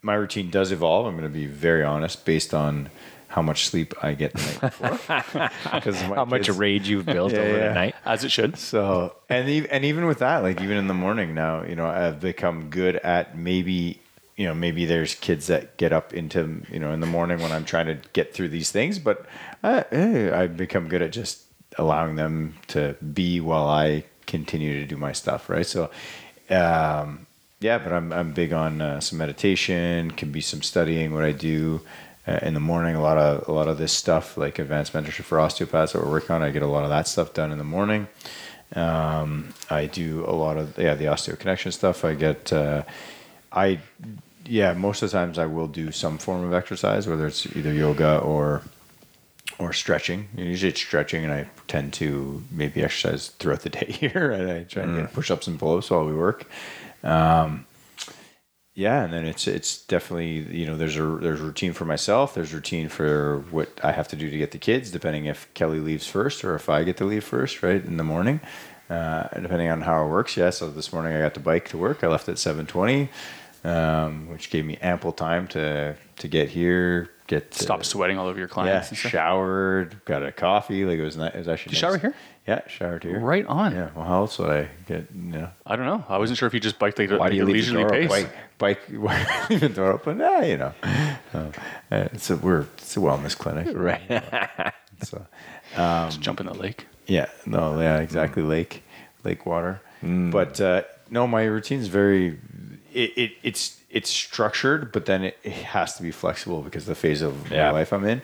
My 0.00 0.14
routine 0.14 0.48
does 0.48 0.70
evolve. 0.70 1.06
I'm 1.06 1.16
going 1.16 1.28
to 1.28 1.36
be 1.36 1.46
very 1.46 1.82
honest, 1.82 2.24
based 2.24 2.54
on 2.54 2.88
how 3.32 3.40
much 3.40 3.66
sleep 3.66 3.94
I 4.02 4.12
get 4.12 4.34
the 4.34 4.42
night 4.42 4.60
before. 4.60 5.50
Because 5.72 5.98
How 6.02 6.26
much 6.26 6.50
rage 6.50 6.86
you've 6.86 7.06
built 7.06 7.32
Yeah, 7.32 7.38
over 7.38 7.56
yeah. 7.56 7.68
the 7.68 7.74
night? 7.74 7.94
As 8.04 8.24
it 8.24 8.30
should. 8.30 8.58
So 8.58 9.16
and 9.30 9.48
even, 9.48 9.70
and 9.70 9.84
even 9.86 10.04
with 10.04 10.18
that, 10.18 10.42
like 10.42 10.60
even 10.60 10.76
in 10.76 10.86
the 10.86 10.94
morning 10.94 11.34
now, 11.34 11.62
you 11.62 11.74
know, 11.74 11.86
I've 11.86 12.20
become 12.20 12.68
good 12.68 12.96
at 12.96 13.36
maybe 13.36 13.98
you 14.36 14.46
know 14.46 14.54
maybe 14.54 14.84
there's 14.84 15.14
kids 15.14 15.46
that 15.46 15.78
get 15.78 15.94
up 15.94 16.12
into 16.12 16.62
you 16.70 16.78
know 16.78 16.92
in 16.92 17.00
the 17.00 17.06
morning 17.06 17.40
when 17.40 17.52
I'm 17.52 17.64
trying 17.64 17.86
to 17.86 17.96
get 18.12 18.34
through 18.34 18.48
these 18.50 18.70
things, 18.70 18.98
but 18.98 19.24
I, 19.64 19.84
eh, 19.90 20.38
I've 20.38 20.58
become 20.58 20.88
good 20.88 21.00
at 21.00 21.10
just 21.12 21.44
allowing 21.78 22.16
them 22.16 22.56
to 22.68 22.96
be 23.14 23.40
while 23.40 23.66
I 23.66 24.04
continue 24.26 24.78
to 24.80 24.86
do 24.86 24.96
my 24.96 25.12
stuff, 25.12 25.48
right? 25.48 25.66
So. 25.66 25.90
Um, 26.50 27.26
yeah, 27.60 27.78
but 27.78 27.92
I'm 27.92 28.12
I'm 28.12 28.32
big 28.32 28.52
on 28.52 28.82
uh, 28.82 28.98
some 28.98 29.18
meditation. 29.18 30.10
Can 30.10 30.32
be 30.32 30.40
some 30.40 30.62
studying. 30.62 31.14
What 31.14 31.22
I 31.22 31.30
do 31.30 31.80
uh, 31.80 32.11
in 32.26 32.54
the 32.54 32.60
morning, 32.60 32.94
a 32.94 33.02
lot 33.02 33.18
of 33.18 33.48
a 33.48 33.52
lot 33.52 33.68
of 33.68 33.78
this 33.78 33.92
stuff 33.92 34.36
like 34.36 34.58
advanced 34.58 34.92
mentorship 34.92 35.24
for 35.24 35.40
osteopaths 35.40 35.92
that 35.92 36.02
we're 36.02 36.10
working 36.10 36.30
on. 36.30 36.42
I 36.42 36.50
get 36.50 36.62
a 36.62 36.66
lot 36.66 36.84
of 36.84 36.90
that 36.90 37.08
stuff 37.08 37.34
done 37.34 37.50
in 37.50 37.58
the 37.58 37.64
morning. 37.64 38.06
Um, 38.74 39.52
I 39.68 39.86
do 39.86 40.24
a 40.26 40.32
lot 40.32 40.56
of 40.56 40.78
yeah 40.78 40.94
the 40.94 41.06
osteo 41.06 41.38
connection 41.38 41.72
stuff. 41.72 42.04
I 42.04 42.14
get 42.14 42.52
uh, 42.52 42.84
I 43.50 43.80
yeah 44.44 44.72
most 44.72 45.02
of 45.02 45.10
the 45.10 45.18
times 45.18 45.38
I 45.38 45.46
will 45.46 45.68
do 45.68 45.90
some 45.90 46.18
form 46.18 46.44
of 46.44 46.52
exercise, 46.52 47.08
whether 47.08 47.26
it's 47.26 47.44
either 47.56 47.72
yoga 47.72 48.18
or 48.18 48.62
or 49.58 49.72
stretching. 49.72 50.28
Usually 50.36 50.70
it's 50.70 50.80
stretching, 50.80 51.24
and 51.24 51.32
I 51.32 51.48
tend 51.66 51.92
to 51.94 52.42
maybe 52.50 52.82
exercise 52.82 53.28
throughout 53.30 53.60
the 53.60 53.68
day 53.80 53.86
here. 53.90 54.30
And 54.30 54.50
I 54.50 54.62
try 54.62 54.84
and 54.84 54.96
get 54.96 55.12
push 55.12 55.30
ups 55.30 55.48
and 55.48 55.58
pull 55.58 55.76
ups 55.76 55.90
while 55.90 56.06
we 56.06 56.14
work. 56.14 56.46
Um, 57.02 57.66
yeah, 58.74 59.04
and 59.04 59.12
then 59.12 59.26
it's 59.26 59.46
it's 59.46 59.84
definitely 59.84 60.38
you 60.56 60.66
know 60.66 60.76
there's 60.76 60.96
a 60.96 61.02
there's 61.02 61.40
routine 61.40 61.72
for 61.74 61.84
myself. 61.84 62.34
There's 62.34 62.54
routine 62.54 62.88
for 62.88 63.44
what 63.50 63.68
I 63.82 63.92
have 63.92 64.08
to 64.08 64.16
do 64.16 64.30
to 64.30 64.38
get 64.38 64.52
the 64.52 64.58
kids, 64.58 64.90
depending 64.90 65.26
if 65.26 65.52
Kelly 65.54 65.78
leaves 65.78 66.06
first 66.06 66.42
or 66.42 66.54
if 66.54 66.68
I 66.68 66.82
get 66.82 66.96
to 66.98 67.04
leave 67.04 67.24
first, 67.24 67.62
right 67.62 67.84
in 67.84 67.98
the 67.98 68.04
morning. 68.04 68.40
Uh, 68.88 69.28
depending 69.40 69.70
on 69.70 69.82
how 69.82 70.04
it 70.04 70.08
works, 70.08 70.36
yeah. 70.36 70.50
So 70.50 70.70
this 70.70 70.92
morning 70.92 71.14
I 71.14 71.20
got 71.20 71.34
the 71.34 71.40
bike 71.40 71.68
to 71.70 71.78
work. 71.78 72.02
I 72.02 72.08
left 72.08 72.28
at 72.28 72.38
seven 72.38 72.66
twenty. 72.66 73.10
Um, 73.64 74.28
which 74.28 74.50
gave 74.50 74.64
me 74.64 74.76
ample 74.82 75.12
time 75.12 75.46
to 75.48 75.96
to 76.16 76.28
get 76.28 76.48
here, 76.50 77.10
get 77.26 77.50
to, 77.52 77.62
Stop 77.62 77.84
sweating 77.84 78.18
all 78.18 78.26
over 78.28 78.38
your 78.38 78.48
Yeah, 78.48 78.52
clients 78.54 78.88
and 78.90 78.98
stuff. 78.98 79.12
showered, 79.12 80.04
got 80.04 80.24
a 80.24 80.30
coffee. 80.32 80.84
Like 80.84 80.98
it 80.98 81.02
was, 81.02 81.16
ni- 81.16 81.26
it 81.26 81.36
was 81.36 81.48
actually. 81.48 81.70
Did 81.70 81.76
you 81.76 81.80
shower 81.80 81.98
here? 81.98 82.14
Yeah, 82.46 82.60
showered 82.66 83.04
here. 83.04 83.20
Right 83.20 83.46
on. 83.46 83.72
Yeah. 83.72 83.90
Well, 83.94 84.04
how 84.04 84.16
else 84.22 84.38
would 84.38 84.50
I 84.50 84.68
get? 84.86 85.06
You 85.14 85.22
know, 85.32 85.50
I 85.64 85.76
don't 85.76 85.86
know. 85.86 86.04
I 86.08 86.18
wasn't 86.18 86.38
sure 86.38 86.46
if 86.48 86.54
you 86.54 86.60
just 86.60 86.78
biked 86.78 86.98
like, 86.98 87.10
Why 87.10 87.30
do 87.30 87.36
you 87.36 87.44
a 87.44 87.46
leave 87.46 87.66
the 87.66 87.72
leisurely 87.74 88.06
pace. 88.06 88.08
bike, 88.08 88.30
bike, 88.58 88.80
why 88.90 89.46
leave 89.48 89.60
the 89.60 89.68
door 89.68 89.92
open? 89.92 90.20
Ah, 90.20 90.40
you 90.42 90.56
know, 90.58 90.72
uh, 91.34 91.50
it's 91.90 92.30
a 92.30 92.36
we're 92.36 92.66
it's 92.78 92.96
a 92.96 93.00
wellness 93.00 93.36
clinic, 93.38 93.68
Right. 93.74 94.00
So, 95.02 95.26
Just 95.74 96.20
jump 96.20 96.38
in 96.38 96.46
the 96.46 96.54
lake. 96.54 96.86
yeah, 97.08 97.26
no, 97.44 97.80
yeah, 97.80 97.98
exactly. 97.98 98.42
Lake, 98.44 98.84
lake 99.24 99.46
water. 99.46 99.80
But 100.00 100.60
uh, 100.60 100.82
no, 101.10 101.26
my 101.26 101.42
routine's 101.44 101.88
very. 101.88 102.38
It, 102.94 103.12
it 103.16 103.32
it's 103.42 103.80
it's 103.90 104.10
structured, 104.10 104.92
but 104.92 105.06
then 105.06 105.24
it, 105.24 105.38
it 105.42 105.52
has 105.52 105.96
to 105.96 106.02
be 106.02 106.10
flexible 106.10 106.62
because 106.62 106.86
the 106.86 106.94
phase 106.94 107.22
of 107.22 107.50
Yeah. 107.50 107.64
my 107.66 107.70
life 107.72 107.92
I'm 107.92 108.04
in. 108.04 108.22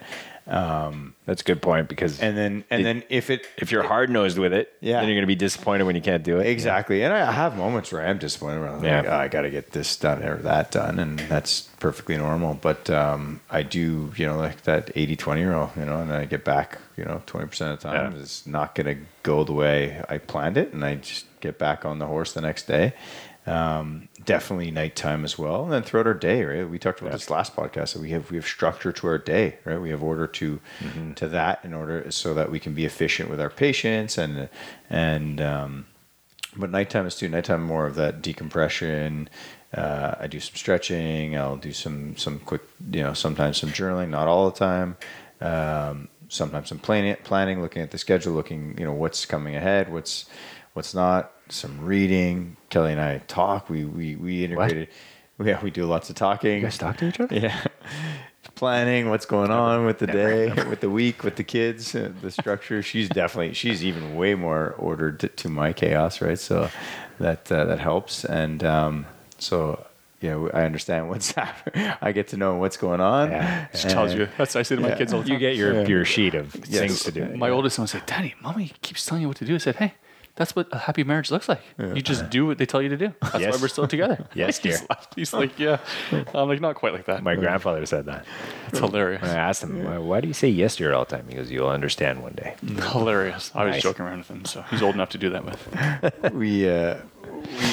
That's 1.25 1.41
a 1.41 1.45
good 1.45 1.61
point 1.61 1.87
because 1.89 2.19
And 2.19 2.35
then 2.35 2.63
and 2.71 2.81
It- 2.81 2.83
then 2.83 3.03
if 3.09 3.29
it 3.29 3.45
if 3.57 3.71
you're 3.71 3.83
hard 3.83 4.09
nosed 4.09 4.39
with 4.39 4.51
it, 4.51 4.73
Yeah. 4.81 4.99
then 4.99 5.07
you're 5.07 5.15
going 5.15 5.23
to 5.23 5.27
be 5.27 5.35
disappointed 5.35 5.83
when 5.83 5.95
you 5.95 6.01
can't 6.01 6.23
do 6.23 6.39
it. 6.39 6.47
Exactly. 6.47 7.03
And 7.03 7.13
I 7.13 7.31
have 7.31 7.55
moments 7.55 7.91
where 7.91 8.03
I'm 8.05 8.17
disappointed 8.17 8.61
where 8.61 8.69
I'm 8.69 8.83
Yeah. 8.83 9.01
like, 9.01 9.05
oh, 9.09 9.15
I 9.15 9.27
got 9.27 9.41
to 9.41 9.51
get 9.51 9.71
this 9.73 9.95
done 9.95 10.23
or 10.23 10.37
that 10.37 10.71
done. 10.71 10.97
And 10.97 11.19
that's 11.19 11.61
perfectly 11.79 12.17
normal. 12.17 12.55
But 12.55 12.89
um, 12.89 13.41
I 13.51 13.61
do, 13.61 14.11
you 14.15 14.25
know, 14.25 14.37
like 14.37 14.63
that 14.63 14.89
80 14.95 15.15
20 15.15 15.43
rule, 15.43 15.71
you 15.77 15.85
know, 15.85 16.01
and 16.01 16.11
I 16.11 16.25
get 16.25 16.43
back, 16.43 16.79
you 16.97 17.05
know, 17.05 17.21
20% 17.27 17.45
of 17.73 17.79
the 17.79 17.87
time. 17.89 18.13
Yeah. 18.15 18.19
It's 18.21 18.47
not 18.47 18.73
going 18.73 18.87
to 18.87 19.01
go 19.21 19.43
the 19.43 19.53
way 19.53 20.03
I 20.09 20.17
planned 20.17 20.57
it. 20.57 20.73
And 20.73 20.83
I 20.83 20.95
just 20.95 21.25
get 21.41 21.59
back 21.59 21.85
on 21.85 21.99
the 21.99 22.07
horse 22.07 22.33
the 22.33 22.41
next 22.41 22.63
day. 22.67 22.93
Um, 23.45 24.08
definitely 24.25 24.71
nighttime 24.71 25.23
as 25.23 25.37
well. 25.37 25.63
And 25.63 25.71
then 25.71 25.83
throughout 25.83 26.07
our 26.07 26.13
day, 26.13 26.43
right? 26.43 26.69
We 26.69 26.79
talked 26.79 27.01
about 27.01 27.13
this 27.13 27.29
last 27.29 27.55
podcast. 27.55 27.93
That 27.93 28.01
we 28.01 28.11
have 28.11 28.29
we 28.31 28.37
have 28.37 28.45
structure 28.45 28.91
to 28.91 29.07
our 29.07 29.17
day, 29.17 29.57
right? 29.65 29.79
We 29.79 29.89
have 29.89 30.03
order 30.03 30.27
to 30.27 30.59
to 31.15 31.27
that 31.29 31.63
in 31.63 31.73
order 31.73 32.11
so 32.11 32.33
that 32.33 32.51
we 32.51 32.59
can 32.59 32.73
be 32.73 32.85
efficient 32.85 33.29
with 33.29 33.39
our 33.39 33.49
patients 33.49 34.17
and 34.17 34.49
and 34.89 35.41
um, 35.41 35.85
but 36.55 36.69
nighttime 36.71 37.05
is 37.05 37.15
too. 37.15 37.29
Nighttime 37.29 37.63
more 37.63 37.85
of 37.85 37.95
that 37.95 38.21
decompression. 38.21 39.29
Uh, 39.73 40.15
I 40.19 40.27
do 40.27 40.39
some 40.39 40.55
stretching. 40.55 41.37
I'll 41.37 41.57
do 41.57 41.71
some 41.71 42.17
some 42.17 42.39
quick, 42.39 42.61
you 42.91 43.03
know, 43.03 43.13
sometimes 43.13 43.57
some 43.57 43.69
journaling. 43.69 44.09
Not 44.09 44.27
all 44.27 44.49
the 44.49 44.57
time. 44.57 44.97
Um, 45.41 46.09
sometimes 46.27 46.69
some 46.69 46.79
planning, 46.79 47.15
planning, 47.23 47.61
looking 47.61 47.81
at 47.81 47.91
the 47.91 47.97
schedule, 47.97 48.33
looking, 48.33 48.75
you 48.77 48.85
know, 48.85 48.93
what's 48.93 49.25
coming 49.25 49.55
ahead, 49.55 49.91
what's 49.91 50.29
what's 50.73 50.93
not. 50.93 51.31
Some 51.49 51.83
reading. 51.83 52.57
Kelly 52.69 52.91
and 52.91 53.01
I 53.01 53.19
talk. 53.27 53.69
We 53.69 53.85
we 53.85 54.15
we 54.15 54.43
integrated. 54.45 54.87
Yeah, 55.43 55.59
we 55.63 55.71
do 55.71 55.85
lots 55.85 56.09
of 56.09 56.15
talking. 56.15 56.55
You 56.55 56.61
guys 56.61 56.77
talk 56.77 56.97
to 56.97 57.07
each 57.07 57.19
other? 57.19 57.33
Yeah. 57.35 57.59
Planning 58.55 59.09
what's 59.09 59.25
going 59.25 59.51
on 59.51 59.85
with 59.85 59.99
the 59.99 60.07
day, 60.07 60.51
with 60.51 60.81
the 60.81 60.89
week, 60.89 61.23
with 61.23 61.37
the 61.37 61.43
kids, 61.45 61.95
uh, 61.95 62.11
the 62.21 62.29
structure. 62.29 62.83
She's 62.83 63.07
definitely 63.07 63.53
she's 63.53 63.85
even 63.85 64.15
way 64.17 64.35
more 64.35 64.75
ordered 64.77 65.21
to, 65.21 65.27
to 65.29 65.49
my 65.49 65.71
chaos, 65.71 66.21
right? 66.21 66.37
So 66.37 66.69
that 67.19 67.49
uh, 67.51 67.65
that 67.65 67.79
helps, 67.79 68.25
and 68.25 68.61
um, 68.65 69.05
so 69.37 69.85
yeah, 70.19 70.35
I 70.53 70.63
understand 70.63 71.07
what's 71.07 71.31
happening. 71.35 71.89
I 72.01 72.11
get 72.11 72.27
to 72.29 72.37
know 72.37 72.55
what's 72.55 72.75
going 72.75 72.99
on. 72.99 73.31
Yeah. 73.31 73.67
Just 73.71 73.89
tells 73.89 74.13
you. 74.13 74.27
That's 74.37 74.55
what 74.55 74.59
I 74.59 74.63
say 74.63 74.75
to 74.75 74.81
my 74.81 74.89
Yeah. 74.89 74.97
kids 74.97 75.13
all 75.13 75.21
the 75.21 75.25
time. 75.29 75.33
You 75.35 75.39
get 75.39 75.55
your, 75.55 75.73
Yeah. 75.81 75.87
your 75.87 76.03
sheet 76.05 76.35
of 76.35 76.53
Yes. 76.67 76.79
things 76.79 77.03
to 77.03 77.11
do. 77.13 77.37
My 77.37 77.49
oldest 77.49 77.77
son 77.77 77.87
said, 77.87 78.05
"Daddy, 78.05 78.35
mommy 78.41 78.73
keeps 78.81 79.05
telling 79.05 79.21
you 79.21 79.29
what 79.29 79.37
to 79.37 79.45
do." 79.45 79.55
I 79.55 79.59
said, 79.59 79.77
"Hey, 79.77 79.93
that's 80.39 80.55
what 80.55 80.67
a 80.71 80.79
happy 80.79 81.03
marriage 81.03 81.29
looks 81.29 81.47
like. 81.47 81.61
You 81.77 82.01
just 82.01 82.29
do 82.31 82.47
what 82.47 82.57
they 82.57 82.65
tell 82.65 82.81
you 82.81 82.89
to 82.89 82.97
do. 82.97 83.13
That's 83.21 83.39
Yes. 83.39 83.53
why 83.55 83.61
we're 83.61 83.67
still 83.67 83.87
together." 83.87 84.25
Yes, 84.33 84.57
He's 84.63 84.79
dear. 84.79 84.87
He's 85.15 85.33
like, 85.33 85.59
"Yeah." 85.59 85.77
I'm 86.33 86.47
like, 86.49 86.59
"Not 86.61 86.73
quite 86.75 86.93
like 86.93 87.05
that." 87.05 87.21
My 87.21 87.35
grandfather 87.35 87.85
said 87.85 88.05
that. 88.07 88.25
It's 88.69 88.79
hilarious. 88.79 89.21
I 89.23 89.35
asked 89.35 89.61
him, 89.63 89.83
"Why- 89.83 89.97
why 89.99 90.21
do 90.21 90.27
you 90.27 90.33
say 90.33 90.47
yes 90.49 90.77
to 90.77 90.85
her 90.85 90.93
all 90.95 91.05
the 91.05 91.15
time? 91.17 91.25
He 91.29 91.35
goes, 91.35 91.51
you'll 91.51 91.69
understand 91.69 92.23
one 92.23 92.33
day. 92.33 92.55
Hilarious. 92.91 93.51
I 93.53 93.65
was 93.65 93.73
Nice. 93.73 93.83
joking 93.83 94.05
around 94.05 94.19
with 94.19 94.31
him, 94.31 94.45
so 94.45 94.63
he's 94.71 94.81
old 94.81 94.95
enough 94.95 95.09
to 95.09 95.17
do 95.19 95.29
that 95.29 95.43
with. 95.45 96.33
we 96.33 96.67
uh 96.69 96.95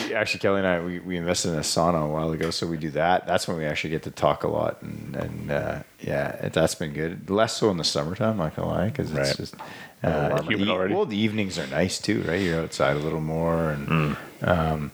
we 0.08 0.14
actually 0.14 0.40
Kelly 0.40 0.58
and 0.58 0.66
I 0.66 0.80
we, 0.80 0.98
we 1.00 1.16
invested 1.16 1.50
in 1.52 1.56
a 1.56 1.60
sauna 1.62 2.04
a 2.04 2.08
while 2.08 2.30
ago, 2.32 2.50
so 2.50 2.66
we 2.66 2.76
do 2.76 2.90
that. 2.90 3.26
That's 3.26 3.46
when 3.48 3.56
we 3.56 3.64
actually 3.64 3.90
get 3.90 4.02
to 4.04 4.10
talk 4.10 4.44
a 4.44 4.48
lot, 4.48 4.82
and 4.82 5.16
and 5.16 5.50
uh, 5.50 5.78
yeah, 6.00 6.30
it, 6.46 6.52
that's 6.52 6.74
been 6.74 6.92
good. 6.92 7.28
Less 7.30 7.56
so 7.56 7.70
in 7.70 7.76
the 7.76 7.84
summertime, 7.84 8.30
I'm 8.32 8.36
not 8.38 8.56
gonna 8.56 8.68
lie, 8.68 8.88
because 8.88 9.10
it's 9.10 9.18
Right. 9.18 9.36
just 9.36 9.54
uh, 10.02 10.42
Humid 10.42 10.68
already. 10.68 10.94
Well, 10.94 11.06
the 11.06 11.16
evenings 11.16 11.58
are 11.58 11.66
nice 11.66 11.98
too, 11.98 12.22
right? 12.22 12.40
You're 12.40 12.60
outside 12.60 12.96
a 12.96 13.00
little 13.00 13.20
more, 13.20 13.70
and 13.70 13.88
Mm. 13.88 14.16
um, 14.42 14.90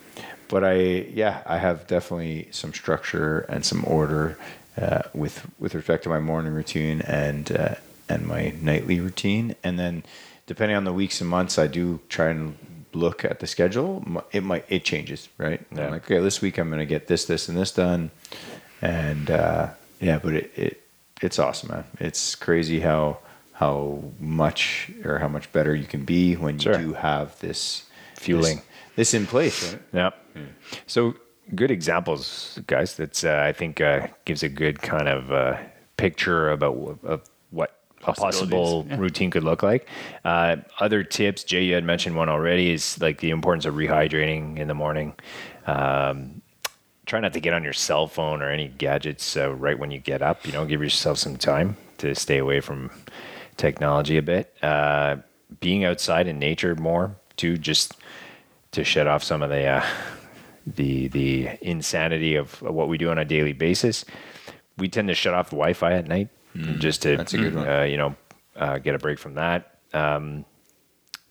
but 0.49 0.65
I 0.65 0.75
yeah, 1.13 1.43
I 1.47 1.59
have 1.59 1.87
definitely 1.87 2.49
some 2.51 2.73
structure 2.73 3.41
and 3.49 3.65
some 3.65 3.85
order 3.87 4.39
uh, 4.81 5.03
with 5.15 5.47
with 5.59 5.75
respect 5.75 6.05
to 6.05 6.09
my 6.09 6.21
morning 6.21 6.53
routine 6.55 7.01
and 7.03 7.51
uh, 7.53 7.75
and 8.09 8.27
my 8.27 8.55
nightly 8.61 9.01
routine, 9.01 9.55
and 9.65 9.79
then 9.79 10.03
depending 10.47 10.77
on 10.77 10.85
the 10.85 10.93
weeks 10.93 11.21
and 11.21 11.31
months, 11.31 11.59
I 11.59 11.67
do 11.67 12.01
try 12.09 12.29
and 12.29 12.57
look 12.95 13.25
at 13.25 13.41
the 13.41 13.47
schedule. 13.47 14.05
It 14.33 14.43
might 14.43 14.65
it 14.69 14.85
changes, 14.85 15.29
right? 15.39 15.61
Yeah. 15.75 15.89
Like, 15.91 16.05
okay, 16.05 16.21
this 16.21 16.41
week 16.41 16.59
I'm 16.59 16.69
going 16.69 16.81
to 16.81 16.87
get 16.87 17.07
this, 17.07 17.25
this, 17.27 17.49
and 17.49 17.57
this 17.57 17.73
done, 17.73 18.11
and 18.81 19.31
uh, 19.31 19.71
yeah, 20.01 20.19
but 20.23 20.35
it, 20.35 20.53
it 20.57 20.83
it's 21.21 21.39
awesome, 21.39 21.71
man. 21.71 21.85
It's 22.01 22.35
crazy 22.35 22.81
how 22.81 23.19
how 23.55 24.03
much 24.19 24.91
or 25.05 25.19
how 25.19 25.29
much 25.29 25.53
better 25.53 25.75
you 25.75 25.87
can 25.87 26.05
be 26.05 26.35
when 26.35 26.55
you 26.57 26.61
Sure. 26.63 26.75
do 26.79 26.93
have 26.95 27.39
this 27.41 27.85
Fueling. 28.17 28.57
this, 28.57 28.65
this 28.97 29.15
in 29.15 29.27
place, 29.27 29.73
right? 29.73 29.83
Yep. 29.93 30.27
So 30.87 31.15
good 31.55 31.71
examples, 31.71 32.59
guys. 32.67 32.97
That's 32.97 33.25
uh, 33.25 33.45
I 33.47 33.53
think 33.53 33.81
uh, 33.81 34.09
gives 34.25 34.43
a 34.43 34.49
good 34.49 34.81
kind 34.83 35.09
of 35.09 35.31
uh, 35.33 35.57
picture 35.97 36.51
about 36.51 36.99
of 37.05 37.21
a 38.05 38.13
possible 38.13 38.87
yeah. 38.89 38.99
routine 38.99 39.31
could 39.31 39.45
look 39.45 39.63
like. 39.63 39.89
Uh, 40.25 40.57
other 40.81 41.03
tips, 41.03 41.45
Jay, 41.45 41.65
you 41.65 41.75
had 41.75 41.85
mentioned 41.85 42.17
one 42.17 42.29
already, 42.29 42.73
is 42.73 43.01
like 43.01 43.21
the 43.21 43.31
importance 43.31 43.65
of 43.65 43.75
rehydrating 43.75 44.59
in 44.59 44.69
the 44.69 44.75
morning. 44.75 45.15
Um, 45.67 46.43
try 47.07 47.21
not 47.21 47.33
to 47.33 47.41
get 47.41 47.55
on 47.55 47.63
your 47.63 47.73
cell 47.73 48.07
phone 48.07 48.43
or 48.43 48.51
any 48.51 48.69
gadgets 48.69 49.37
uh, 49.37 49.53
right 49.55 49.79
when 49.79 49.91
you 49.91 49.99
get 49.99 50.23
up. 50.23 50.47
You 50.47 50.53
know, 50.53 50.65
give 50.65 50.83
yourself 50.83 51.19
some 51.19 51.37
time 51.37 51.77
to 51.99 52.15
stay 52.15 52.39
away 52.39 52.61
from 52.61 52.91
technology 53.57 54.17
a 54.17 54.23
bit. 54.23 54.55
Uh, 54.63 55.17
being 55.61 55.85
outside 55.85 56.27
in 56.27 56.39
nature 56.39 56.75
more 56.75 57.15
too, 57.37 57.59
just 57.59 57.95
to 58.73 58.85
shut 58.85 59.07
off 59.07 59.23
some 59.23 59.43
of 59.43 59.51
the 59.51 59.67
uh, 59.67 59.85
the 60.67 61.09
the 61.09 61.51
insanity 61.61 62.37
of 62.37 62.61
what 62.63 62.89
we 62.89 62.99
do 62.99 63.11
on 63.11 63.19
a 63.19 63.25
daily 63.25 63.53
basis. 63.53 64.05
We 64.79 64.89
tend 64.89 65.09
to 65.09 65.15
shut 65.15 65.35
off 65.35 65.51
the 65.51 65.57
Wi-Fi 65.57 65.93
at 65.93 66.09
night 66.09 66.29
just 66.55 67.03
to 67.03 67.17
That's 67.17 67.35
a 67.35 67.39
good 67.39 67.55
one. 67.55 67.69
Uh, 67.69 67.83
you 67.83 67.97
know 67.97 68.17
uh, 68.57 68.79
get 68.79 68.95
a 68.95 68.99
break 68.99 69.19
from 69.19 69.35
that. 69.35 69.79
Um, 69.93 70.45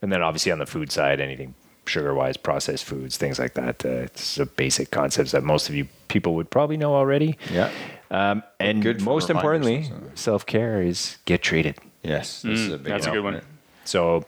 and 0.01 0.11
then 0.11 0.21
obviously 0.21 0.51
on 0.51 0.59
the 0.59 0.65
food 0.65 0.91
side, 0.91 1.19
anything 1.19 1.53
sugar-wise, 1.85 2.37
processed 2.37 2.85
foods, 2.85 3.17
things 3.17 3.39
like 3.39 3.53
that. 3.55 3.85
Uh, 3.85 3.89
it's 3.89 4.35
the 4.35 4.45
basic 4.45 4.91
concepts 4.91 5.31
that 5.31 5.43
most 5.43 5.69
of 5.69 5.75
you 5.75 5.87
people 6.07 6.35
would 6.35 6.49
probably 6.49 6.77
know 6.77 6.95
already. 6.95 7.37
Yeah. 7.51 7.71
Um, 8.09 8.43
and 8.59 8.81
good 8.81 9.01
most 9.01 9.29
importantly, 9.29 9.83
also. 9.83 10.11
self-care 10.15 10.81
is 10.81 11.17
get 11.25 11.41
treated. 11.41 11.77
Yes, 12.03 12.41
this 12.41 12.59
is 12.59 12.73
a 12.73 12.77
big 12.77 12.87
Mm, 12.87 12.89
that's 12.89 13.07
a 13.07 13.11
good 13.11 13.23
one. 13.23 13.33
one. 13.35 13.43
So 13.85 14.25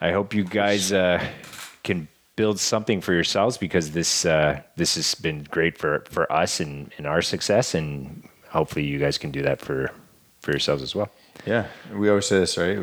I 0.00 0.12
hope 0.12 0.34
you 0.34 0.44
guys 0.44 0.92
uh, 0.92 1.24
can 1.82 2.08
build 2.36 2.60
something 2.60 3.00
for 3.00 3.12
yourselves 3.12 3.58
because 3.58 3.90
this 3.90 4.24
uh, 4.24 4.60
this 4.76 4.94
has 4.94 5.14
been 5.14 5.44
great 5.50 5.76
for, 5.76 6.04
for 6.08 6.30
us 6.32 6.60
and, 6.60 6.92
and 6.98 7.06
our 7.06 7.22
success, 7.22 7.74
and 7.74 8.28
hopefully 8.48 8.84
you 8.84 8.98
guys 8.98 9.18
can 9.18 9.30
do 9.30 9.42
that 9.42 9.60
for 9.60 9.90
for 10.40 10.50
yourselves 10.52 10.82
as 10.82 10.94
well. 10.94 11.10
Yeah, 11.46 11.66
we 11.94 12.08
always 12.08 12.26
say 12.26 12.38
this, 12.40 12.58
right? 12.58 12.76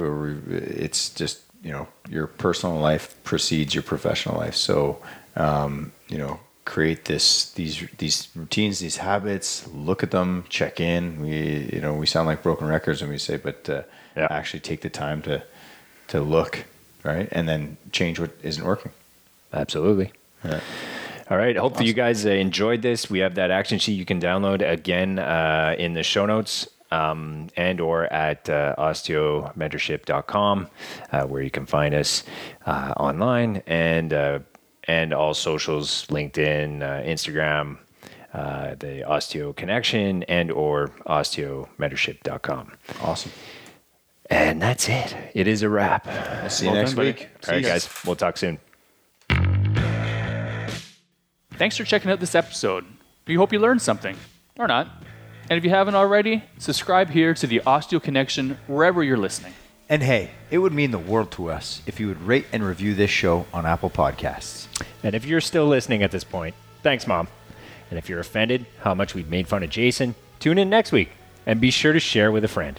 It's 0.50 1.10
just 1.10 1.42
you 1.64 1.72
know 1.72 1.88
your 2.10 2.28
personal 2.28 2.78
life 2.78 3.16
precedes 3.24 3.74
your 3.76 3.84
professional 3.84 4.38
life. 4.38 4.56
So 4.56 5.00
um, 5.36 5.92
you 6.08 6.18
know, 6.18 6.40
create 6.66 7.06
this 7.06 7.52
these 7.54 7.88
these 7.98 8.30
routines, 8.36 8.80
these 8.80 8.98
habits. 8.98 9.68
Look 9.74 10.04
at 10.04 10.12
them, 10.12 10.46
check 10.50 10.80
in. 10.80 11.22
We 11.22 11.70
you 11.74 11.82
know 11.82 11.94
we 11.94 12.06
sound 12.06 12.28
like 12.28 12.42
broken 12.44 12.68
records 12.68 13.02
when 13.02 13.12
we 13.12 13.18
say, 13.18 13.38
but 13.38 13.70
uh, 13.70 13.82
Yeah. 14.16 14.28
actually 14.32 14.62
take 14.62 14.82
the 14.82 14.90
time 14.90 15.22
to 15.24 15.44
to 16.08 16.22
look 16.22 16.66
right, 17.04 17.28
and 17.32 17.48
then 17.48 17.78
change 17.92 18.20
what 18.20 18.32
isn't 18.42 18.66
working. 18.66 18.92
Absolutely. 19.54 20.12
Yeah. 20.44 20.60
All 21.30 21.38
right. 21.38 21.58
Hopefully 21.58 21.88
you 21.88 21.94
guys 21.94 22.26
uh, 22.26 22.30
enjoyed 22.30 22.82
this. 22.82 23.10
We 23.10 23.20
have 23.20 23.36
that 23.36 23.52
action 23.52 23.80
sheet 23.80 23.94
you 23.94 24.06
can 24.06 24.20
download 24.22 24.62
again 24.68 25.20
uh, 25.20 25.76
in 25.78 25.94
the 25.94 26.04
show 26.04 26.26
notes 26.26 26.68
um, 26.92 27.48
and 27.58 27.80
or 27.82 28.06
at 28.14 28.50
uh, 28.50 28.76
osteomentorship.com 28.78 30.68
uh, 31.12 31.24
where 31.26 31.42
you 31.42 31.52
can 31.52 31.66
find 31.66 31.94
us 31.96 32.24
uh, 32.66 32.94
online 32.98 33.62
and 33.68 34.14
uh, 34.14 34.40
and 34.86 35.14
all 35.14 35.34
socials, 35.34 36.06
LinkedIn, 36.08 36.82
uh, 36.82 37.04
Instagram, 37.04 37.78
uh, 38.34 38.76
the 38.76 39.04
Osteo 39.08 39.54
Connection 39.56 40.24
and 40.24 40.50
or 40.52 40.88
osteomentorship.com. 41.08 42.72
Awesome. 43.02 43.32
And 44.30 44.62
that's 44.62 44.88
it. 44.90 45.16
It 45.34 45.48
is 45.48 45.62
a 45.64 45.70
wrap. 45.70 46.06
We'll 46.06 46.50
see 46.50 46.66
you 46.66 46.72
Well 46.72 46.82
next 46.82 46.92
done, 46.92 46.96
buddy. 46.98 47.12
week. 47.12 47.30
All 47.48 47.54
right, 47.56 47.64
guys. 47.64 47.90
We'll 48.06 48.16
talk 48.18 48.38
soon. 48.38 48.60
Thanks 51.54 51.76
for 51.78 51.84
checking 51.86 52.12
out 52.12 52.20
this 52.20 52.36
episode. 52.36 52.86
We 53.26 53.36
hope 53.36 53.52
you 53.52 53.60
learned 53.60 53.82
something, 53.82 54.16
or 54.60 54.68
not. 54.68 54.88
And 55.50 55.58
if 55.58 55.64
you 55.64 55.70
haven't 55.70 55.96
already, 55.96 56.44
subscribe 56.58 57.10
here 57.10 57.34
to 57.34 57.48
the 57.48 57.62
Osteo 57.66 58.04
Connection 58.04 58.58
wherever 58.68 59.02
you're 59.02 59.18
listening. 59.18 59.54
And 59.88 60.04
hey, 60.04 60.32
it 60.52 60.58
would 60.58 60.74
mean 60.74 60.92
the 60.92 61.00
world 61.00 61.32
to 61.32 61.50
us 61.50 61.82
if 61.86 62.02
you 62.02 62.10
would 62.10 62.22
rate 62.22 62.46
and 62.52 62.62
review 62.62 62.94
this 62.94 63.10
show 63.10 63.46
on 63.54 63.66
Apple 63.66 63.90
Podcasts. 63.90 64.68
And 65.04 65.16
if 65.16 65.24
you're 65.24 65.40
still 65.40 65.66
listening 65.66 66.04
at 66.04 66.12
this 66.12 66.26
point, 66.26 66.54
thanks, 66.84 67.08
Mom. 67.08 67.30
And 67.90 67.98
if 67.98 68.10
you're 68.10 68.20
offended 68.20 68.66
how 68.82 68.94
much 68.94 69.16
we've 69.16 69.30
made 69.30 69.48
fun 69.48 69.64
of 69.64 69.70
Jason, 69.70 70.16
tune 70.40 70.58
in 70.58 70.70
next 70.70 70.92
week 70.92 71.12
and 71.46 71.62
be 71.62 71.72
sure 71.72 71.94
to 71.94 72.00
share 72.02 72.30
with 72.30 72.44
a 72.44 72.50
friend. 72.50 72.78